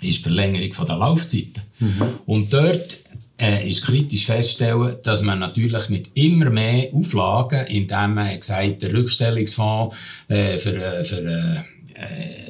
ist 0.00 0.18
die 0.18 0.22
Verlängerung 0.22 0.86
der 0.86 0.96
Laufzeiten. 0.96 1.62
Mhm. 1.80 2.02
Und 2.24 2.52
dort 2.52 2.98
äh, 3.38 3.68
ist 3.68 3.84
kritisch 3.84 4.26
feststellen, 4.26 4.96
dass 5.02 5.22
man 5.22 5.38
natürlich 5.38 5.88
mit 5.88 6.10
immer 6.14 6.50
mehr 6.50 6.88
Auflagen, 6.92 7.66
indem 7.66 8.14
man 8.14 8.38
gesagt, 8.38 8.82
der 8.82 8.92
Rückstellungsfonds 8.92 9.96
äh, 10.28 10.58
für, 10.58 10.74
äh, 10.74 11.04
für 11.04 11.20
äh, 11.20 11.58
äh, 11.58 11.62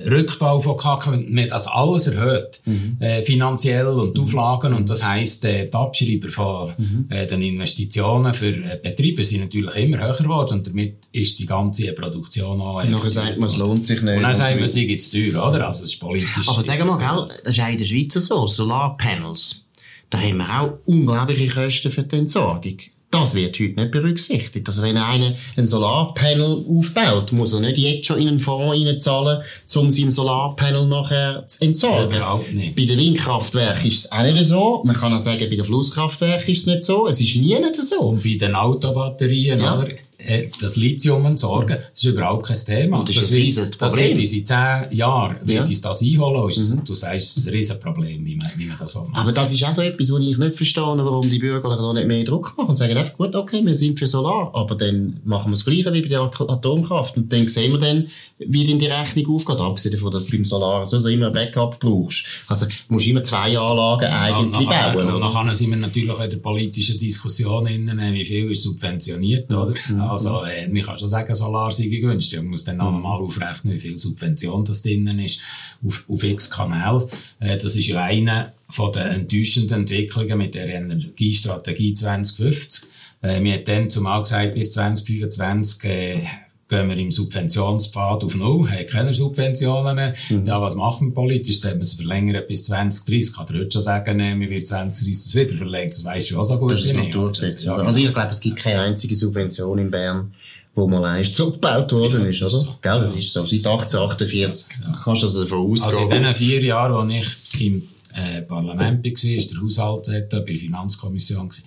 Rückbau 0.06 0.60
von 0.60 0.76
Kacken, 0.76 1.12
wenn 1.12 1.34
man 1.34 1.48
das 1.48 1.66
alles 1.66 2.06
erhöht, 2.06 2.60
mhm. 2.64 2.96
äh, 3.00 3.22
finanziell 3.22 3.86
und 3.86 4.16
mhm. 4.16 4.24
Auflagen, 4.24 4.74
und 4.74 4.88
das 4.88 5.02
heisst, 5.02 5.44
äh, 5.44 5.66
die 5.66 5.74
Abschreiber 5.74 6.28
von 6.28 6.72
mhm. 6.76 7.06
äh, 7.08 7.26
den 7.26 7.42
Investitionen 7.42 8.34
für 8.34 8.48
äh, 8.48 8.78
Betriebe 8.82 9.24
sind 9.24 9.40
natürlich 9.40 9.74
immer 9.76 9.98
höher 9.98 10.16
geworden 10.16 10.58
und 10.58 10.66
damit 10.66 10.96
ist 11.12 11.38
die 11.38 11.46
ganze 11.46 11.92
Produktion 11.92 12.60
auch... 12.60 12.82
Und 12.82 12.90
nachher 12.90 13.10
sagt 13.10 13.38
man, 13.38 13.48
es 13.48 13.56
lohnt 13.56 13.86
sich 13.86 14.02
nicht. 14.02 14.16
Und 14.16 14.22
dann 14.22 14.34
sagt 14.34 14.54
man, 14.54 14.64
es 14.64 14.72
sei 14.74 14.96
zu 14.96 15.32
teuer, 15.32 15.48
oder? 15.48 15.66
Also 15.66 15.84
es 15.84 15.90
ist 15.90 16.00
politisch... 16.00 16.48
Aber 16.48 16.62
sag 16.62 16.84
mal, 16.84 16.98
gell, 16.98 17.36
das 17.44 17.56
ist 17.56 17.62
auch 17.62 17.68
in 17.68 17.78
der 17.78 17.84
Schweiz 17.84 18.14
so, 18.14 18.46
Solarpanels, 18.46 19.66
da 20.10 20.18
haben 20.18 20.38
wir 20.38 20.60
auch 20.60 20.78
unglaubliche 20.86 21.48
Kosten 21.48 21.90
für 21.90 22.02
die 22.02 22.16
Entsorgung. 22.16 22.78
Das 23.10 23.34
wird 23.34 23.58
heute 23.58 23.80
nicht 23.80 23.90
berücksichtigt. 23.90 24.68
Also 24.68 24.82
wenn 24.82 24.98
einer 24.98 25.32
ein 25.56 25.64
Solarpanel 25.64 26.64
aufbaut, 26.68 27.32
muss 27.32 27.54
er 27.54 27.60
nicht 27.60 27.78
jetzt 27.78 28.06
schon 28.06 28.20
in 28.20 28.28
einen 28.28 28.38
Fonds 28.38 28.74
reinzahlen, 28.74 29.42
um 29.76 29.90
sein 29.90 30.10
Solarpanel 30.10 30.86
nachher 30.86 31.46
zu 31.46 31.64
entsorgen. 31.64 32.14
Ja, 32.14 32.38
nicht. 32.52 32.76
Bei 32.76 32.84
den 32.84 32.98
Windkraftwerken 32.98 33.86
ist 33.86 34.04
es 34.04 34.12
auch 34.12 34.22
nicht 34.22 34.44
so. 34.44 34.82
Man 34.84 34.94
kann 34.94 35.14
auch 35.14 35.18
sagen, 35.18 35.40
bei 35.40 35.56
den 35.56 35.64
Flusskraftwerken 35.64 36.52
ist 36.52 36.60
es 36.60 36.66
nicht 36.66 36.82
so. 36.82 37.08
Es 37.08 37.18
ist 37.20 37.34
nie 37.36 37.58
nicht 37.58 37.76
so. 37.76 38.00
Und 38.00 38.22
bei 38.22 38.34
den 38.34 38.54
Autobatterien, 38.54 39.58
ja. 39.58 39.78
oder? 39.78 39.88
Äh, 40.20 40.48
das 40.60 40.74
Lithium 40.74 41.24
entsorgen, 41.26 41.76
das 41.92 42.02
ist 42.02 42.10
überhaupt 42.10 42.46
kein 42.46 42.56
Thema. 42.56 42.98
Und 42.98 43.08
das, 43.08 43.14
das, 43.14 43.30
ist 43.30 43.58
ein 43.60 43.70
das 43.78 43.94
wird 43.94 44.18
uns 44.18 44.32
in 44.32 44.44
zehn 44.44 44.90
Jahren 44.90 45.36
ja. 45.46 45.64
wird 45.68 45.84
das 45.84 46.02
einholen. 46.02 46.52
Mhm. 46.56 46.84
Du 46.84 46.94
sagst, 46.94 47.24
es 47.24 47.36
ist 47.36 47.46
ein 47.46 47.54
Riesenproblem, 47.54 48.26
wie 48.26 48.34
man, 48.34 48.50
wie 48.56 48.66
man 48.66 48.76
das 48.76 48.96
macht. 48.96 49.16
Aber 49.16 49.30
das 49.30 49.52
ist 49.52 49.64
auch 49.64 49.72
so 49.72 49.80
etwas, 49.80 50.10
wo 50.10 50.18
ich 50.18 50.36
nicht 50.36 50.56
verstehe, 50.56 50.82
warum 50.82 51.30
die 51.30 51.38
Bürger 51.38 51.68
da 51.68 51.92
nicht 51.92 52.08
mehr 52.08 52.24
Druck 52.24 52.52
machen 52.56 52.70
und 52.70 52.76
sagen 52.76 52.96
einfach, 52.96 53.16
gut, 53.16 53.36
okay, 53.36 53.64
wir 53.64 53.76
sind 53.76 53.96
für 53.96 54.08
Solar, 54.08 54.50
aber 54.54 54.74
dann 54.74 55.20
machen 55.24 55.52
wir 55.52 55.54
das 55.54 55.64
Gleiche 55.64 55.92
wie 55.92 56.02
bei 56.02 56.08
der 56.08 56.22
Atomkraft 56.22 57.16
und 57.16 57.32
dann 57.32 57.46
sehen 57.46 57.70
wir 57.70 57.78
dann, 57.78 58.08
wie 58.38 58.66
denn 58.66 58.80
die 58.80 58.86
Rechnung 58.86 59.36
aufgeht, 59.36 59.58
abgesehen 59.58 59.94
davon, 59.94 60.10
dass 60.10 60.26
du 60.26 60.32
beim 60.32 60.44
Solar 60.44 60.84
so, 60.84 60.98
so 60.98 61.08
immer 61.08 61.26
ein 61.26 61.32
Backup 61.32 61.78
brauchst. 61.78 62.24
Also, 62.48 62.66
du 62.66 62.72
musst 62.88 63.06
immer 63.06 63.22
zwei 63.22 63.56
Anlagen 63.56 64.06
eigentlich 64.06 64.68
ja, 64.68 64.92
bauen. 64.92 65.12
Und 65.12 65.20
nachher 65.20 65.54
sind 65.54 65.70
wir 65.70 65.76
natürlich 65.76 66.10
auch 66.10 66.20
in 66.20 66.30
der 66.30 66.36
politischen 66.38 66.98
Diskussion 66.98 67.66
innen, 67.66 68.00
wie 68.14 68.24
viel 68.24 68.50
ist 68.50 68.62
subventioniert, 68.62 69.50
oder? 69.52 69.74
Mhm. 69.88 70.07
Also, 70.08 70.44
äh, 70.44 70.68
man 70.68 70.82
kann 70.82 70.98
schon 70.98 71.08
sagen, 71.08 71.34
Solar 71.34 71.72
sei 71.72 71.86
günstig. 71.86 72.38
Man 72.40 72.48
muss 72.48 72.64
dann 72.64 72.80
auch 72.80 72.92
nochmal 72.92 73.20
aufrechnen, 73.20 73.74
wie 73.74 73.80
viel 73.80 73.98
Subvention 73.98 74.64
das 74.64 74.82
drinnen 74.82 75.18
ist, 75.18 75.40
auf, 75.86 76.04
auf 76.08 76.22
x 76.22 76.50
Kanäle. 76.50 77.08
Äh, 77.40 77.56
das 77.56 77.76
ist 77.76 77.86
ja 77.86 78.02
eine 78.02 78.52
von 78.68 78.92
den 78.92 79.06
enttäuschenden 79.06 79.80
Entwicklungen 79.80 80.38
mit 80.38 80.54
der 80.54 80.68
Energiestrategie 80.68 81.94
2050. 81.94 82.88
Äh, 83.22 83.42
wir 83.42 83.54
haben 83.54 83.64
dann 83.64 83.90
zumal 83.90 84.22
gesagt, 84.22 84.54
bis 84.54 84.72
2025, 84.72 85.84
äh, 85.84 86.26
gehen 86.68 86.88
wir 86.88 86.98
im 86.98 87.10
Subventionspfad 87.10 88.24
auf 88.24 88.34
Null, 88.34 88.70
haben 88.70 88.86
keine 88.86 89.14
Subventionen 89.14 89.96
mehr. 89.96 90.14
Mhm. 90.28 90.46
Ja, 90.46 90.60
was 90.60 90.74
machen 90.74 91.08
wir 91.08 91.14
politisch? 91.14 91.60
Sollen 91.60 91.76
wir 91.76 91.82
es 91.82 91.94
verlängern 91.94 92.42
bis 92.46 92.64
2030? 92.64 93.34
Kann 93.34 93.46
der 93.46 93.60
heute 93.60 93.72
schon 93.72 93.82
sagen, 93.82 94.16
nee, 94.18 94.38
wir 94.38 94.50
werden 94.50 94.66
2030 94.66 95.34
wieder 95.34 95.54
verlängern. 95.54 95.88
Das 95.88 96.04
weisst 96.04 96.30
du 96.30 96.38
auch 96.38 96.44
so 96.44 96.58
gut. 96.58 96.72
Das 96.72 96.84
ist 96.84 96.94
Naturgesetz. 96.94 97.64
Ja, 97.64 97.76
also 97.76 97.98
ich 97.98 98.12
glaube, 98.12 98.28
es 98.28 98.40
gibt 98.40 98.56
keine 98.56 98.82
einzige 98.82 99.16
Subvention 99.16 99.78
in 99.78 99.90
Bern, 99.90 100.34
wo 100.74 100.86
mal 100.86 101.04
einst 101.04 101.34
so 101.34 101.52
gebaut 101.52 101.90
worden 101.92 102.26
ist, 102.26 102.42
oder? 102.42 102.50
So. 102.50 102.74
Gell, 102.82 103.00
das 103.00 103.14
ist 103.14 103.32
so. 103.32 103.46
Seit 103.46 103.66
1848 103.66 104.68
ja. 104.70 105.00
kannst 105.02 105.22
du 105.22 105.26
also 105.26 105.44
davon 105.44 105.70
ausgehen. 105.70 105.96
Also 105.96 106.10
in 106.10 106.22
den 106.22 106.34
vier 106.34 106.62
Jahren, 106.62 107.08
wo 107.08 107.14
ich 107.14 107.60
im 107.60 107.88
äh, 108.14 108.42
Parlament 108.42 109.04
war, 109.04 109.12
ist 109.12 109.50
der 109.50 109.60
Haushalt 109.62 110.28
bei 110.28 110.40
der 110.40 110.56
Finanzkommission. 110.56 111.48
Als 111.48 111.62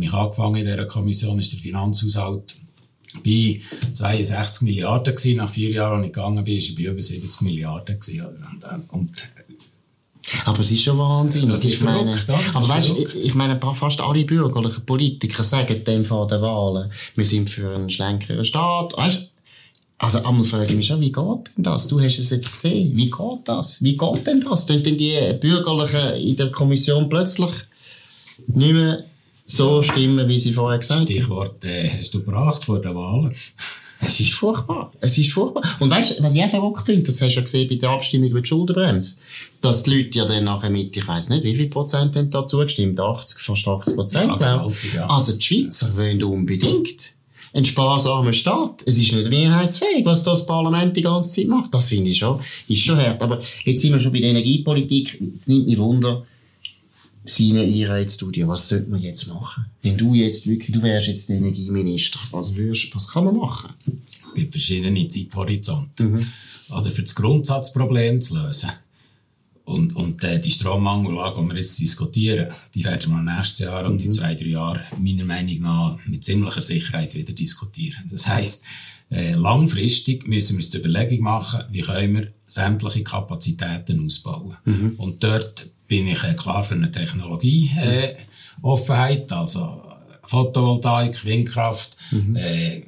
ich 0.00 0.12
angefangen 0.12 0.56
in 0.56 0.66
dieser 0.66 0.86
Kommission, 0.86 1.38
ist 1.38 1.52
der 1.52 1.60
Finanzhaushalt 1.60 2.56
bei 3.24 3.60
62 3.92 4.62
Milliarden 4.62 5.14
gewesen. 5.14 5.36
Nach 5.36 5.50
vier 5.50 5.70
Jahren, 5.70 5.98
als 5.98 6.06
ich 6.06 6.12
gegangen 6.12 6.44
bin, 6.44 6.54
war 6.54 6.58
ich 6.58 6.74
bei 6.74 6.82
über 6.82 7.02
70 7.02 7.40
Milliarden 7.42 7.98
gewesen. 7.98 8.26
Und, 8.26 8.88
und 8.90 9.22
aber 10.44 10.60
es 10.60 10.70
ist 10.70 10.82
schon 10.82 10.98
Wahnsinn. 10.98 11.48
Das 11.48 11.64
ist 11.64 11.82
meine, 11.82 12.16
aber 12.54 12.68
weißt, 12.68 12.90
ich, 12.98 13.24
ich 13.24 13.34
meine, 13.34 13.60
fast 13.74 14.00
alle 14.00 14.24
bürgerlichen 14.24 14.84
Politiker 14.86 15.44
sagen 15.44 15.84
dem 15.84 16.04
vor 16.04 16.26
den 16.26 16.40
Wahlen, 16.40 16.90
wir 17.14 17.24
sind 17.24 17.50
für 17.50 17.74
einen 17.74 17.90
schlänkeren 17.90 18.44
Staat. 18.44 18.96
Weißt, 18.96 19.30
also, 19.98 20.18
einmal 20.24 20.44
frage 20.44 20.66
ich 20.66 20.76
mich 20.76 20.86
schon, 20.86 21.00
wie 21.00 21.12
geht 21.12 21.56
denn 21.56 21.64
das? 21.64 21.86
Du 21.86 22.00
hast 22.00 22.18
es 22.18 22.30
jetzt 22.30 22.50
gesehen. 22.50 22.96
Wie 22.96 23.10
geht 23.10 23.40
das? 23.44 23.82
Wie 23.82 23.96
geht 23.96 24.26
denn 24.26 24.40
das? 24.40 24.66
Tun 24.66 24.82
denn 24.82 24.98
die 24.98 25.16
Bürgerlichen 25.40 26.14
in 26.16 26.36
der 26.36 26.50
Kommission 26.50 27.08
plötzlich 27.08 27.50
nicht 28.48 28.74
mehr 28.74 29.04
so 29.54 29.82
stimmen, 29.82 30.28
wie 30.28 30.38
sie 30.38 30.52
vorher 30.52 30.78
gesagt 30.78 31.00
haben. 31.00 31.06
Stichwort 31.06 31.64
äh, 31.64 31.88
hast 31.98 32.14
du 32.14 32.22
gebracht 32.22 32.64
vor 32.64 32.80
der 32.80 32.94
Wahl. 32.94 33.32
Es 34.00 34.20
ist 34.20 34.32
furchtbar. 34.32 34.92
Es 35.00 35.16
ist 35.16 35.32
furchtbar. 35.32 35.62
Und 35.80 35.90
weißt 35.90 36.18
du, 36.18 36.22
was 36.22 36.34
ich 36.34 36.42
einfach 36.42 36.58
verrückt 36.58 36.86
finde, 36.86 37.04
das 37.04 37.20
hast 37.20 37.34
du 37.34 37.36
ja 37.36 37.42
gesehen 37.42 37.68
bei 37.68 37.76
der 37.76 37.90
Abstimmung 37.90 38.28
über 38.28 38.40
die 38.40 38.48
Schuldenbremse, 38.48 39.16
dass 39.60 39.82
die 39.82 39.94
Leute 39.94 40.18
ja 40.18 40.24
dann 40.26 40.44
nachher 40.44 40.70
mit, 40.70 40.96
ich 40.96 41.08
weiss 41.08 41.28
nicht, 41.28 41.44
wie 41.44 41.54
viel 41.54 41.68
Prozent 41.68 42.14
haben 42.16 42.30
da 42.30 42.46
zugestimmt? 42.46 42.98
80, 43.00 43.38
fast 43.38 43.66
80 43.66 43.94
Prozent, 43.94 44.28
ja, 44.28 44.36
glaube 44.36 44.74
ich. 44.82 44.94
Ja. 44.94 45.06
Also 45.06 45.32
die 45.32 45.42
Schweizer 45.42 45.96
wollen 45.96 46.22
unbedingt 46.22 47.14
einen 47.54 47.64
sparsamen 47.64 48.34
Staat. 48.34 48.82
Es 48.84 48.98
ist 48.98 49.12
nicht 49.12 49.30
mehrheitsfähig, 49.30 50.04
was 50.04 50.24
das 50.24 50.44
Parlament 50.44 50.96
die 50.96 51.02
ganze 51.02 51.30
Zeit 51.30 51.46
macht. 51.46 51.72
Das 51.72 51.88
finde 51.88 52.10
ich 52.10 52.18
schon, 52.18 52.40
ist 52.68 52.80
schon 52.80 52.98
hart. 52.98 53.22
Aber 53.22 53.40
jetzt 53.64 53.80
sind 53.80 53.92
wir 53.92 54.00
schon 54.00 54.12
bei 54.12 54.20
der 54.20 54.30
Energiepolitik. 54.30 55.20
Es 55.34 55.46
nimmt 55.46 55.66
mich 55.66 55.78
Wunder, 55.78 56.26
seine 57.24 57.62
Einheitsstudie, 57.62 58.46
was 58.46 58.68
sollte 58.68 58.90
man 58.90 59.00
jetzt 59.00 59.26
machen? 59.28 59.64
Wenn 59.82 59.96
du 59.96 60.14
jetzt 60.14 60.46
wirklich, 60.46 60.72
du 60.74 60.82
wärst 60.82 61.08
jetzt 61.08 61.28
der 61.28 61.36
Energieminister, 61.36 62.18
was, 62.30 62.54
würdest, 62.54 62.94
was 62.94 63.08
kann 63.08 63.24
man 63.24 63.36
machen? 63.36 63.70
Es 64.24 64.34
gibt 64.34 64.52
verschiedene 64.52 65.08
Zeithorizonte. 65.08 66.04
Mhm. 66.04 66.26
Oder 66.70 66.90
für 66.90 67.02
das 67.02 67.14
Grundsatzproblem 67.14 68.20
zu 68.20 68.36
lösen. 68.36 68.70
Und, 69.64 69.96
und 69.96 70.22
äh, 70.22 70.38
die 70.38 70.50
Strommangellage, 70.50 71.40
die 71.40 71.48
wir 71.48 71.56
jetzt 71.56 71.80
diskutieren, 71.80 72.52
die 72.74 72.84
werden 72.84 73.10
wir 73.10 73.22
nächstes 73.22 73.60
Jahr 73.60 73.86
und 73.86 74.00
mhm. 74.00 74.06
in 74.06 74.12
zwei, 74.12 74.34
drei 74.34 74.48
Jahren 74.48 74.82
meiner 74.98 75.24
Meinung 75.24 75.60
nach 75.60 75.98
mit 76.06 76.22
ziemlicher 76.22 76.60
Sicherheit 76.60 77.14
wieder 77.14 77.32
diskutieren. 77.32 78.04
Das 78.10 78.26
heisst, 78.26 78.64
äh, 79.10 79.32
langfristig 79.32 80.26
müssen 80.28 80.54
wir 80.54 80.56
uns 80.58 80.70
die 80.70 80.78
Überlegung 80.78 81.20
machen, 81.20 81.64
wie 81.70 81.80
können 81.80 82.14
wir 82.14 82.32
sämtliche 82.44 83.02
Kapazitäten 83.02 84.04
ausbauen. 84.04 84.56
Mhm. 84.66 84.94
Und 84.98 85.24
dort 85.24 85.70
bin 85.86 86.08
ich 86.08 86.24
äh, 86.24 86.34
klar 86.34 86.64
für 86.64 86.74
eine 86.74 86.90
Technologieoffenheit, 86.90 89.30
äh, 89.30 89.34
also 89.34 89.82
Photovoltaik, 90.22 91.24
Windkraft, 91.24 91.96
mhm. 92.10 92.36
äh, 92.36 92.82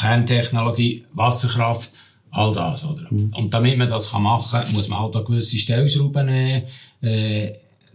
Kerntechnologie, 0.00 1.04
Wasserkraft, 1.12 1.92
all 2.30 2.52
das, 2.52 2.84
oder? 2.84 3.06
Mhm. 3.10 3.32
Und 3.36 3.54
damit 3.54 3.78
man 3.78 3.88
das 3.88 4.12
machen 4.12 4.50
kann, 4.50 4.72
muss 4.72 4.88
man 4.88 5.00
halt 5.00 5.16
auch 5.16 5.24
gewisse 5.24 5.58
Stellschrauben 5.58 6.28
äh, 6.28 6.64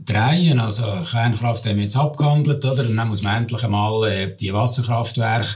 drehen. 0.05 0.59
Also 0.59 0.83
Kernkraft 1.09 1.65
haben 1.65 1.77
wir 1.77 1.83
jetzt 1.83 1.97
abgehandelt, 1.97 2.63
oder? 2.63 2.83
Und 2.83 2.95
dann 2.95 3.07
muss 3.07 3.23
man 3.23 3.37
endlich 3.37 3.63
einmal 3.63 4.07
äh, 4.09 4.35
die 4.35 4.53
Wasserkraftwerke 4.53 5.47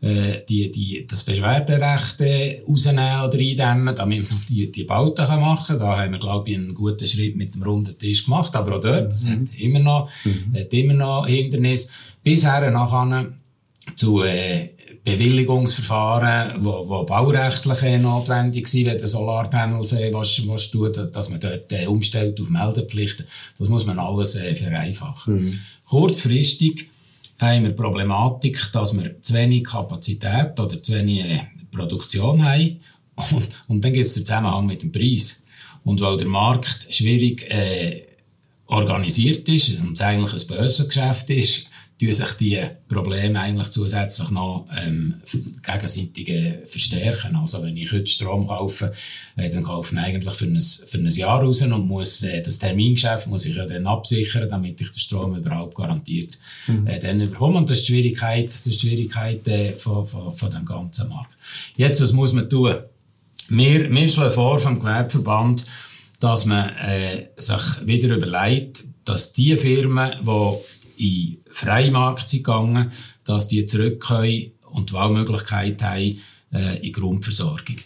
äh, 0.00 0.40
die, 0.48 0.70
die, 0.70 1.06
das 1.06 1.24
Beschwerderecht 1.24 2.20
äh, 2.20 2.62
rausnehmen 2.66 3.22
oder 3.22 3.38
eindämmen, 3.38 3.94
damit 3.94 4.30
man 4.30 4.40
die, 4.48 4.70
die 4.72 4.84
Bauten 4.84 5.26
kann 5.26 5.40
machen 5.40 5.78
kann. 5.78 5.78
Da 5.78 5.98
haben 5.98 6.12
wir, 6.12 6.18
glaube 6.18 6.50
ich, 6.50 6.56
einen 6.56 6.74
guten 6.74 7.06
Schritt 7.06 7.36
mit 7.36 7.54
dem 7.54 7.62
runden 7.62 7.98
Tisch 7.98 8.24
gemacht. 8.24 8.54
Aber 8.56 8.76
auch 8.76 8.80
dort 8.80 9.12
mhm. 9.22 9.28
hat 9.28 9.60
immer 9.60 9.80
noch, 9.80 10.10
mhm. 10.24 10.54
hat 10.58 10.72
immer 10.72 10.94
noch 10.94 11.26
Hindernis. 11.26 11.90
Bisher 12.22 12.70
nachher 12.70 13.32
zu, 13.96 14.22
äh, 14.22 14.70
Bewilligungsverfahren, 15.04 16.62
wo, 16.62 16.88
wo 16.88 17.04
baurechtlich 17.04 17.82
äh, 17.82 17.98
notwendig 17.98 18.68
sind, 18.68 18.86
wenn 18.86 18.98
der 18.98 19.08
Solarpanels 19.08 19.92
äh, 19.94 20.12
was, 20.12 20.46
was 20.46 20.70
tut, 20.70 20.96
dass 20.96 21.30
man 21.30 21.40
dort 21.40 21.72
äh, 21.72 21.86
umstellt 21.86 22.40
auf 22.40 22.50
Meldepflichten. 22.50 23.26
Das 23.58 23.68
muss 23.68 23.86
man 23.86 23.98
alles 23.98 24.36
äh, 24.36 24.54
vereinfachen. 24.54 25.34
Mhm. 25.34 25.58
Kurzfristig 25.86 26.90
haben 27.40 27.62
wir 27.62 27.70
die 27.70 27.76
Problematik, 27.76 28.70
dass 28.72 28.96
wir 28.96 29.20
zu 29.22 29.34
wenig 29.34 29.64
Kapazität 29.64 30.58
oder 30.58 30.82
zu 30.82 30.94
wenig 30.94 31.42
Produktion 31.70 32.44
haben. 32.44 32.80
Und, 33.14 33.48
und 33.68 33.84
dann 33.84 33.92
gibt 33.92 34.06
es 34.06 34.14
den 34.14 34.24
Zusammenhang 34.24 34.66
mit 34.66 34.82
dem 34.82 34.92
Preis. 34.92 35.44
Und 35.84 36.00
weil 36.00 36.16
der 36.16 36.26
Markt 36.26 36.86
schwierig 36.90 37.42
äh, 37.50 38.06
organisiert 38.66 39.48
ist 39.48 39.80
und 39.80 39.92
es 39.92 40.00
eigentlich 40.00 40.32
ein 40.32 40.48
Börsengeschäft 40.48 41.30
ist, 41.30 41.69
tun 42.00 42.12
sich 42.14 42.32
die 42.32 42.58
Probleme 42.88 43.38
eigentlich 43.38 43.68
zusätzlich 43.68 44.30
noch 44.30 44.66
ähm, 44.74 45.16
gegenseitig 45.62 46.28
äh, 46.30 46.66
verstärken. 46.66 47.36
Also 47.36 47.62
wenn 47.62 47.76
ich 47.76 47.92
heute 47.92 48.06
Strom 48.06 48.46
kaufe, 48.46 48.92
äh, 49.36 49.50
dann 49.50 49.62
kaufe 49.62 49.94
ich 49.94 50.00
eigentlich 50.00 50.32
für 50.32 50.46
ein, 50.46 50.60
für 50.60 50.96
ein 50.96 51.10
Jahr 51.10 51.42
raus 51.42 51.60
und 51.60 51.86
muss 51.86 52.22
äh, 52.22 52.40
das 52.40 52.58
Termingeschäft 52.58 53.26
muss 53.26 53.44
ich 53.44 53.54
ja 53.54 53.66
dann 53.66 53.86
absichern, 53.86 54.48
damit 54.48 54.80
ich 54.80 54.90
den 54.90 54.98
Strom 54.98 55.36
überhaupt 55.36 55.74
garantiert 55.74 56.38
mhm. 56.66 56.86
äh, 56.86 56.98
dann 56.98 57.18
bekomme. 57.18 57.58
Und 57.58 57.68
das 57.68 57.80
ist 57.80 57.88
die 57.88 57.92
Schwierigkeit, 57.92 58.64
die 58.64 58.72
Schwierigkeit 58.72 59.46
äh, 59.48 59.72
von, 59.72 60.06
von, 60.06 60.34
von 60.34 60.50
dem 60.50 60.64
ganzen 60.64 61.10
Markt. 61.10 61.34
Jetzt, 61.76 62.00
was 62.00 62.12
muss 62.12 62.32
man 62.32 62.48
tun? 62.48 62.76
Wir, 63.50 63.90
wir 63.90 64.08
schlagen 64.08 64.32
vor 64.32 64.58
vom 64.58 64.78
Gewerbeverband, 64.78 65.66
dass 66.18 66.46
man 66.46 66.70
äh, 66.76 67.26
sich 67.36 67.86
wieder 67.86 68.16
überlegt, 68.16 68.84
dass 69.04 69.32
die 69.32 69.56
Firmen, 69.56 70.12
die 70.22 70.79
in 71.00 71.38
Freimarkt 71.50 72.28
sind 72.28 72.44
gegangen, 72.44 72.92
dass 73.24 73.48
die 73.48 73.64
zurückkommen 73.66 74.52
und 74.70 74.90
die 74.90 74.94
Wahlmöglichkeit 74.94 75.82
haben 75.82 76.20
äh, 76.52 76.86
in 76.86 76.92
Grundversorgung. 76.92 77.76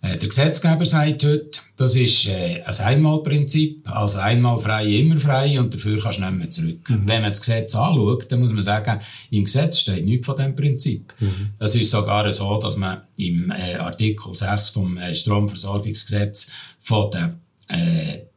Äh, 0.00 0.16
der 0.16 0.28
Gesetzgeber 0.28 0.86
sagt 0.86 1.24
heute, 1.24 1.50
das 1.76 1.96
ist 1.96 2.26
äh, 2.26 2.62
ein 2.64 2.80
Einmalprinzip, 2.80 3.90
also 3.90 4.18
einmal 4.18 4.58
frei, 4.58 4.86
immer 4.86 5.18
frei 5.18 5.58
und 5.58 5.74
dafür 5.74 6.00
kannst 6.00 6.18
du 6.18 6.22
nicht 6.22 6.38
mehr 6.38 6.50
zurück. 6.50 6.88
Mhm. 6.88 7.02
Wenn 7.06 7.22
man 7.22 7.30
das 7.30 7.40
Gesetz 7.40 7.74
anschaut, 7.74 8.30
dann 8.30 8.40
muss 8.40 8.52
man 8.52 8.62
sagen, 8.62 9.00
im 9.30 9.44
Gesetz 9.44 9.80
steht 9.80 10.04
nichts 10.04 10.26
von 10.26 10.36
diesem 10.36 10.54
Prinzip. 10.54 11.12
Mhm. 11.18 11.50
Es 11.58 11.74
ist 11.74 11.90
sogar 11.90 12.30
so, 12.30 12.58
dass 12.58 12.76
man 12.76 13.02
im 13.16 13.50
äh, 13.50 13.74
Artikel 13.76 14.32
6 14.32 14.68
vom 14.68 14.98
äh, 14.98 15.14
Stromversorgungsgesetz 15.14 16.50
von 16.80 17.10
der 17.10 17.38
äh, 17.68 18.28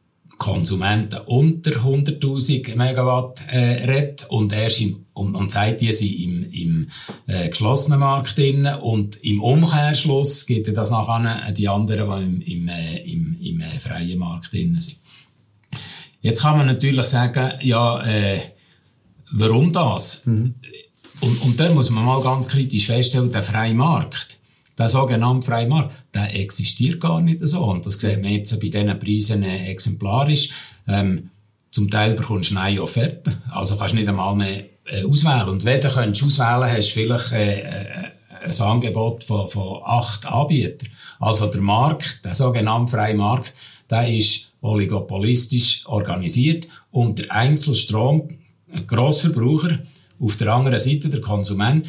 Konsumenten 0.42 1.20
unter 1.26 1.70
100.000 1.70 2.74
Megawatt 2.74 3.42
äh, 3.48 3.84
redet 3.84 4.26
und 4.28 4.52
erst 4.52 4.80
im, 4.80 5.06
und, 5.12 5.36
und 5.36 5.52
sagt, 5.52 5.80
die 5.80 5.92
sind 5.92 6.18
im, 6.18 6.50
im 6.50 6.88
äh, 7.28 7.48
geschlossenen 7.48 8.00
Markt 8.00 8.36
drin 8.36 8.66
und 8.66 9.16
im 9.22 9.40
Umkehrschluss 9.40 10.44
geht 10.46 10.76
das 10.76 10.90
nachher 10.90 11.52
die 11.52 11.68
anderen, 11.68 12.40
die 12.40 12.52
im, 12.54 12.66
im, 12.66 12.68
äh, 12.68 12.96
im, 13.04 13.36
im 13.40 13.60
äh, 13.60 13.78
freien 13.78 14.18
Markt 14.18 14.52
drin 14.52 14.80
sind. 14.80 14.98
Jetzt 16.22 16.42
kann 16.42 16.56
man 16.56 16.66
natürlich 16.66 17.06
sagen, 17.06 17.52
ja, 17.60 18.04
äh, 18.04 18.40
warum 19.30 19.72
das? 19.72 20.26
Mhm. 20.26 20.56
Und, 21.20 21.42
und 21.42 21.60
da 21.60 21.72
muss 21.72 21.90
man 21.90 22.04
mal 22.04 22.20
ganz 22.20 22.48
kritisch 22.48 22.86
feststellen, 22.86 23.30
der 23.30 23.42
freie 23.42 23.74
Markt, 23.74 24.38
der 24.82 24.88
sogenannte 24.88 25.46
freie 25.46 25.68
Markt, 25.68 25.94
der 26.12 26.34
existiert 26.34 27.00
gar 27.00 27.20
nicht 27.20 27.38
so. 27.42 27.64
Und 27.64 27.86
das 27.86 27.94
sehen 27.94 28.24
wir 28.24 28.30
jetzt 28.30 28.60
bei 28.60 28.68
diesen 28.68 28.98
Preisen 28.98 29.44
äh, 29.44 29.70
exemplarisch. 29.70 30.50
Ähm, 30.88 31.30
zum 31.70 31.88
Teil 31.88 32.14
bekommst 32.14 32.50
du 32.50 32.54
neue 32.54 32.82
Offerten. 32.82 33.36
Also 33.50 33.76
kannst 33.76 33.92
du 33.92 33.98
nicht 33.98 34.08
einmal 34.08 34.34
mehr 34.34 34.64
äh, 34.86 35.04
auswählen. 35.04 35.48
Und 35.48 35.64
wenn 35.64 35.80
du 35.80 35.88
könntest 35.88 36.24
auswählen 36.24 36.68
hast 36.68 36.88
du 36.88 36.94
vielleicht 36.94 37.32
äh, 37.32 37.60
äh, 37.60 38.10
ein 38.44 38.60
Angebot 38.60 39.22
von, 39.22 39.48
von 39.48 39.82
acht 39.84 40.26
Anbietern. 40.26 40.88
Also 41.20 41.46
der 41.46 41.60
Markt, 41.60 42.24
der 42.24 42.34
sogenannte 42.34 42.90
freie 42.90 43.14
Markt, 43.14 43.54
der 43.88 44.08
ist 44.12 44.52
oligopolistisch 44.62 45.86
organisiert 45.86 46.66
und 46.90 47.20
der 47.20 47.32
Einzelstrom, 47.32 48.28
Grossverbraucher, 48.88 49.78
auf 50.18 50.36
der 50.36 50.52
anderen 50.52 50.80
Seite 50.80 51.08
der 51.08 51.20
Konsument, 51.20 51.86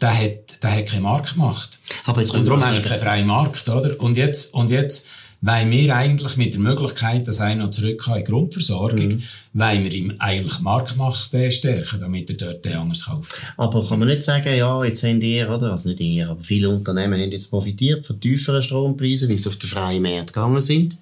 der 0.00 0.18
hat, 0.18 0.41
der 0.62 0.76
hat 0.76 0.86
keinen 0.86 1.02
Markt 1.02 1.34
gemacht. 1.34 1.78
Aber 2.04 2.20
jetzt 2.20 2.34
und 2.34 2.46
darum 2.46 2.64
haben 2.64 2.74
wir 2.74 2.82
keinen 2.82 3.00
freien 3.00 3.26
Markt, 3.26 3.68
oder? 3.68 3.98
Und 4.00 4.16
jetzt, 4.16 4.54
und 4.54 4.70
jetzt, 4.70 5.08
weil 5.40 5.68
wir 5.70 5.94
eigentlich 5.96 6.36
mit 6.36 6.54
der 6.54 6.60
Möglichkeit, 6.60 7.26
dass 7.26 7.40
einer 7.40 7.70
zurück 7.70 8.04
in 8.06 8.14
die 8.14 8.24
Grundversorgung, 8.24 9.08
mhm. 9.08 9.22
weil 9.54 9.82
wir 9.82 9.92
ihm 9.92 10.14
eigentlich 10.18 10.60
Marktmacht 10.60 11.34
äh, 11.34 11.50
stärken, 11.50 12.00
damit 12.00 12.30
er 12.30 12.36
dort 12.36 12.66
anders 12.74 13.06
kauft. 13.06 13.34
Aber 13.56 13.86
kann 13.88 13.98
man 13.98 14.08
nicht 14.08 14.22
sagen, 14.22 14.56
ja, 14.56 14.84
jetzt 14.84 15.02
haben 15.02 15.20
ihr, 15.20 15.50
oder, 15.50 15.72
also 15.72 15.88
nicht 15.88 16.00
ihr, 16.00 16.30
aber 16.30 16.42
viele 16.44 16.68
Unternehmen 16.68 17.20
haben 17.20 17.32
jetzt 17.32 17.50
profitiert 17.50 18.06
von 18.06 18.20
tieferen 18.20 18.62
Strompreisen, 18.62 19.28
weil 19.28 19.38
sie 19.38 19.48
auf 19.48 19.56
den 19.56 19.68
freien 19.68 20.02
Markt 20.02 20.32
gegangen 20.32 20.62
sind. 20.62 20.96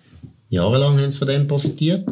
Jahrelang 0.48 0.98
haben 0.98 1.10
sie 1.10 1.18
von 1.18 1.28
dem 1.28 1.46
profitiert. 1.46 2.08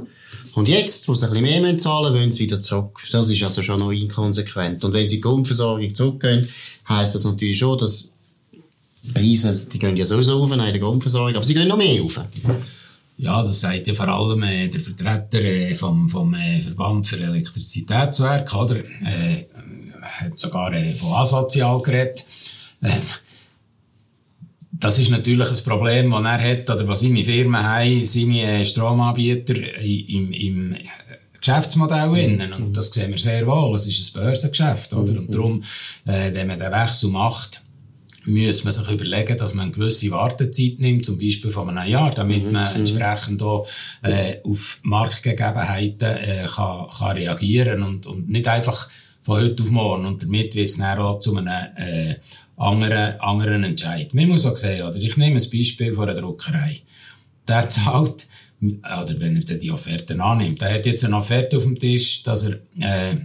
Und 0.58 0.68
jetzt, 0.68 1.06
wo 1.06 1.14
sie 1.14 1.24
ein 1.24 1.32
bisschen 1.32 1.62
mehr 1.62 1.78
zahlen 1.78 2.12
wollen 2.12 2.32
sie 2.32 2.44
wieder 2.44 2.60
zurück. 2.60 2.98
Das 3.12 3.28
ist 3.28 3.44
also 3.44 3.62
schon 3.62 3.78
noch 3.78 3.92
inkonsequent. 3.92 4.84
Und 4.84 4.92
wenn 4.92 5.06
sie 5.06 5.16
die 5.16 5.20
Grundversorgung 5.20 5.94
zurückgehen, 5.94 6.48
heisst 6.88 7.14
das 7.14 7.24
natürlich 7.24 7.58
schon, 7.58 7.78
dass 7.78 8.14
Preise, 9.14 9.66
die 9.72 9.78
gehen 9.78 9.96
ja 9.96 10.04
sowieso 10.04 10.42
auf 10.42 10.50
in 10.50 10.58
der 10.58 10.78
Grundversorgung, 10.80 11.36
aber 11.36 11.44
sie 11.44 11.54
gehen 11.54 11.68
noch 11.68 11.76
mehr 11.76 12.02
auf. 12.02 12.20
Ja, 13.16 13.40
das 13.42 13.60
sagt 13.60 13.86
ja 13.86 13.94
vor 13.94 14.08
allem 14.08 14.42
äh, 14.42 14.66
der 14.66 14.80
Vertreter 14.80 15.40
äh, 15.40 15.74
vom, 15.76 16.08
vom 16.08 16.34
äh, 16.34 16.60
Verband 16.60 17.06
für 17.06 17.20
Elektrizitätswerk, 17.20 18.52
oder? 18.54 18.78
Äh, 18.78 19.46
hat 20.02 20.38
sogar 20.38 20.72
äh, 20.72 20.92
von 20.92 21.12
asozial 21.12 21.80
geredet. 21.82 22.24
Das 24.80 24.98
ist 24.98 25.10
natürlich 25.10 25.48
ein 25.48 25.64
Problem, 25.64 26.10
das 26.10 26.24
er 26.24 26.50
hat, 26.50 26.70
oder 26.70 26.86
was 26.86 27.00
seine 27.00 27.24
Firmen 27.24 27.62
haben, 27.62 28.04
seine 28.04 28.42
äh, 28.42 28.64
Stromanbieter 28.64 29.80
im, 29.80 30.32
im 30.32 30.76
Geschäftsmodell 31.40 32.16
innen. 32.16 32.52
Und 32.52 32.76
das 32.76 32.88
sehen 32.88 33.10
wir 33.10 33.18
sehr 33.18 33.46
wohl. 33.46 33.74
Es 33.74 33.86
ist 33.86 34.14
ein 34.14 34.22
Börsengeschäft, 34.22 34.92
oder? 34.92 35.18
Und 35.18 35.34
darum, 35.34 35.62
äh, 36.06 36.32
wenn 36.32 36.46
man 36.46 36.60
den 36.60 36.70
Wechsel 36.70 37.10
macht, 37.10 37.62
müsste 38.24 38.64
man 38.64 38.72
sich 38.72 38.88
überlegen, 38.88 39.38
dass 39.38 39.54
man 39.54 39.66
eine 39.66 39.72
gewisse 39.72 40.10
Wartezeit 40.10 40.78
nimmt, 40.78 41.06
zum 41.06 41.18
Beispiel 41.18 41.50
von 41.50 41.70
einem 41.70 41.90
Jahr, 41.90 42.10
damit 42.10 42.52
man 42.52 42.76
entsprechend 42.76 43.42
auch, 43.42 43.66
äh, 44.02 44.36
auf 44.44 44.80
Marktgegebenheiten 44.82 46.16
äh, 46.16 46.46
kann, 46.46 46.88
kann 46.90 47.16
reagieren 47.16 47.82
und, 47.82 48.06
und 48.06 48.28
nicht 48.28 48.46
einfach 48.46 48.88
von 49.22 49.40
heute 49.40 49.62
auf 49.62 49.70
morgen. 49.70 50.06
Und 50.06 50.22
damit 50.22 50.54
wird 50.54 50.68
es 50.68 50.76
dann 50.76 50.98
auch 50.98 51.20
zu 51.20 51.36
einem 51.36 51.48
äh, 51.76 52.16
anderen, 52.58 53.20
anderen 53.20 53.64
Entscheid. 53.64 54.12
Man 54.14 54.28
muss 54.28 54.44
auch 54.44 54.56
sehen, 54.56 54.86
oder 54.86 54.96
ich 54.96 55.16
nehme 55.16 55.36
ein 55.36 55.50
Beispiel 55.50 55.94
von 55.94 56.08
einer 56.08 56.20
Druckerei. 56.20 56.82
Der 57.46 57.68
zahlt, 57.68 58.26
oder 58.60 59.14
wenn 59.18 59.44
er 59.48 59.56
die 59.56 59.70
Offerte 59.70 60.20
annimmt, 60.20 60.60
der 60.60 60.74
hat 60.74 60.86
jetzt 60.86 61.04
eine 61.04 61.16
Offerte 61.16 61.56
auf 61.56 61.62
dem 61.62 61.78
Tisch, 61.78 62.22
dass 62.24 62.44
er 62.44 62.58
äh, 62.80 63.16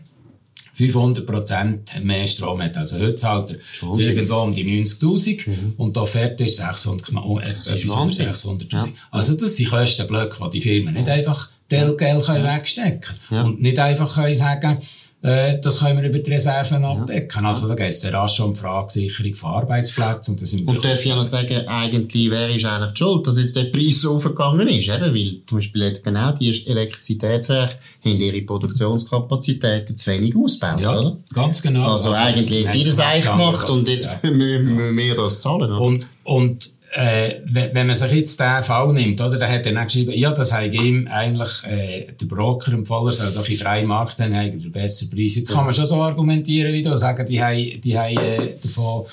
500% 0.78 2.02
mehr 2.02 2.26
Strom 2.26 2.62
hat. 2.62 2.78
Also 2.78 2.98
heute 2.98 3.16
zahlt 3.16 3.52
er 3.52 4.00
irgendwo 4.00 4.38
um 4.38 4.56
die 4.56 4.86
90'000 4.86 5.50
mhm. 5.50 5.74
und 5.78 5.96
die 5.96 6.00
Offerte 6.00 6.46
ist 6.46 6.58
600, 6.58 7.14
oh, 7.24 7.40
etwas 7.40 7.84
unter 7.86 8.32
600'000. 8.32 8.72
Ja. 8.72 8.88
Also 9.12 9.36
das 9.36 9.56
sind 9.56 9.70
Kostenblöcke, 9.70 10.38
die 10.46 10.60
die 10.60 10.62
Firmen 10.62 10.96
nicht 10.96 11.10
einfach 11.10 11.52
Geldgeld 11.70 12.26
können 12.26 12.44
wegstecken 12.44 13.16
können. 13.30 13.46
Und 13.46 13.62
nicht 13.62 13.80
einfach 13.80 14.16
können 14.16 14.34
sagen, 14.34 14.80
äh, 15.24 15.58
das 15.62 15.80
können 15.80 16.02
wir 16.02 16.10
über 16.10 16.20
die 16.20 16.32
Reserven 16.32 16.84
abdecken. 16.84 17.46
Also 17.46 17.66
da 17.70 17.76
geht 17.76 17.90
es 17.90 18.02
dann 18.02 18.14
rasch 18.14 18.42
um 18.42 18.54
die 18.54 18.60
Frage 18.60 19.36
von 19.36 19.52
Arbeitsplätzen. 19.52 20.34
Und, 20.34 20.42
das 20.42 20.50
sind 20.50 20.68
und 20.68 20.84
darf 20.84 21.00
ich 21.00 21.16
noch 21.16 21.24
sagen, 21.24 21.66
eigentlich, 21.66 22.30
wer 22.30 22.54
ist 22.54 22.66
eigentlich 22.66 22.98
schuld, 22.98 23.26
dass 23.26 23.38
jetzt 23.38 23.56
der 23.56 23.66
Preis 23.66 24.02
so 24.02 24.16
aufgegangen 24.16 24.68
ist? 24.68 24.90
Eben, 24.90 25.16
weil 25.16 25.42
zum 25.46 25.60
Beispiel 25.60 25.94
genau 26.04 26.32
die 26.34 26.50
Elektrizitätswerke 26.68 27.76
haben 28.04 28.20
ihre 28.20 28.42
Produktionskapazitäten 28.42 29.96
zu 29.96 30.12
wenig 30.12 30.36
ausgebaut, 30.36 30.82
ja, 30.82 30.92
oder? 30.92 31.18
ganz 31.34 31.62
genau. 31.62 31.94
Also, 31.94 32.10
also 32.10 32.22
eigentlich 32.22 32.68
haben 32.68 32.78
die 32.78 32.84
das 32.84 33.00
eigentlich 33.00 33.32
gemacht 33.32 33.70
und 33.70 33.88
jetzt 33.88 34.10
ja. 34.22 34.30
müssen 34.30 34.98
wir 34.98 35.16
das 35.16 35.40
zahlen, 35.40 35.72
oder? 35.72 35.80
Und, 35.80 36.08
und 36.26 36.70
äh, 36.96 37.42
wenn 37.46 37.88
man 37.88 37.96
sich 37.96 38.12
jetzt 38.12 38.40
den 38.40 38.64
Fall 38.64 38.94
nimmt, 38.94 39.20
oder, 39.20 39.38
dann 39.38 39.52
hat 39.52 39.66
er 39.66 39.74
dann 39.74 39.86
geschrieben, 39.86 40.14
ja, 40.14 40.32
das 40.32 40.52
hat 40.52 40.74
ihm 40.74 41.08
eigentlich 41.08 41.64
äh, 41.64 42.08
der 42.20 42.26
Broker 42.28 42.74
empfohlen, 42.74 43.12
soll 43.12 43.32
doch 43.34 43.48
in 43.50 43.58
freien 43.58 43.88
Markt 43.88 44.20
dann 44.20 44.34
eigentlich 44.34 44.72
besseren 44.72 45.10
Preis. 45.10 45.36
Jetzt 45.36 45.52
kann 45.52 45.66
man 45.66 45.74
schon 45.74 45.88
so 45.88 46.02
argumentieren, 46.02 46.72
wie 46.72 46.84
du 46.84 46.96
sagen, 46.96 47.26
die 47.26 47.42
haben, 47.42 47.82
die 47.82 47.98
haben 47.98 48.18
äh, 48.18 48.56
davon 48.62 49.06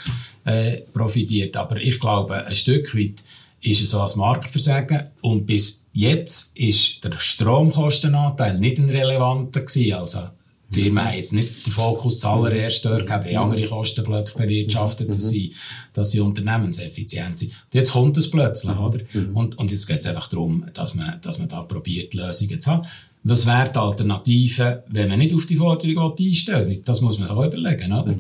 äh, 0.45 0.83
profitiert. 0.93 1.57
Aber 1.57 1.77
ich 1.77 1.99
glaube, 1.99 2.45
ein 2.45 2.55
Stück 2.55 2.95
weit 2.95 3.23
ist 3.63 3.83
es 3.83 3.91
so 3.91 4.01
als 4.01 4.17
Marktversagen 4.17 5.05
und 5.23 5.47
bis 5.47 5.87
jetzt 5.93 6.57
ist 6.57 7.03
der 7.03 7.19
Stromkostenanteil 7.19 8.59
nicht 8.59 8.79
ein 8.79 8.91
relevanter 8.91 9.61
gewesen. 9.61 9.95
Also 9.95 10.21
die 10.71 10.83
Firmen 10.83 11.05
haben 11.05 11.17
jetzt 11.17 11.33
nicht 11.33 11.67
den 11.67 11.73
Fokus 11.73 12.21
zuallererst 12.21 12.85
dort 12.85 13.07
gehabt, 13.07 13.29
die 13.29 13.37
andere 13.37 13.65
Kostenblöcke 13.65 14.39
bewirtschaftet, 14.39 15.11
dass 15.11 15.29
sie, 15.29 15.55
dass 15.93 16.13
sie 16.13 16.21
unternehmenseffizient 16.21 17.41
sind. 17.41 17.51
Und 17.51 17.75
jetzt 17.75 17.93
kommt 17.93 18.17
es 18.17 18.31
plötzlich, 18.31 18.77
oder? 18.77 19.01
Und, 19.35 19.59
und 19.59 19.71
jetzt 19.71 19.87
geht 19.87 20.01
es 20.01 20.07
einfach 20.07 20.29
darum, 20.29 20.65
dass 20.73 20.95
man, 20.95 21.21
dass 21.23 21.39
man 21.39 21.49
da 21.49 21.63
probiert, 21.63 22.15
Lösungen 22.15 22.61
zu 22.61 22.71
haben. 22.71 22.87
Was 23.25 23.47
wäre 23.47 23.71
die 23.71 23.79
Alternative, 23.79 24.85
wenn 24.89 25.09
man 25.09 25.19
nicht 25.19 25.35
auf 25.35 25.47
die 25.47 25.57
Forderung 25.57 26.15
einstellt? 26.19 26.89
Das 26.89 27.01
muss 27.01 27.19
man 27.19 27.27
sich 27.27 27.37
auch 27.37 27.45
überlegen, 27.45 27.93
oder? 27.93 28.13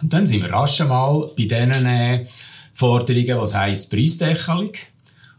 Und 0.00 0.12
dann 0.12 0.26
sind 0.26 0.42
wir 0.42 0.50
rasch 0.50 0.78
mal 0.80 1.30
bei 1.36 1.44
diesen 1.44 1.86
äh, 1.86 2.26
Forderungen, 2.74 3.38
was 3.38 3.54
heisst 3.54 3.90
Preisdeckelung. 3.90 4.70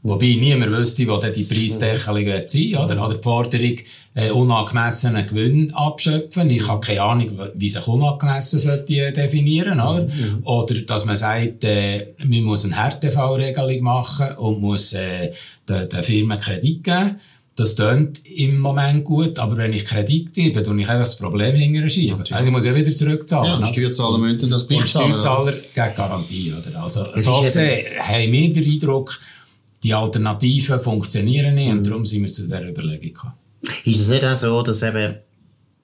Wobei 0.08 0.38
niemand 0.40 0.72
wüsste, 0.72 1.06
wo 1.08 1.18
denn 1.18 1.34
die 1.34 1.44
Preisdeckelung 1.44 2.26
sein 2.46 2.76
oder? 2.76 3.06
Oder 3.06 3.16
die 3.16 3.24
Forderung, 3.24 3.76
äh, 4.16 4.32
unangemessenen 4.32 5.28
Gewinn 5.28 5.74
abschöpfen. 5.74 6.50
Ich 6.50 6.68
habe 6.68 6.80
keine 6.80 7.02
Ahnung, 7.02 7.40
wie 7.56 7.70
sich 7.70 7.86
unangemessen 7.88 8.60
sollte 8.60 9.12
definieren, 9.12 9.82
oder? 9.82 10.04
Mhm. 10.04 10.42
Oder, 10.44 10.76
dass 10.82 11.06
man 11.06 11.18
sagt, 11.18 11.64
äh, 11.66 12.14
man 12.24 12.44
muss 12.44 12.64
eine 12.64 12.78
Härtefallregelung 12.78 13.82
machen 13.82 14.36
und 14.38 14.62
muss, 14.62 14.94
äh, 14.94 15.32
den, 15.68 15.90
den 15.90 16.04
Firmen 16.04 16.40
Kredit 16.40 16.84
geben. 16.84 17.20
Das 17.58 17.76
tönt 17.76 18.22
im 18.24 18.60
Moment 18.60 19.04
gut, 19.04 19.40
aber 19.40 19.58
wenn 19.58 19.74
ich 19.74 19.84
Kredit 19.84 20.34
gebe, 20.34 20.62
dann 20.62 20.80
ich 20.80 20.88
einfach 20.88 21.06
das 21.06 21.18
Problem 21.18 21.56
hinterher 21.56 21.90
schieben. 21.90 22.24
Also 22.30 22.46
ich 22.46 22.52
muss 22.52 22.66
ja 22.66 22.76
wieder 22.76 22.94
zurückzahlen. 22.94 23.60
Ja, 23.60 23.66
die 23.66 23.74
Steuerzahler 23.74 24.20
müssen 24.20 24.50
das 24.50 24.68
gleich 24.68 24.86
zahlen. 24.86 25.14
Und 25.14 25.20
Steuerzahler 25.20 25.52
geben 25.52 25.96
Garantie, 25.98 26.54
oder? 26.54 26.84
Also, 26.84 27.08
so 27.16 27.42
gesehen, 27.42 27.84
haben 28.00 28.32
wir 28.32 28.54
den 28.54 28.64
Eindruck, 28.64 29.20
die 29.84 29.94
Alternativen 29.94 30.80
funktionieren 30.80 31.56
nicht 31.56 31.72
mhm. 31.72 31.78
und 31.80 31.88
darum 31.88 32.06
sind 32.06 32.24
wir 32.24 32.32
zu 32.32 32.44
dieser 32.44 32.68
Überlegung 32.68 33.02
gekommen. 33.02 33.34
Ist 33.86 34.00
es 34.02 34.10
nicht 34.10 34.24
auch 34.24 34.36
so, 34.36 34.62
dass 34.62 34.84
eben, 34.84 35.18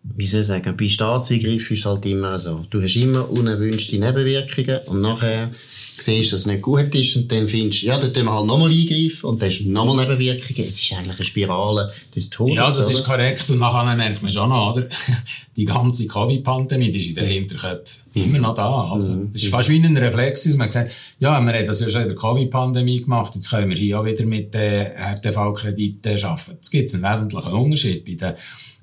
wie 0.03 0.27
soll 0.27 0.41
ich 0.41 0.47
sagen, 0.47 0.75
bei 0.75 0.89
Staatseingriffen 0.89 1.75
ist 1.75 1.79
es 1.79 1.85
halt 1.85 2.05
immer 2.05 2.37
so. 2.37 2.65
Du 2.69 2.81
hast 2.81 2.95
immer 2.97 3.29
unerwünschte 3.29 3.97
Nebenwirkungen 3.97 4.79
und 4.87 5.01
nachher 5.01 5.51
siehst, 5.65 6.33
dass 6.33 6.41
es 6.41 6.45
nicht 6.45 6.61
gut 6.61 6.93
ist 6.93 7.15
und 7.15 7.31
dann 7.31 7.47
findest 7.47 7.83
du, 7.83 7.87
ja, 7.87 7.97
dann 7.97 8.13
tun 8.13 8.25
wir 8.25 8.33
halt 8.33 8.45
nochmal 8.45 8.69
eingreifen 8.69 9.29
und 9.29 9.41
dann 9.41 9.49
hast 9.49 9.59
du 9.59 9.71
nochmal 9.71 10.05
Nebenwirkungen. 10.05 10.67
Es 10.67 10.81
ist 10.81 10.93
eigentlich 10.93 11.15
eine 11.15 11.25
Spirale 11.25 11.93
des 12.13 12.29
Todes. 12.29 12.55
Ja, 12.55 12.65
das 12.65 12.85
oder? 12.85 12.91
ist 12.91 13.03
korrekt 13.05 13.49
und 13.49 13.59
nachher 13.59 13.95
merkt 13.95 14.21
man 14.21 14.31
schon 14.31 14.49
noch, 14.49 14.73
oder? 14.73 14.87
Die 15.55 15.65
ganze 15.65 16.07
Covid-Pandemie, 16.07 16.91
die 16.91 16.99
ist 16.99 17.09
in 17.09 17.15
den 17.15 17.25
Hinterköpfen 17.25 18.03
immer 18.15 18.39
noch 18.39 18.55
da. 18.55 18.89
Also, 18.91 19.13
mhm. 19.13 19.31
es 19.33 19.43
ist 19.43 19.51
fast 19.51 19.69
wie 19.69 19.77
ein 19.77 19.97
Reflex, 19.97 20.43
dass 20.43 20.57
man 20.57 20.67
gesagt 20.67 20.91
ja, 21.19 21.39
wir 21.39 21.53
haben 21.53 21.65
das 21.65 21.79
ja 21.79 21.89
schon 21.89 22.01
in 22.01 22.07
der 22.07 22.17
Covid-Pandemie 22.17 23.01
gemacht, 23.01 23.33
jetzt 23.35 23.49
können 23.49 23.69
wir 23.69 23.77
hier 23.77 23.99
auch 23.99 24.05
wieder 24.05 24.25
mit 24.25 24.53
äh, 24.53 24.91
RTV-Krediten 25.13 26.25
arbeiten. 26.25 26.51
Jetzt 26.55 26.71
gibt 26.71 26.89
es 26.89 26.95
einen 26.95 27.03
wesentlichen 27.03 27.53
Unterschied 27.53 28.03
bei 28.03 28.15
den 28.15 28.33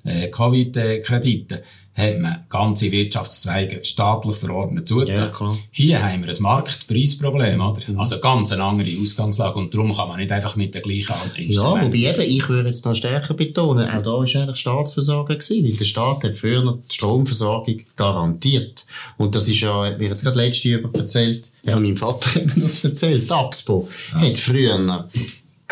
äh, 0.04 0.28
Covid-Krediten 0.28 1.58
hat 2.00 2.18
man 2.18 2.36
ganze 2.48 2.90
Wirtschaftszweige 2.90 3.84
staatlich 3.84 4.36
verordnet 4.36 4.88
zugetan. 4.88 5.30
Ja, 5.38 5.56
Hier 5.70 6.02
haben 6.02 6.24
wir 6.24 6.34
ein 6.34 6.42
Marktpreisproblem, 6.42 7.60
oder? 7.60 7.80
Mhm. 7.86 7.98
Also 7.98 8.18
ganz 8.20 8.52
eine 8.52 8.62
andere 8.62 8.90
Ausgangslage 9.00 9.58
und 9.58 9.74
darum 9.74 9.94
kann 9.94 10.08
man 10.08 10.18
nicht 10.18 10.32
einfach 10.32 10.56
mit 10.56 10.74
der 10.74 10.82
gleichen 10.82 11.14
Instrumenten... 11.36 11.52
Ja, 11.52 12.14
wobei 12.14 12.22
eben, 12.22 12.36
ich 12.36 12.48
würde 12.48 12.68
jetzt 12.68 12.84
noch 12.84 12.94
stärker 12.94 13.34
betonen, 13.34 13.88
auch 13.88 14.02
da 14.02 14.10
war 14.10 14.20
eigentlich 14.20 14.56
Staatsversorgung 14.56 15.38
gewesen, 15.38 15.64
weil 15.64 15.76
der 15.76 15.84
Staat 15.84 16.24
hat 16.24 16.36
früher 16.36 16.78
die 16.88 16.94
Stromversorgung 16.94 17.80
garantiert. 17.96 18.86
Und 19.18 19.34
das 19.34 19.48
ist 19.48 19.60
ja, 19.60 19.90
mir 19.98 20.08
jetzt 20.08 20.22
gerade 20.22 20.38
letzte 20.38 20.68
über 20.68 20.98
erzählt, 20.98 21.48
ja, 21.62 21.78
mein 21.78 21.96
Vater 21.96 22.34
hat 22.36 22.56
mir 22.56 22.62
das 22.62 22.82
erzählt, 22.84 23.30
Axpo 23.30 23.88
ja. 24.12 24.20
hat 24.20 24.38
früher 24.38 25.08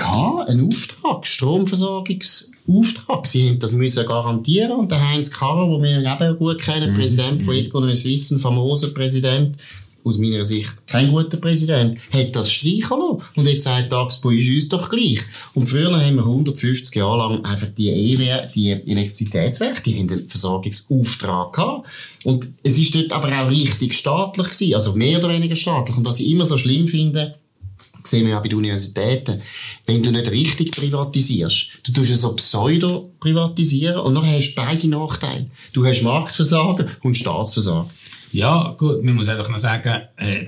einen 0.07 0.69
Auftrag, 0.69 1.27
Stromversorgungsauftrag. 1.27 3.27
Sie 3.27 3.49
haben 3.49 3.59
das 3.59 3.73
müssen 3.73 4.07
garantieren 4.07 4.73
und 4.73 4.91
der 4.91 5.09
Heinz 5.09 5.31
Karrer, 5.31 5.71
den 5.71 5.83
wir 5.83 5.99
eben 5.99 6.39
gut 6.39 6.61
kennen, 6.61 6.93
mhm. 6.93 6.97
Präsident 6.97 7.43
von 7.43 7.55
Economy 7.55 7.97
Suisse, 7.97 8.35
ein 8.35 8.41
famoser 8.41 8.89
Präsident, 8.89 9.57
aus 10.05 10.19
meiner 10.19 10.45
Sicht 10.45 10.71
kein 10.87 11.11
guter 11.11 11.37
Präsident, 11.37 11.99
hat 12.13 12.35
das 12.35 12.51
streichen 12.51 12.99
lassen. 12.99 13.23
Und 13.37 13.47
jetzt 13.47 13.65
sagt 13.65 13.93
Axpo, 13.93 14.31
ist 14.31 14.49
uns 14.49 14.69
doch 14.69 14.89
gleich. 14.89 15.21
Und 15.55 15.69
früher 15.69 15.91
haben 15.91 16.17
wir 16.17 16.23
150 16.23 16.95
Jahre 16.95 17.19
lang 17.19 17.45
einfach 17.45 17.69
die 17.77 17.91
EWR, 17.91 18.49
die 18.55 18.71
Elektrizitätswerke, 18.71 19.83
die 19.83 19.99
haben 19.99 20.11
einen 20.11 20.29
Versorgungsauftrag 20.29 21.53
gehabt. 21.53 21.89
Und 22.25 22.49
es 22.63 22.79
ist 22.79 22.95
dort 22.95 23.13
aber 23.13 23.29
auch 23.29 23.51
richtig 23.51 23.95
staatlich 23.95 24.47
gewesen, 24.47 24.75
also 24.75 24.95
mehr 24.95 25.19
oder 25.19 25.29
weniger 25.29 25.57
staatlich. 25.57 25.97
Und 25.97 26.07
was 26.07 26.21
ich 26.21 26.31
immer 26.31 26.47
so 26.47 26.57
schlimm 26.57 26.89
finde, 26.89 27.35
sehen 28.09 28.25
wir 28.25 28.35
ja 28.35 28.41
bei 28.41 28.49
den 28.49 28.59
Universitäten, 28.59 29.41
wenn 29.87 30.03
du 30.03 30.11
nicht 30.11 30.31
richtig 30.31 30.73
privatisierst, 30.73 31.69
du 31.85 31.93
tust 31.93 32.11
es 32.11 32.21
so 32.21 32.35
pseudo 32.37 33.13
privatisieren 33.21 34.01
und 34.01 34.15
dann 34.15 34.27
hast 34.27 34.51
du 34.51 34.55
beide 34.57 34.89
Nachteile. 34.89 35.47
Du 35.73 35.85
hast 35.85 36.03
Marktversagen 36.03 36.87
und 37.03 37.17
Staatsversagen. 37.17 37.91
Ja, 38.33 38.75
gut, 38.77 39.03
man 39.03 39.15
muss 39.15 39.29
einfach 39.29 39.49
noch 39.49 39.59
sagen, 39.59 40.03
äh, 40.17 40.47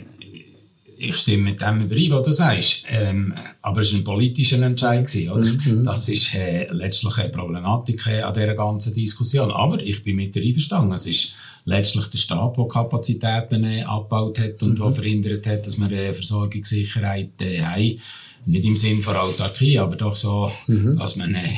ich 1.01 1.17
stimme 1.17 1.45
mit 1.45 1.61
dem 1.63 1.81
überein, 1.81 2.11
was 2.11 2.27
du 2.27 2.33
sagst. 2.33 2.85
Ähm, 2.89 3.33
aber 3.63 3.81
es 3.81 3.93
war 3.93 4.01
ein 4.01 4.05
politischer 4.05 4.61
Entscheid, 4.61 5.07
gewesen, 5.07 5.31
oder? 5.31 5.51
Mhm. 5.51 5.85
Das 5.85 6.09
ist 6.09 6.35
äh, 6.35 6.71
letztlich 6.73 7.17
eine 7.17 7.31
Problematik 7.31 8.07
äh, 8.07 8.21
an 8.21 8.35
dieser 8.35 8.55
ganzen 8.55 8.95
Diskussion. 8.95 9.51
Aber 9.51 9.81
ich 9.81 10.05
bin 10.05 10.17
mit 10.17 10.35
dir 10.35 10.43
einverstanden. 10.43 10.93
Es 10.93 11.07
ist 11.07 11.33
letztlich 11.65 12.07
der 12.09 12.19
Staat, 12.19 12.57
der 12.57 12.69
Kapazitäten 12.69 13.65
äh, 13.65 13.83
abgebaut 13.83 14.39
hat 14.39 14.63
und 14.63 14.79
mhm. 14.79 14.83
der 14.83 14.93
verhindert 14.93 15.47
hat, 15.47 15.67
dass 15.67 15.79
wir 15.79 15.91
äh, 15.93 16.13
Versorgungssicherheit 16.13 17.41
äh, 17.41 17.61
haben. 17.63 18.01
Nicht 18.47 18.65
im 18.65 18.77
Sinn 18.77 19.03
von 19.03 19.17
Autarkie, 19.17 19.79
aber 19.79 19.97
doch 19.97 20.17
so, 20.17 20.51
mhm. 20.67 20.99
dass 20.99 21.17
man 21.17 21.35
äh, 21.35 21.49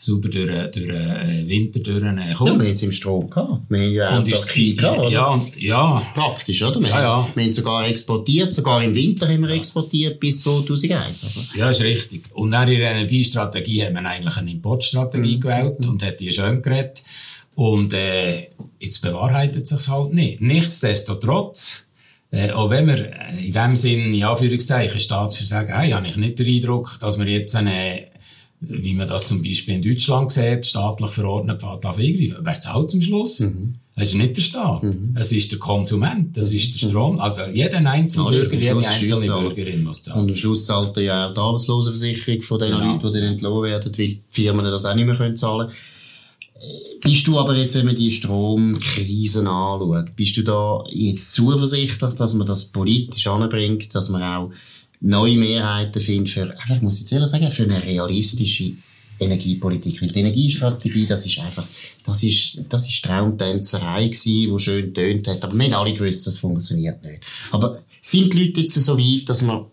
sauber 0.00 0.30
durch, 0.30 0.48
durch 0.70 0.86
den 0.86 1.48
Winter 1.48 1.80
durch 1.80 2.00
kommt. 2.00 2.18
Ja, 2.18 2.38
wir 2.38 2.50
haben 2.50 2.60
es 2.60 2.82
im 2.82 2.92
Strom 2.92 3.28
gehabt. 3.28 3.60
Wir 3.68 3.78
haben 3.78 3.92
ja 3.92 4.18
Autarkie 4.18 4.74
gehabt, 4.74 4.98
oder? 4.98 5.10
Ja, 5.10 5.46
ja. 5.58 6.02
Praktisch, 6.14 6.62
oder? 6.62 6.80
Wir, 6.80 6.88
ja, 6.88 7.02
ja. 7.02 7.28
wir 7.34 7.44
haben 7.44 7.52
sogar 7.52 7.86
exportiert, 7.86 8.52
sogar 8.52 8.82
im 8.82 8.94
Winter 8.94 9.28
haben 9.28 9.42
wir 9.42 9.50
exportiert 9.50 10.18
bis 10.18 10.40
2001. 10.40 11.52
Oder? 11.52 11.60
Ja, 11.60 11.70
ist 11.70 11.82
richtig. 11.82 12.22
Und 12.32 12.48
nach 12.48 12.66
ihrer 12.66 12.92
Energiestrategie 12.92 13.84
hat 13.84 13.92
man 13.92 14.06
eigentlich 14.06 14.36
eine 14.38 14.50
Importstrategie 14.50 15.36
mhm. 15.36 15.40
gewählt 15.40 15.86
und 15.86 16.02
hat 16.02 16.18
die 16.18 16.32
schön 16.32 16.62
geredet. 16.62 17.02
Und 17.60 17.92
äh, 17.92 18.48
jetzt 18.78 19.02
bewahrheitet 19.02 19.66
sich 19.66 19.86
halt 19.86 20.14
nicht. 20.14 20.40
Nichtsdestotrotz, 20.40 21.88
äh, 22.30 22.52
auch 22.52 22.70
wenn 22.70 22.86
wir 22.86 23.12
in 23.38 23.52
dem 23.52 23.76
Sinn, 23.76 24.14
in 24.14 24.24
Anführungszeichen, 24.24 24.98
Staatsversagen 24.98 25.74
haben, 25.74 25.92
habe 25.92 26.06
ich 26.06 26.16
nicht 26.16 26.38
den 26.38 26.46
Eindruck, 26.46 26.96
dass 27.02 27.18
wir 27.18 27.26
jetzt 27.26 27.54
eine, 27.54 28.06
wie 28.60 28.94
man 28.94 29.08
das 29.08 29.26
zum 29.26 29.42
Beispiel 29.42 29.74
in 29.74 29.82
Deutschland 29.82 30.32
sieht, 30.32 30.64
staatlich 30.64 31.10
verordnet 31.10 31.60
Pfad 31.60 31.84
eingreifen. 31.84 32.38
Wer 32.40 32.60
zahlt 32.60 32.90
zum 32.92 33.02
Schluss? 33.02 33.40
Mhm. 33.40 33.74
Es 33.94 34.08
ist 34.08 34.14
nicht 34.14 34.38
der 34.38 34.42
Staat. 34.42 34.82
Mhm. 34.82 35.14
Es 35.18 35.30
ist 35.30 35.52
der 35.52 35.58
Konsument. 35.58 36.34
Das 36.34 36.50
mhm. 36.50 36.56
ist 36.56 36.80
der 36.80 36.88
Strom. 36.88 37.20
Also 37.20 37.42
jeder 37.52 37.76
einzelne 37.76 38.30
Bürger, 38.30 38.54
jede 38.54 38.88
einzelne 38.88 39.20
Bürgerin 39.20 39.84
muss 39.84 40.02
zahlen. 40.02 40.20
Und 40.22 40.30
am 40.30 40.34
Schluss 40.34 40.64
zahlt 40.64 40.96
er 40.96 41.02
ja 41.02 41.28
auch 41.28 41.34
die 41.34 41.40
Arbeitslosenversicherung 41.40 42.40
von 42.40 42.58
den 42.58 42.72
genau. 42.72 42.84
Leuten, 42.84 43.06
die 43.12 43.20
dann 43.20 43.32
entlohnt 43.32 43.64
werden, 43.64 43.92
weil 43.98 44.06
die 44.06 44.22
Firmen 44.30 44.64
das 44.64 44.86
auch 44.86 44.94
nicht 44.94 45.04
mehr 45.04 45.34
zahlen 45.34 45.66
können. 45.66 45.76
Bist 47.00 47.26
du 47.26 47.38
aber 47.38 47.56
jetzt, 47.56 47.74
wenn 47.74 47.86
man 47.86 47.96
die 47.96 48.10
Stromkrisen 48.10 49.46
anschaut, 49.46 50.14
bist 50.14 50.36
du 50.36 50.42
da 50.42 50.84
jetzt 50.90 51.32
zuversichtlich, 51.32 52.14
dass 52.14 52.34
man 52.34 52.46
das 52.46 52.66
politisch 52.66 53.26
anbringt, 53.26 53.94
dass 53.94 54.10
man 54.10 54.22
auch 54.22 54.50
neue 55.00 55.38
Mehrheiten 55.38 56.00
findet 56.00 56.30
für, 56.30 56.42
einfach, 56.42 56.80
muss 56.82 56.96
ich 56.96 57.00
jetzt 57.00 57.12
ehrlich 57.12 57.30
sagen, 57.30 57.50
für 57.50 57.62
eine 57.62 57.82
realistische 57.82 58.72
Energiepolitik. 59.18 60.00
Weil 60.00 60.08
die 60.08 60.20
Energiestrategie, 60.20 61.06
das 61.06 61.24
ist 61.24 61.38
einfach, 61.38 61.66
das 62.04 62.22
ist, 62.22 62.62
das 62.68 62.86
ist 62.86 63.04
Traumtänzerei 63.04 64.08
gewesen, 64.08 64.54
die 64.54 64.58
schön 64.58 64.94
tönt 64.94 65.28
hat. 65.28 65.42
Aber 65.42 65.58
wir 65.58 65.64
haben 65.64 65.74
alle 65.74 65.94
gewusst, 65.94 66.26
das 66.26 66.38
funktioniert 66.38 67.02
nicht. 67.02 67.20
Aber 67.50 67.76
sind 68.00 68.32
die 68.32 68.46
Leute 68.46 68.60
jetzt 68.60 68.74
so 68.74 68.98
weit, 68.98 69.28
dass 69.28 69.42
man 69.42 69.66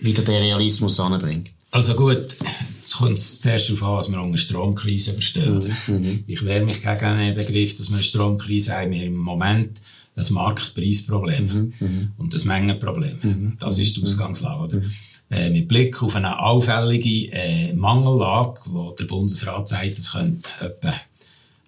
wieder 0.00 0.22
den 0.22 0.42
Realismus 0.42 0.98
anbringt? 1.00 1.50
Also 1.72 1.94
gut, 1.94 2.36
es 2.78 2.92
kommt 2.92 3.18
zuerst 3.18 3.70
darauf 3.70 3.82
an, 3.82 3.96
was 3.96 4.10
wir 4.10 4.22
unter 4.22 4.36
Stromkrise 4.36 5.14
verstehen. 5.14 5.74
Mhm, 5.86 5.94
mhm. 5.94 6.24
Ich 6.26 6.44
wehre 6.44 6.64
mich 6.64 6.82
gegen 6.82 7.18
den 7.18 7.34
Begriff, 7.34 7.74
dass 7.76 7.88
wir 7.88 7.94
eine 7.94 8.02
Stromkrise 8.02 8.76
haben. 8.76 8.90
Wir 8.90 9.04
im 9.04 9.16
Moment 9.16 9.80
ein 10.14 10.34
Marktpreisproblem 10.34 11.46
mhm, 11.46 11.72
mhm, 11.80 12.12
und 12.18 12.34
ein 12.34 12.46
Mengenproblem. 12.46 13.18
Mhm, 13.22 13.56
das 13.58 13.78
ist 13.78 13.96
die 13.96 14.02
Ausgangslage. 14.02 14.62
Oder? 14.62 14.82
Äh, 15.30 15.48
mit 15.48 15.66
Blick 15.66 16.02
auf 16.02 16.14
eine 16.14 16.38
auffällige 16.38 17.32
äh, 17.32 17.72
Mangellage, 17.72 18.60
wo 18.66 18.90
der 18.92 19.04
Bundesrat 19.04 19.66
sagt, 19.70 19.98
es 19.98 20.12
könnte 20.12 20.50
etwa 20.60 20.92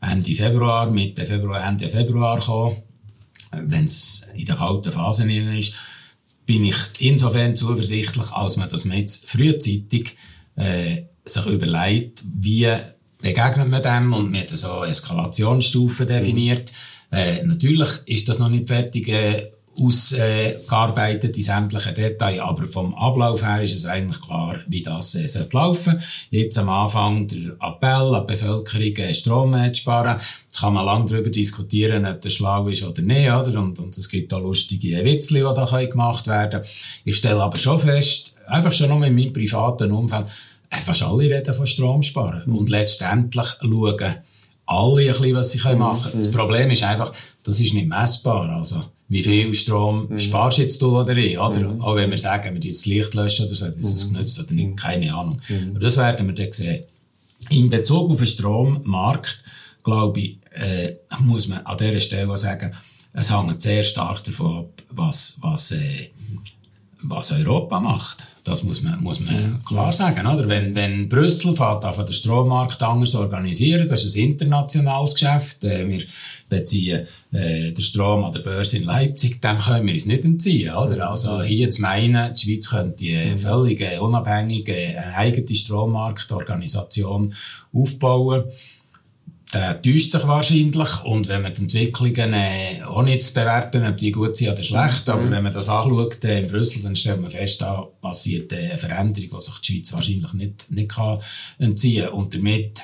Ende 0.03 0.35
Februar, 0.35 0.91
Mitte 0.91 1.25
Februar, 1.25 1.67
Ende 1.67 1.89
Februar 1.89 2.39
kommen, 2.41 2.77
wenn 3.53 3.85
es 3.85 4.21
in 4.35 4.45
der 4.45 4.57
kalten 4.57 4.93
Phase 4.93 5.25
ist, 5.33 5.73
bin 6.47 6.65
ich 6.65 6.77
insofern 6.99 7.57
zuversichtlich, 7.57 8.31
als 8.33 8.57
man 8.57 8.69
das 8.69 8.85
jetzt 8.85 9.29
frühzeitig 9.29 10.17
äh, 10.57 11.03
sich 11.25 11.47
überlegt, 11.47 12.23
wie 12.25 12.71
begegnet 13.21 13.69
man 13.69 13.83
dem 13.83 14.13
und 14.13 14.31
mit 14.31 14.51
so 14.51 14.85
Eskalationsstufen 14.85 16.07
definiert. 16.07 16.73
Äh, 17.11 17.43
natürlich 17.45 17.89
ist 18.07 18.29
das 18.29 18.39
noch 18.39 18.51
nicht 18.51 18.69
fertig 18.69 19.09
äh, 19.09 19.51
ausgearbeitet 19.81 21.37
in 21.37 21.43
sämtlichen 21.43 21.95
Details, 21.95 22.41
aber 22.41 22.69
vom 22.69 22.95
Ablauf 22.95 23.45
her 23.45 23.63
ist 23.63 23.75
es 23.75 23.87
eigentlich 23.87 24.21
klar, 24.21 24.61
wie 24.69 24.83
das 24.83 25.15
äh, 25.15 25.27
sollte 25.27 25.57
laufen. 25.57 26.01
Jetzt 26.31 26.59
am 26.59 26.69
Anfang 26.69 27.27
der 27.29 27.57
Appell 27.61 28.15
an 28.15 28.27
die 28.27 28.33
Bevölkerung, 28.33 28.97
äh, 28.97 29.15
Strom 29.15 29.55
zu 29.73 29.81
sparen. 29.81 30.19
Jetzt 30.19 30.61
kann 30.61 30.75
man 30.75 30.87
lange 30.87 31.07
darüber 31.07 31.31
diskutieren, 31.31 32.07
ob 32.07 32.21
das 32.21 32.35
schlau 32.35 32.69
ist 32.69 32.85
oder 32.85 33.03
nicht, 33.03 33.31
oder? 33.31 33.59
Und, 33.61 33.79
und 33.81 33.97
es 33.97 34.09
gibt 34.09 34.33
auch 34.33 34.41
lustige 34.41 35.05
Witzli, 35.05 35.41
die 35.41 35.55
da 35.55 35.85
gemacht 35.85 36.27
werden 36.27 36.63
Ich 37.05 37.17
stelle 37.17 37.43
aber 37.43 37.59
schon 37.59 37.81
fest, 37.81 38.35
einfach 38.47 38.73
schon 38.73 38.89
noch 38.89 39.03
in 39.03 39.15
meinem 39.15 39.33
privaten 39.33 39.91
Umfeld, 39.91 40.27
äh, 40.71 40.81
fast 40.81 41.03
alle 41.03 41.31
reden 41.31 41.55
von 41.55 41.67
Strom 41.67 42.03
sparen. 42.03 42.43
Mhm. 42.47 42.57
Und 42.57 42.71
letztendlich 42.71 43.47
schauen 43.61 44.15
alle 44.67 45.01
ein 45.01 45.07
bisschen, 45.09 45.35
was 45.35 45.51
sie 45.51 45.59
machen 45.75 46.11
können. 46.11 46.21
Mhm. 46.21 46.25
Das 46.25 46.33
Problem 46.33 46.71
ist 46.71 46.85
einfach, 46.85 47.13
das 47.43 47.61
ist 47.61 47.75
nicht 47.75 47.89
messbar. 47.89 48.49
Also, 48.51 48.85
wie 49.09 49.23
viel 49.23 49.55
Strom 49.55 50.09
mhm. 50.09 50.21
sparst 50.21 50.59
jetzt 50.59 50.81
du 50.81 50.99
oder 50.99 51.17
ich, 51.17 51.39
oder? 51.39 51.61
Mhm. 51.61 51.81
Auch 51.83 51.97
wenn 51.97 52.11
wir 52.11 52.19
sagen, 52.19 52.55
wir 52.55 52.61
jetzt 52.63 52.83
das 52.83 52.87
Licht 52.87 53.15
löschen 53.15 53.47
oder 53.47 53.55
so, 53.55 53.69
das 53.69 53.85
ist 53.85 54.09
mhm. 54.09 54.15
genutzt 54.15 54.41
oder 54.41 54.53
nicht, 54.53 54.77
keine 54.77 55.15
Ahnung. 55.15 55.41
Mhm. 55.49 55.71
Aber 55.71 55.81
das 55.81 55.97
werden 55.97 56.27
wir 56.27 56.35
dann 56.35 56.53
sehen. 56.53 56.85
In 57.51 57.69
Bezug 57.69 58.11
auf 58.11 58.19
den 58.19 58.27
Strommarkt, 58.27 59.43
glaube 59.83 60.21
ich, 60.21 60.39
äh, 60.55 60.97
muss 61.21 61.49
man 61.49 61.59
an 61.61 61.77
dieser 61.77 62.01
Stelle 62.01 62.39
sagen, 62.39 62.75
es 63.13 63.31
hängt 63.31 63.61
sehr 63.61 63.83
stark 63.83 64.25
davon 64.25 64.59
ab, 64.59 64.83
was, 64.91 65.37
was, 65.41 65.73
äh, 65.73 66.11
was 67.09 67.33
Europa 67.33 67.81
macht. 67.81 68.27
Das 68.45 68.63
muss 68.63 68.83
man, 68.83 69.03
muss 69.03 69.21
man 69.21 69.59
klar 69.65 69.93
sagen, 69.93 70.27
oder? 70.27 70.47
Wenn, 70.49 70.75
wenn 70.75 71.09
Brüssel 71.09 71.57
fährt 71.57 71.85
auf 71.85 71.97
den 71.97 72.13
Strommarkt 72.13 72.83
anders 72.83 73.15
organisieren, 73.15 73.89
das 73.89 74.05
ist 74.05 74.17
ein 74.17 74.33
internationales 74.33 75.15
Geschäft. 75.15 75.65
Äh, 75.65 75.89
wir 75.89 76.05
beziehen 76.51 77.07
äh, 77.33 77.73
den 77.73 77.83
Strom 77.83 78.23
an 78.23 78.33
der 78.33 78.41
Börse 78.41 78.77
in 78.77 78.85
Leipzig, 78.85 79.41
dem 79.41 79.59
können 79.59 79.87
wir 79.87 79.95
uns 79.95 80.05
nicht 80.05 80.25
entziehen, 80.25 80.75
oder? 80.75 81.11
Also 81.11 81.43
hier 81.43 81.71
zu 81.71 81.81
meinen, 81.81 82.35
die 82.35 82.41
Schweiz 82.41 82.69
könnte 82.69 83.05
eine 83.07 83.39
völlig 83.39 83.83
unabhängige, 83.99 84.75
eine 84.75 85.17
eigene 85.17 85.55
Strommarktorganisation 85.55 87.35
aufbauen 87.73 88.45
der 89.55 89.81
täuscht 89.81 90.11
sich 90.11 90.27
wahrscheinlich. 90.27 91.05
Und 91.05 91.29
wenn 91.29 91.43
man 91.43 91.55
die 91.55 91.63
Entwicklungen 91.63 92.35
äh, 92.35 92.83
auch 92.85 93.03
nicht 93.03 93.23
zu 93.23 93.35
bewerten, 93.35 93.87
ob 93.87 93.97
die 93.97 94.13
gut 94.13 94.37
sind 94.37 94.53
oder 94.53 94.63
schlecht, 94.63 95.09
aber 95.09 95.23
mhm. 95.23 95.31
wenn 95.31 95.43
man 95.45 95.53
das 95.53 95.69
anschaut 95.69 96.25
äh, 96.25 96.41
in 96.41 96.49
Brüssel, 96.49 96.83
dann 96.83 96.97
stellt 96.97 97.21
man 97.21 97.31
fest, 97.31 97.63
da 97.63 97.83
passiert 98.01 98.53
äh, 98.53 98.71
eine 98.71 98.79
Veränderung, 98.79 99.39
die 99.39 99.45
sich 99.45 99.61
die 99.61 99.73
Schweiz 99.73 99.93
wahrscheinlich 99.93 100.33
nicht, 100.33 100.71
nicht 100.71 100.89
kann 100.91 101.21
entziehen 101.59 102.07
kann. 102.07 102.15
Und 102.15 102.35
damit, 102.35 102.83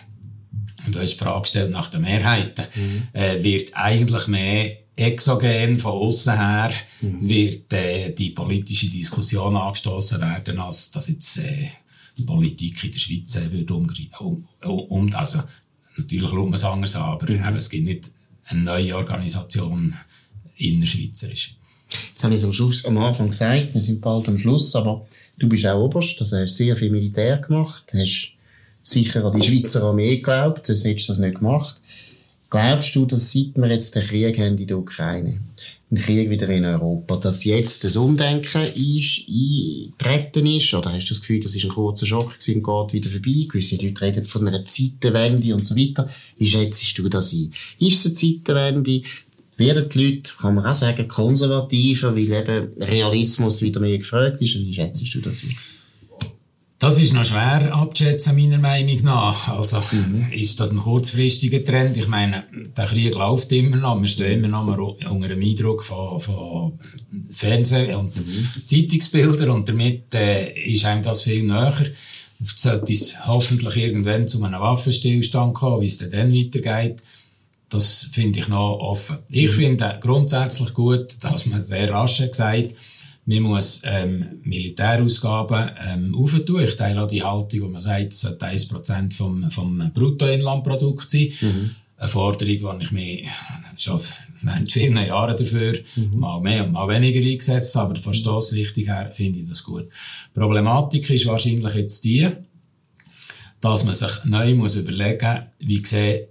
und 0.87 0.95
du 0.95 1.01
hast 1.01 1.13
die 1.13 1.19
Frage 1.19 1.43
gestellt 1.43 1.73
nach 1.73 1.89
den 1.89 2.03
Mehrheiten, 2.03 2.65
mhm. 2.75 3.09
äh, 3.13 3.43
wird 3.43 3.71
eigentlich 3.75 4.27
mehr 4.29 4.77
exogen 4.97 5.79
von 5.79 5.93
außen 5.93 6.37
her 6.37 6.73
mhm. 7.01 7.29
wird 7.29 7.73
äh, 7.73 8.11
die 8.11 8.31
politische 8.31 8.91
Diskussion 8.91 9.57
angestoßen 9.57 10.21
werden, 10.21 10.59
als 10.59 10.91
dass 10.91 11.09
jetzt 11.09 11.39
äh, 11.39 11.69
die 12.19 12.25
Politik 12.25 12.85
in 12.85 12.93
der 12.93 12.99
Schweiz 12.99 13.37
äh, 13.37 13.51
wird 13.51 13.71
umgreifen. 13.71 14.11
Um, 14.19 14.47
um, 14.63 15.15
also 15.15 15.43
Natürlich 15.97 16.29
schaut 16.29 16.45
man 16.45 16.55
es 16.55 16.65
anders 16.65 16.97
an, 16.97 17.03
aber 17.03 17.31
mhm. 17.31 17.45
eben, 17.45 17.57
es 17.57 17.71
gibt 17.71 17.85
nicht 17.85 18.11
eine 18.45 18.63
neue 18.63 18.97
Organisation 18.97 19.95
innerschweizerisch. 20.57 21.57
Jetzt 22.09 22.23
habe 22.23 22.35
ich 22.35 22.41
es 22.41 22.45
am, 22.45 22.53
Schluss, 22.53 22.85
am 22.85 22.99
Anfang 22.99 23.29
gesagt, 23.29 23.75
wir 23.75 23.81
sind 23.81 24.01
bald 24.01 24.29
am 24.29 24.39
Schluss, 24.39 24.75
aber 24.77 25.07
du 25.39 25.49
bist 25.49 25.67
auch 25.67 25.83
Oberst, 25.83 26.21
also 26.21 26.37
hast 26.37 26.57
sehr 26.57 26.77
viel 26.77 26.91
Militär 26.91 27.39
gemacht, 27.39 27.85
hast 27.93 28.33
sicher 28.83 29.25
an 29.25 29.39
die 29.39 29.47
Schweizer 29.47 29.83
Armee 29.83 30.17
geglaubt, 30.17 30.67
sonst 30.67 30.85
hättest 30.85 31.09
du 31.09 31.13
das 31.13 31.19
nicht 31.19 31.39
gemacht. 31.39 31.81
Glaubst 32.49 32.95
du, 32.95 33.07
dass 33.07 33.33
seit 33.33 33.57
wir 33.57 33.69
jetzt 33.69 33.95
den 33.95 34.07
Krieg 34.07 34.39
haben 34.39 34.59
in 34.59 34.67
der 34.67 34.79
Ukraine, 34.79 35.41
ein 35.91 35.97
Krieg 35.97 36.31
wieder 36.31 36.49
in 36.49 36.65
Europa, 36.65 37.17
dass 37.17 37.45
jetzt 37.45 37.83
das 37.83 37.97
Umdenken 37.97 38.59
eingetreten 38.59 40.47
ist? 40.47 40.73
Oder 40.73 40.93
hast 40.93 41.07
du 41.07 41.15
das 41.15 41.21
Gefühl, 41.21 41.41
das 41.41 41.57
ist 41.57 41.65
ein 41.65 41.71
kurzer 41.71 42.07
Schock 42.07 42.39
gewesen 42.39 42.65
und 42.65 42.93
geht 42.93 42.93
wieder 42.93 43.11
vorbei? 43.11 43.47
Gewisse 43.49 43.77
Leute 43.77 44.01
reden 44.01 44.25
von 44.25 44.47
einer 44.47 44.65
Zeitenwende 44.65 45.55
und 45.55 45.67
so 45.67 45.75
weiter. 45.77 46.09
Wie 46.39 46.49
schätzt 46.49 46.97
du 46.97 47.09
das 47.09 47.33
ein? 47.33 47.53
Ist 47.81 47.99
es 47.99 48.07
eine 48.07 48.15
Zeitenwende? 48.15 49.03
Werden 49.57 49.89
die 49.89 50.05
Leute, 50.05 50.33
kann 50.41 50.55
man 50.55 50.65
auch 50.65 50.75
sagen, 50.75 51.07
konservativer, 51.09 52.15
weil 52.15 52.33
eben 52.33 52.73
Realismus 52.79 53.61
wieder 53.61 53.81
mehr 53.81 53.99
gefragt 53.99 54.41
ist? 54.41 54.55
Wie 54.55 54.73
schätzt 54.73 55.15
du 55.15 55.21
das 55.21 55.43
ein? 55.43 55.55
Das 56.81 56.99
ist 56.99 57.13
noch 57.13 57.27
schwer 57.27 57.75
abzuschätzen, 57.75 58.35
meiner 58.35 58.57
Meinung 58.57 59.03
nach. 59.03 59.49
Also, 59.49 59.83
mhm. 59.93 60.33
ist 60.33 60.61
das 60.61 60.71
ein 60.71 60.79
kurzfristiger 60.79 61.63
Trend? 61.63 61.99
Ich 61.99 62.09
meine, 62.09 62.45
der 62.75 62.87
Krieg 62.87 63.15
läuft 63.15 63.53
immer 63.53 63.77
noch. 63.77 64.01
Wir 64.01 64.09
stehen 64.09 64.43
immer 64.43 64.49
noch 64.49 64.97
unter 65.11 65.29
dem 65.29 65.43
Eindruck 65.43 65.85
von, 65.85 66.19
von 66.21 66.79
Fernseh- 67.33 67.93
und 67.95 68.17
mhm. 68.17 68.67
Zeitungsbildern 68.67 69.51
und 69.51 69.69
damit 69.69 70.15
äh, 70.15 70.59
ist 70.59 70.87
einem 70.87 71.03
das 71.03 71.25
viel 71.25 71.43
näher. 71.43 71.75
Es 72.43 72.63
sollte 72.63 72.95
es 72.95 73.27
hoffentlich 73.27 73.77
irgendwann 73.77 74.27
zu 74.27 74.43
einem 74.43 74.63
Waffenstillstand 74.63 75.53
kommen, 75.53 75.83
wie 75.83 75.87
es 75.87 75.99
dann 75.99 76.33
weitergeht. 76.33 77.03
Das 77.69 78.09
finde 78.11 78.39
ich 78.39 78.49
noch 78.49 78.79
offen. 78.79 79.19
Ich 79.29 79.51
mhm. 79.51 79.55
finde 79.55 79.99
grundsätzlich 80.01 80.73
gut, 80.73 81.19
dass 81.21 81.45
man 81.45 81.63
sehr 81.63 81.91
rasch 81.91 82.27
gesagt 82.27 82.75
man 83.31 83.43
muss 83.43 83.83
ähm, 83.85 84.41
Militärausgaben 84.43 85.71
ähm, 85.87 86.15
aufentun. 86.17 86.65
Ich 86.65 86.77
teile 86.77 87.03
auch 87.03 87.09
die 87.09 87.23
Haltung, 87.23 87.63
wo 87.63 87.69
man 87.69 87.81
sagt, 87.81 88.13
es 88.13 88.23
sollte 88.23 88.45
1% 88.45 89.13
vom, 89.13 89.49
vom 89.53 89.91
Bruttoinlandprodukt 89.95 91.09
sein. 91.09 91.33
Mhm. 91.41 91.71
Eine 91.97 92.09
Forderung, 92.09 92.79
die 92.79 92.85
ich 92.85 92.93
mich 92.93 93.29
schon 93.77 94.01
seit 94.43 94.73
vielen 94.73 94.97
Jahren 94.97 95.37
dafür 95.37 95.75
mhm. 95.97 96.19
mal 96.19 96.41
mehr 96.41 96.65
und 96.65 96.73
mal 96.73 96.89
weniger 96.89 97.21
eingesetzt 97.21 97.77
habe, 97.77 97.91
aber 97.91 98.01
von 98.01 98.15
Stossrichtung 98.15 98.85
her 98.85 99.11
finde 99.13 99.41
ich 99.41 99.49
das 99.49 99.63
gut. 99.63 99.89
Die 100.35 100.41
Problematik 100.41 101.09
ist 101.11 101.27
wahrscheinlich 101.27 101.75
jetzt 101.75 102.05
die, 102.05 102.29
dass 103.61 103.85
man 103.85 103.95
sich 103.95 104.25
neu 104.25 104.55
muss 104.55 104.75
überlegen 104.75 105.43
wie 105.59 105.85
sieht 105.85 106.27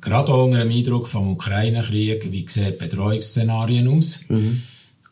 gerade 0.00 0.34
unter 0.34 0.58
dem 0.58 0.70
Eindruck 0.70 1.08
vom 1.08 1.32
Ukraine-Krieg, 1.32 2.30
wie 2.30 2.46
sehen 2.48 2.76
Bedrohungsszenarien 2.78 3.88
aus. 3.88 4.24
Mhm 4.28 4.62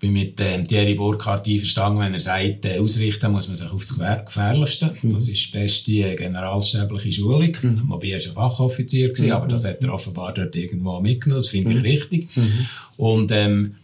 bin 0.01 0.15
mit 0.15 0.41
ähm, 0.41 0.67
Thierry 0.67 0.95
Burkhardt 0.95 1.47
einverstanden, 1.47 2.01
wenn 2.01 2.15
er 2.15 2.21
sagt, 2.21 2.65
äh, 2.65 2.79
ausrichten 2.79 3.31
muss 3.31 3.47
man 3.47 3.57
sich 3.57 3.71
auf 3.71 3.85
das 3.85 4.25
Gefährlichste. 4.25 4.95
Mhm. 5.03 5.13
Das 5.13 5.29
ist 5.29 5.47
die 5.47 5.59
beste 5.59 5.93
äh, 5.93 6.17
generalstäbliche 6.17 7.13
Schulung. 7.13 7.55
Mhm. 7.63 7.83
Wobei 7.87 8.09
er 8.09 8.21
schon 8.21 8.33
Fachoffizier 8.33 9.09
gewesen, 9.09 9.27
mhm. 9.27 9.33
aber 9.33 9.49
das 9.49 9.67
hat 9.67 9.83
er 9.83 9.93
offenbar 9.93 10.33
dort 10.33 10.57
irgendwo 10.57 11.01
mitgenommen. 11.01 11.43
Das 11.43 11.49
finde 11.49 11.73
ich 11.73 11.79
mhm. 11.79 11.85
richtig. 11.85 12.37
Mhm. 12.37 12.67
Und 12.97 13.31
ähm, 13.31 13.75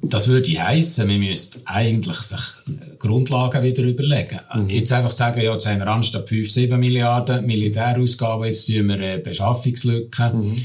das 0.00 0.28
würde 0.28 0.62
heissen, 0.62 1.08
wir 1.08 1.18
müssten 1.18 1.62
eigentlich 1.64 2.16
sich 2.18 2.40
äh, 2.68 2.96
Grundlagen 2.96 3.64
wieder 3.64 3.82
überlegen. 3.82 4.38
Mhm. 4.54 4.70
Jetzt 4.70 4.92
einfach 4.92 5.12
sagen, 5.12 5.42
ja, 5.42 5.54
jetzt 5.54 5.66
haben 5.66 5.80
wir 5.80 5.88
anstatt 5.88 6.28
5, 6.28 6.48
7 6.48 6.78
Milliarden 6.78 7.44
Militärausgaben, 7.44 8.46
jetzt 8.46 8.66
tun 8.66 8.86
wir 8.86 9.00
äh, 9.00 9.18
Beschaffungslücken 9.18 10.50
mhm. 10.50 10.56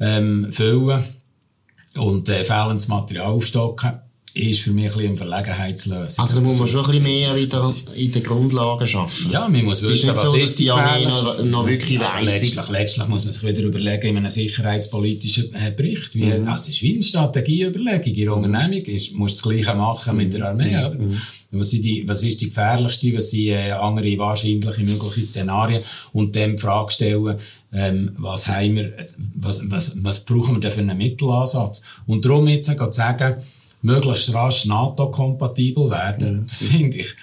ähm, 0.00 0.46
füllen 0.50 1.04
und 1.96 2.28
äh, 2.28 2.44
fehlendes 2.44 2.88
Material 2.88 3.26
aufstocken, 3.26 4.00
ist 4.34 4.62
für 4.62 4.72
mich 4.72 4.90
ein 4.90 4.98
bisschen 4.98 5.16
Verlegenheitslösung. 5.16 6.24
Also 6.24 6.40
da 6.40 6.40
muss 6.40 6.58
man 6.58 6.66
schon 6.66 6.84
ein 6.84 6.90
bisschen 6.90 7.04
mehr 7.04 7.36
wieder 7.36 7.72
in 7.94 8.10
den 8.10 8.22
Grundlagen 8.24 8.84
schaffen. 8.84 9.30
Ja, 9.30 9.48
man 9.48 9.64
muss 9.64 9.80
wissen, 9.88 10.08
was 10.10 10.22
so, 10.22 10.34
ist 10.34 10.58
die 10.58 10.72
Armee 10.72 11.04
noch, 11.04 11.44
noch 11.44 11.68
wirklich 11.68 12.00
also 12.00 12.16
weiss. 12.16 12.40
Letztlich, 12.40 12.68
letztlich 12.68 13.06
muss 13.06 13.24
man 13.24 13.32
sich 13.32 13.44
wieder 13.44 13.62
überlegen 13.62 14.08
in 14.08 14.16
einem 14.16 14.30
sicherheitspolitischen 14.30 15.54
äh, 15.54 15.70
Bericht. 15.70 16.16
Wie, 16.16 16.24
mhm. 16.24 16.48
Also 16.48 16.64
es 16.64 16.68
ist 16.70 16.82
wie 16.82 16.94
eine 16.94 17.02
Strategieüberlegung. 17.04 18.12
In 18.12 18.14
der 18.14 18.34
Unternehmung 18.34 18.84
ist, 18.86 19.12
muss 19.12 19.36
das 19.36 19.42
Gleiche 19.42 19.74
machen 19.74 20.16
mit 20.16 20.34
der 20.34 20.48
Armee. 20.48 20.72
Mhm. 20.72 20.84
Oder? 20.84 20.98
Mhm. 20.98 21.22
Was, 21.52 21.70
sind 21.70 21.84
die, 21.84 22.02
was 22.08 22.24
ist 22.24 22.40
die 22.40 22.48
gefährlichste, 22.48 23.14
was 23.14 23.30
sind 23.30 23.50
äh, 23.50 23.70
andere 23.70 24.18
wahrscheinliche 24.18 24.80
mögliche 24.80 25.22
Szenarien 25.22 25.82
und 26.12 26.34
dann 26.34 26.56
die 26.56 26.58
Frage 26.58 26.90
stellen, 26.90 27.36
ähm, 27.72 28.10
was 28.18 28.48
haben 28.48 28.74
wir, 28.74 28.92
was, 29.36 29.60
was, 29.70 29.92
was 30.02 30.24
brauchen 30.24 30.56
wir 30.56 30.60
denn 30.60 30.72
für 30.72 30.80
einen 30.80 30.98
Mittelansatz? 30.98 31.82
Und 32.08 32.24
darum 32.24 32.48
jetzt 32.48 32.66
zu 32.66 32.90
sagen, 32.90 33.36
möglichst 33.84 34.32
rasch 34.32 34.64
NATO-kompatibel 34.64 35.90
werden, 35.90 36.46
das 36.46 36.62
finde 36.62 36.96
ich 36.98 37.14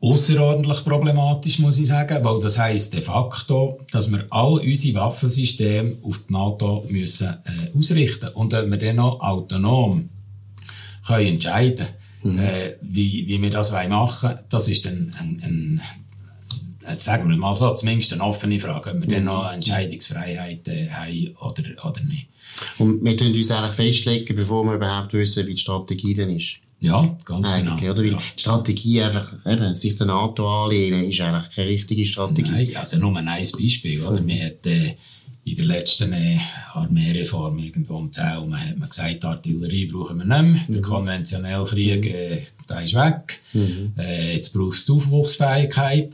außerordentlich 0.00 0.82
problematisch, 0.84 1.58
muss 1.58 1.78
ich 1.78 1.88
sagen, 1.88 2.24
weil 2.24 2.40
das 2.40 2.58
heißt 2.58 2.94
de 2.94 3.02
facto, 3.02 3.78
dass 3.92 4.10
wir 4.10 4.26
all 4.30 4.58
unsere 4.58 4.94
Waffensysteme 4.94 5.98
auf 6.02 6.20
die 6.26 6.32
NATO 6.32 6.86
müssen 6.88 7.36
äh, 7.44 7.78
ausrichten 7.78 8.30
und 8.30 8.54
ob 8.54 8.70
wir 8.70 8.78
dann 8.78 8.96
noch 8.96 9.20
autonom 9.20 10.08
können 11.06 11.26
entscheiden, 11.26 11.88
mhm. 12.22 12.38
äh, 12.38 12.76
wie, 12.80 13.28
wie 13.28 13.42
wir 13.42 13.50
das 13.50 13.70
machen. 13.70 13.90
Wollen, 13.90 14.38
das 14.48 14.68
ist 14.68 14.86
dann 14.86 15.14
ein, 15.18 15.42
ein 15.42 15.80
sagen 16.96 17.28
wir 17.28 17.36
mal 17.36 17.54
so, 17.54 17.72
zumindest 17.74 18.12
eine 18.12 18.24
offene 18.24 18.58
Frage, 18.58 18.90
ob 18.90 19.00
wir 19.00 19.08
dann 19.08 19.24
noch 19.24 19.52
Entscheidungsfreiheit 19.52 20.66
äh, 20.68 20.88
haben 20.90 21.36
oder, 21.40 21.62
oder 21.84 22.02
nicht. 22.02 22.28
Und 22.78 23.04
wir 23.04 23.16
tun 23.16 23.32
uns 23.32 23.50
eigentlich 23.50 23.74
festlegen, 23.74 24.36
bevor 24.36 24.64
wir 24.64 24.74
überhaupt 24.74 25.12
wissen, 25.12 25.46
wie 25.46 25.54
die 25.54 25.60
Strategie 25.60 26.14
dann 26.14 26.30
ist. 26.30 26.56
Ja, 26.82 27.16
ganz 27.26 27.50
eigentlich, 27.52 27.76
genau. 27.76 27.92
Oder? 27.92 28.02
Weil 28.02 28.12
ja. 28.12 28.16
die 28.16 28.40
Strategie 28.40 29.02
einfach, 29.02 29.34
eben, 29.46 29.74
sich 29.74 29.96
der 29.96 30.06
NATO 30.06 30.64
anlehnen, 30.64 31.04
ist 31.04 31.20
eigentlich 31.20 31.54
keine 31.54 31.68
richtige 31.68 32.06
Strategie. 32.06 32.50
Nein, 32.50 32.76
also 32.76 32.96
nur 32.96 33.14
ein 33.16 33.26
Beispiel, 33.26 34.02
oder? 34.02 34.26
Wir 34.26 34.46
hat, 34.46 34.66
äh, 34.66 34.94
in 35.44 35.56
der 35.56 35.66
letzten 35.66 36.12
äh, 36.12 36.38
Armeereform 36.74 37.58
irgendwo 37.58 37.96
um 37.96 38.12
10 38.12 38.24
Uhr 38.38 38.58
hat 38.58 38.78
man 38.78 38.88
gesagt, 38.88 39.24
Artillerie 39.24 39.86
brauchen 39.86 40.18
wir 40.18 40.24
nicht 40.24 40.68
mehr. 40.68 40.74
Der 40.76 40.82
konventionelle 40.82 41.64
Krieg, 41.64 42.06
äh, 42.06 42.42
der 42.68 42.82
ist 42.82 42.94
weg. 42.94 43.40
Mhm. 43.52 43.92
Äh, 43.98 44.34
jetzt 44.34 44.52
brauchst 44.52 44.88
du 44.88 44.96
Aufwuchsfähigkeit. 44.96 46.12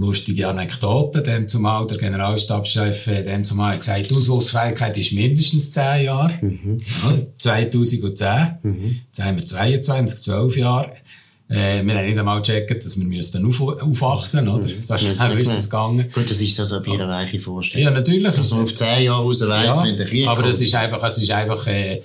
Lustige 0.00 0.46
Anekdote, 0.46 1.22
dann 1.22 1.48
zumal 1.48 1.86
der 1.88 1.98
Generalstabschef, 1.98 3.08
äh, 3.08 3.22
dann 3.24 3.42
zumal 3.44 3.76
gesagt, 3.78 4.08
die 4.10 4.14
Auswuchsfähigkeit 4.14 4.96
ist 4.96 5.12
mindestens 5.12 5.70
10 5.72 6.04
Jahre. 6.04 6.32
Ja, 6.40 7.14
2010. 7.36 8.96
Jetzt 9.06 9.22
haben 9.22 9.36
wir 9.36 9.44
22, 9.44 10.20
12 10.22 10.56
Jahre. 10.56 10.92
Äh, 11.50 11.82
wir 11.84 11.94
haben 11.94 12.06
nicht 12.06 12.18
einmal 12.18 12.40
gecheckt, 12.42 12.84
dass 12.84 12.98
wir 12.98 13.06
müssten 13.06 13.44
auf, 13.46 13.60
aufwachsen, 13.60 14.48
oder? 14.48 14.68
So 14.82 14.96
schnell 14.98 15.40
ist 15.40 15.50
es 15.58 15.64
gegangen. 15.64 16.04
Gut, 16.12 16.30
das 16.30 16.40
ist 16.40 16.54
so 16.56 16.74
eine 16.76 17.08
weiche 17.08 17.40
Vorstellung. 17.40 17.84
Ja, 17.86 17.90
natürlich. 17.90 18.34
Dass 18.34 18.50
man 18.50 18.62
auf 18.62 18.74
10 18.74 19.02
Jahre 19.04 19.22
raus 19.24 19.40
weiss, 19.48 19.64
Ja, 19.66 19.82
wenn 19.84 19.96
der 19.96 20.06
Krieg 20.06 20.26
aber 20.28 20.42
kommt. 20.42 20.54
es 20.54 20.60
ist 20.60 20.74
einfach, 20.74 21.02
es 21.02 21.18
ist 21.18 21.30
einfach 21.30 21.66
äh, 21.66 22.02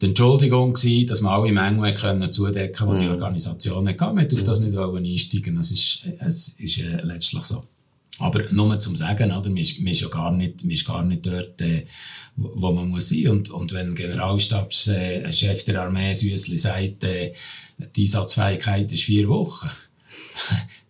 die 0.00 0.06
Entschuldigung 0.06 0.74
gewesen, 0.74 1.06
dass 1.06 1.20
man 1.20 1.32
alle 1.32 1.52
Mängel 1.52 1.94
können 1.94 2.32
zudecken 2.32 2.94
die 2.94 3.02
die 3.02 3.08
Organisation 3.08 3.84
nicht 3.84 4.00
hatte. 4.00 4.14
Man 4.14 4.32
auf 4.32 4.42
das 4.42 4.60
nicht 4.60 4.76
einsteigen 4.76 5.58
Es 5.58 5.70
ist, 5.70 6.04
es 6.18 6.48
ist 6.58 6.78
äh, 6.78 7.00
letztlich 7.02 7.44
so. 7.44 7.64
Aber 8.18 8.44
nur 8.52 8.78
zum 8.78 8.94
Sagen, 8.94 9.32
oder? 9.32 9.48
Man, 9.48 9.56
ist, 9.56 9.80
man 9.80 9.92
ist 9.92 10.00
ja 10.00 10.08
gar 10.08 10.32
nicht, 10.32 10.62
man 10.62 10.70
ist 10.70 10.86
gar 10.86 11.04
nicht 11.04 11.26
dort, 11.26 11.60
äh, 11.60 11.84
wo 12.36 12.70
man 12.72 12.88
muss 12.88 13.08
sein. 13.08 13.28
Und, 13.28 13.50
und 13.50 13.72
wenn 13.72 13.94
Generalstabschef 13.94 14.88
äh, 14.96 15.32
Chef 15.32 15.64
der 15.64 15.82
Armee 15.82 16.12
Süßli 16.12 16.58
sagt, 16.58 17.04
äh, 17.04 17.32
die 17.96 18.02
Einsatzfähigkeit 18.02 18.92
ist 18.92 19.02
vier 19.02 19.28
Wochen, 19.28 19.68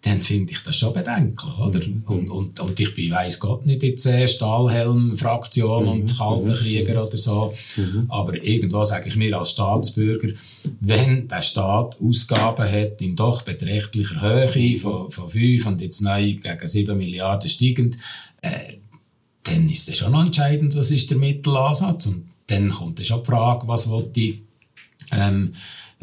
dann 0.04 0.20
finde 0.20 0.52
ich 0.52 0.62
das 0.62 0.76
schon 0.76 0.92
bedenklich, 0.92 1.58
oder? 1.58 1.80
Und, 2.06 2.28
und, 2.28 2.60
und 2.60 2.78
ich 2.78 2.94
bin, 2.94 3.10
weiss 3.10 3.40
Gott, 3.40 3.64
nicht 3.64 3.82
jetzt 3.82 4.04
äh, 4.04 4.28
Stahlhelm-Fraktion 4.28 5.88
und 5.88 6.18
kalter 6.18 6.52
Krieger 6.52 7.06
oder 7.06 7.16
so. 7.16 7.54
Aber 8.08 8.34
irgendwo 8.42 8.84
sage 8.84 9.08
ich 9.08 9.16
mir 9.16 9.38
als 9.38 9.52
Staatsbürger, 9.52 10.34
wenn 10.80 11.26
der 11.26 11.40
Staat 11.40 11.96
Ausgaben 12.02 12.70
hat 12.70 13.00
in 13.00 13.16
doch 13.16 13.40
beträchtlicher 13.42 14.20
Höhe 14.20 14.76
von, 14.76 15.10
von 15.10 15.30
5 15.30 15.66
und 15.66 15.80
jetzt 15.80 16.02
neu 16.02 16.34
gegen 16.34 16.66
7 16.66 16.98
Milliarden 16.98 17.48
steigend, 17.48 17.96
äh, 18.42 18.74
dann 19.44 19.70
ist 19.70 19.88
es 19.88 19.96
schon 19.96 20.12
noch 20.12 20.26
entscheidend, 20.26 20.76
was 20.76 20.90
ist 20.90 21.10
der 21.10 21.16
Mittelansatz. 21.16 22.06
Und 22.06 22.26
dann 22.48 22.68
kommt 22.68 22.98
dann 22.98 23.06
schon 23.06 23.22
die 23.22 23.26
Frage, 23.30 23.66
was 23.68 23.88
wollte 23.88 24.20
ich 24.20 24.42
ähm, 25.12 25.54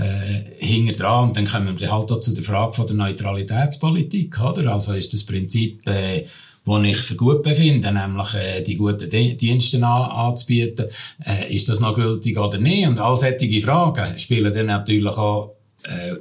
äh, 0.02 0.94
dran. 0.94 1.30
Und 1.30 1.38
dann 1.38 1.46
kommen 1.46 1.80
wir 1.80 1.92
halt 1.92 2.12
auch 2.12 2.20
zu 2.20 2.34
der 2.34 2.44
Frage 2.44 2.74
von 2.74 2.88
der 2.88 2.96
Neutralitätspolitik, 2.96 4.40
oder? 4.40 4.74
Also 4.74 4.94
ist 4.94 5.14
das 5.14 5.24
Prinzip, 5.24 5.88
äh, 5.88 6.26
das 6.64 6.84
ich 6.86 6.98
für 6.98 7.16
gut 7.16 7.44
befinde, 7.44 7.92
nämlich 7.92 8.34
äh, 8.36 8.62
die 8.62 8.76
guten 8.76 9.10
Di 9.10 9.36
Dienste 9.36 9.78
an, 9.78 10.12
anzubieten, 10.12 10.88
äh, 11.26 11.54
ist 11.54 11.70
das 11.70 11.80
noch 11.80 11.96
gültig 11.96 12.38
oder 12.38 12.60
nicht? 12.60 12.88
Und 12.88 13.00
all 13.00 13.18
solche 13.18 13.62
Fragen 13.62 14.20
spielen 14.20 14.54
dann 14.54 14.68
natürlich 14.68 15.18
auch 15.18 15.56
äh, 15.84 16.16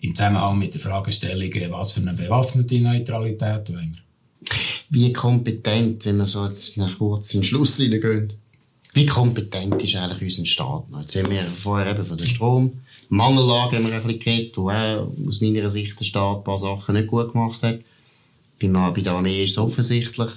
im 0.00 0.14
Zusammenhang 0.14 0.58
mit 0.58 0.74
der 0.74 0.80
Fragestellung, 0.80 1.52
äh, 1.52 1.70
was 1.70 1.92
für 1.92 2.00
eine 2.00 2.12
bewaffnete 2.12 2.80
Neutralität 2.80 3.70
wollen 3.70 3.94
wir. 3.94 4.02
Wie 4.90 5.12
kompetent, 5.12 6.04
wenn 6.06 6.16
wir 6.18 6.26
so 6.26 6.44
jetzt 6.46 6.76
noch 6.76 6.96
kurz 6.98 7.34
in 7.34 7.40
den 7.40 7.44
Schluss 7.44 7.76
hineingehen, 7.76 8.32
wie 8.94 9.06
kompetent 9.06 9.82
ist 9.82 9.96
eigentlich 9.96 10.38
unser 10.38 10.46
Staat? 10.46 10.84
Jetzt 11.00 11.16
haben 11.16 11.30
wir 11.30 11.44
vorher 11.44 11.92
eben 11.92 12.06
von 12.06 12.16
der 12.16 12.26
Strommangellage 13.08 13.76
haben 13.76 13.88
wir 13.88 13.94
ein 13.94 14.02
bisschen 14.02 14.20
geredet, 14.20 14.56
wo 14.58 14.70
auch 14.70 15.08
aus 15.26 15.40
meiner 15.40 15.68
Sicht 15.70 15.98
der 15.98 16.04
Staat 16.04 16.38
ein 16.38 16.44
paar 16.44 16.58
Sachen 16.58 16.94
nicht 16.94 17.08
gut 17.08 17.32
gemacht 17.32 17.62
hat. 17.62 17.80
Bei, 18.60 19.00
der 19.00 19.12
Armee 19.12 19.44
ist 19.44 19.52
es 19.52 19.58
offensichtlich. 19.58 20.30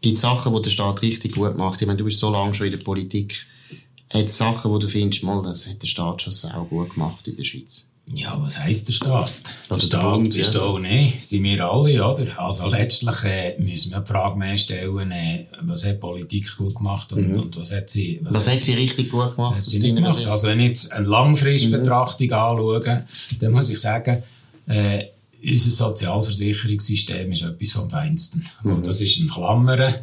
Gibt 0.00 0.14
es 0.14 0.22
Sachen, 0.22 0.54
die 0.54 0.62
der 0.62 0.70
Staat 0.70 1.02
richtig 1.02 1.34
gut 1.34 1.56
macht? 1.56 1.80
Ich 1.80 1.86
meine, 1.86 1.98
du 1.98 2.04
bist 2.04 2.18
so 2.18 2.30
lange 2.30 2.54
schon 2.54 2.66
in 2.66 2.72
der 2.72 2.78
Politik. 2.78 3.46
Es 4.08 4.38
Sachen, 4.38 4.70
wo 4.70 4.78
du 4.78 4.88
findest, 4.88 5.22
mal, 5.22 5.42
das 5.42 5.66
hat 5.66 5.82
der 5.82 5.86
Staat 5.86 6.22
schon 6.22 6.32
sehr 6.32 6.66
gut 6.70 6.94
gemacht 6.94 7.26
in 7.28 7.36
der 7.36 7.44
Schweiz? 7.44 7.87
Ja, 8.14 8.40
was 8.40 8.58
heisst 8.58 8.88
der 8.88 8.92
Staat? 8.92 9.30
Der 9.70 9.80
Staat 9.80 10.14
Bund, 10.14 10.34
ist 10.34 10.54
ja. 10.54 10.60
da 10.60 10.78
nicht, 10.78 11.22
sind 11.24 11.44
wir 11.44 11.64
alle, 11.64 12.06
oder? 12.06 12.40
Also 12.40 12.68
letztlich 12.68 13.22
äh, 13.24 13.58
müssen 13.58 13.92
wir 13.92 14.00
die 14.00 14.06
Frage 14.06 14.38
mehr 14.38 14.56
stellen, 14.56 15.10
äh, 15.10 15.46
was 15.62 15.84
hat 15.84 16.00
Politik 16.00 16.56
gut 16.56 16.76
gemacht 16.76 17.12
und, 17.12 17.34
und 17.36 17.56
was 17.58 17.72
hat 17.72 17.90
sie, 17.90 18.20
Was 18.22 18.48
hat 18.48 18.58
sie 18.58 18.74
richtig 18.74 19.10
gut 19.10 19.36
gemacht? 19.36 19.56
hat 19.56 19.66
sie 19.66 19.78
nicht 19.78 19.96
gemacht. 19.96 20.26
Also 20.26 20.48
wenn 20.48 20.60
ich 20.60 20.68
jetzt 20.68 20.92
eine 20.92 21.06
Langfristbetrachtung 21.06 22.32
anschaue, 22.32 23.04
dann 23.40 23.52
muss 23.52 23.68
ich 23.68 23.80
sagen, 23.80 24.22
äh, 24.66 25.04
unser 25.42 25.70
Sozialversicherungssystem 25.70 27.32
ist 27.32 27.42
etwas 27.42 27.72
vom 27.72 27.88
Feinsten. 27.88 28.44
Und 28.64 28.86
das 28.86 29.00
ist 29.00 29.18
ein 29.18 29.28
Klammern, 29.28 29.94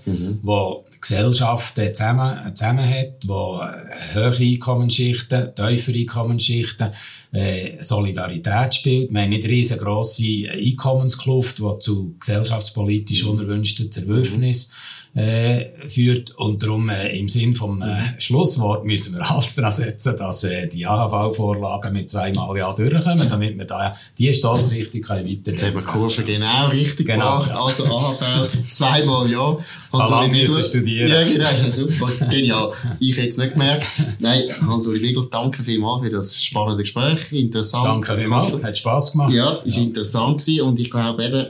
wo 0.42 0.86
die 0.94 1.02
Gesellschaft 1.02 1.78
äh, 1.78 1.92
zusammen, 1.94 2.56
zusammen 2.56 2.88
hat, 2.88 3.28
wo 3.28 3.62
äh, 3.62 4.16
hohe 4.16 4.38
Einkommensschichten, 4.38 5.54
tiefere 5.56 5.98
Einkommensschichten, 5.98 6.90
äh, 7.32 7.84
Solidarität 7.84 8.76
spielt. 8.76 9.12
Wir 9.12 9.22
haben 9.22 9.30
nicht 9.30 9.48
riesengroße 9.48 10.50
Einkommenskluft, 10.52 11.60
die 11.60 11.80
zu 11.80 12.16
gesellschaftspolitisch 12.20 13.26
unerwünschten 13.26 13.92
Zerwürfnissen 13.92 14.72
äh, 15.16 15.66
führt. 15.88 16.32
Und 16.32 16.61
darum, 16.61 16.89
äh, 16.89 17.18
im 17.18 17.30
Sinn 17.30 17.55
vom 17.55 17.82
äh, 17.82 18.20
Schlusswort 18.20 18.86
müssen 18.86 19.16
wir 19.16 19.30
alles 19.32 19.55
daran 19.55 19.72
setzen, 19.72 20.16
dass 20.18 20.43
äh, 20.43 20.68
die 20.68 20.86
AHV-Vorlagen 20.86 21.93
mit 21.93 22.09
zweimal 22.09 22.57
Ja 22.57 22.74
durchkommen, 22.74 23.28
damit 23.30 23.57
wir 23.57 23.66
da 23.66 23.95
die 24.18 24.34
Stossrichtung 24.34 25.01
können 25.01 25.26
weiter 25.28 25.51
Jetzt 25.51 25.63
haben 25.63 25.76
wir 25.76 25.82
Kurve 25.82 26.24
genau 26.24 26.68
richtig 26.68 27.07
Genau, 27.07 27.38
gemacht. 27.38 27.49
ja. 27.49 27.63
Also 27.63 27.86
AHV 27.86 28.47
zweimal 28.70 29.30
ja. 29.32 29.57
Hans-Uli 29.93 30.41
müssen 30.41 30.63
studieren. 30.63 31.09
Ja, 31.09 31.24
genau, 31.24 31.49
ist 31.49 31.63
ja 31.63 31.72
super. 31.72 32.11
Genial. 32.30 32.72
Ich 32.99 33.16
hätte 33.16 33.28
es 33.28 33.38
nicht 33.38 33.53
gemerkt. 33.53 33.88
Nein, 34.20 34.43
Hans-Uli 34.68 34.99
Bigler, 34.99 35.28
danke 35.32 35.63
vielmals 35.63 36.03
für 36.03 36.09
das 36.18 36.43
spannende 36.43 36.84
Gespräch. 36.84 37.32
Interessant. 37.32 37.86
Danke 37.86 38.18
vielmals, 38.18 38.51
hat 38.61 38.78
Spass 38.78 39.13
gemacht. 39.13 39.34
Ja, 39.34 39.51
ist 39.63 39.78
interessant 39.78 40.39
gewesen. 40.41 40.61
Und 40.63 40.80
ich 40.80 40.91
glaube 40.91 41.24
eben, 41.24 41.45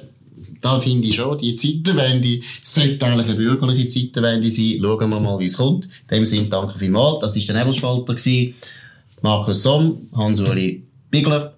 da 0.62 0.80
finde 0.80 1.08
ich 1.08 1.16
schon, 1.16 1.38
die 1.38 1.54
Zeitenwende, 1.54 2.40
es 2.64 2.74
sollte 2.74 3.06
eigentlich 3.06 3.28
eine 3.28 3.36
bürgerliche 3.36 3.88
Zeitenwende 3.88 4.50
sein. 4.50 4.80
Schauen 4.82 5.10
wir 5.10 5.20
mal, 5.20 5.40
wie 5.40 5.46
es 5.46 5.58
kommt. 5.58 5.86
In 5.86 6.18
dem 6.18 6.26
Sinne, 6.26 6.48
danke 6.50 6.78
vielmals. 6.78 7.20
Das 7.20 7.36
war 7.36 7.46
der 7.54 7.64
Nebelspalter. 7.64 8.14
gewesen. 8.14 8.56
Markus 9.22 9.64
Somm, 9.64 10.08
Hans-Uli 10.14 10.84
Bigler. 11.10 11.54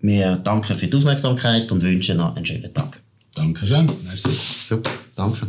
Wir 0.00 0.36
danken 0.36 0.76
für 0.76 0.86
die 0.88 0.96
Aufmerksamkeit 0.96 1.70
und 1.70 1.82
wünschen 1.82 2.16
noch 2.16 2.34
einen 2.34 2.44
schönen 2.44 2.74
Tag. 2.74 3.00
Dankeschön. 3.34 3.88
Merci. 4.04 4.30
Super, 4.68 4.90
danke. 5.14 5.46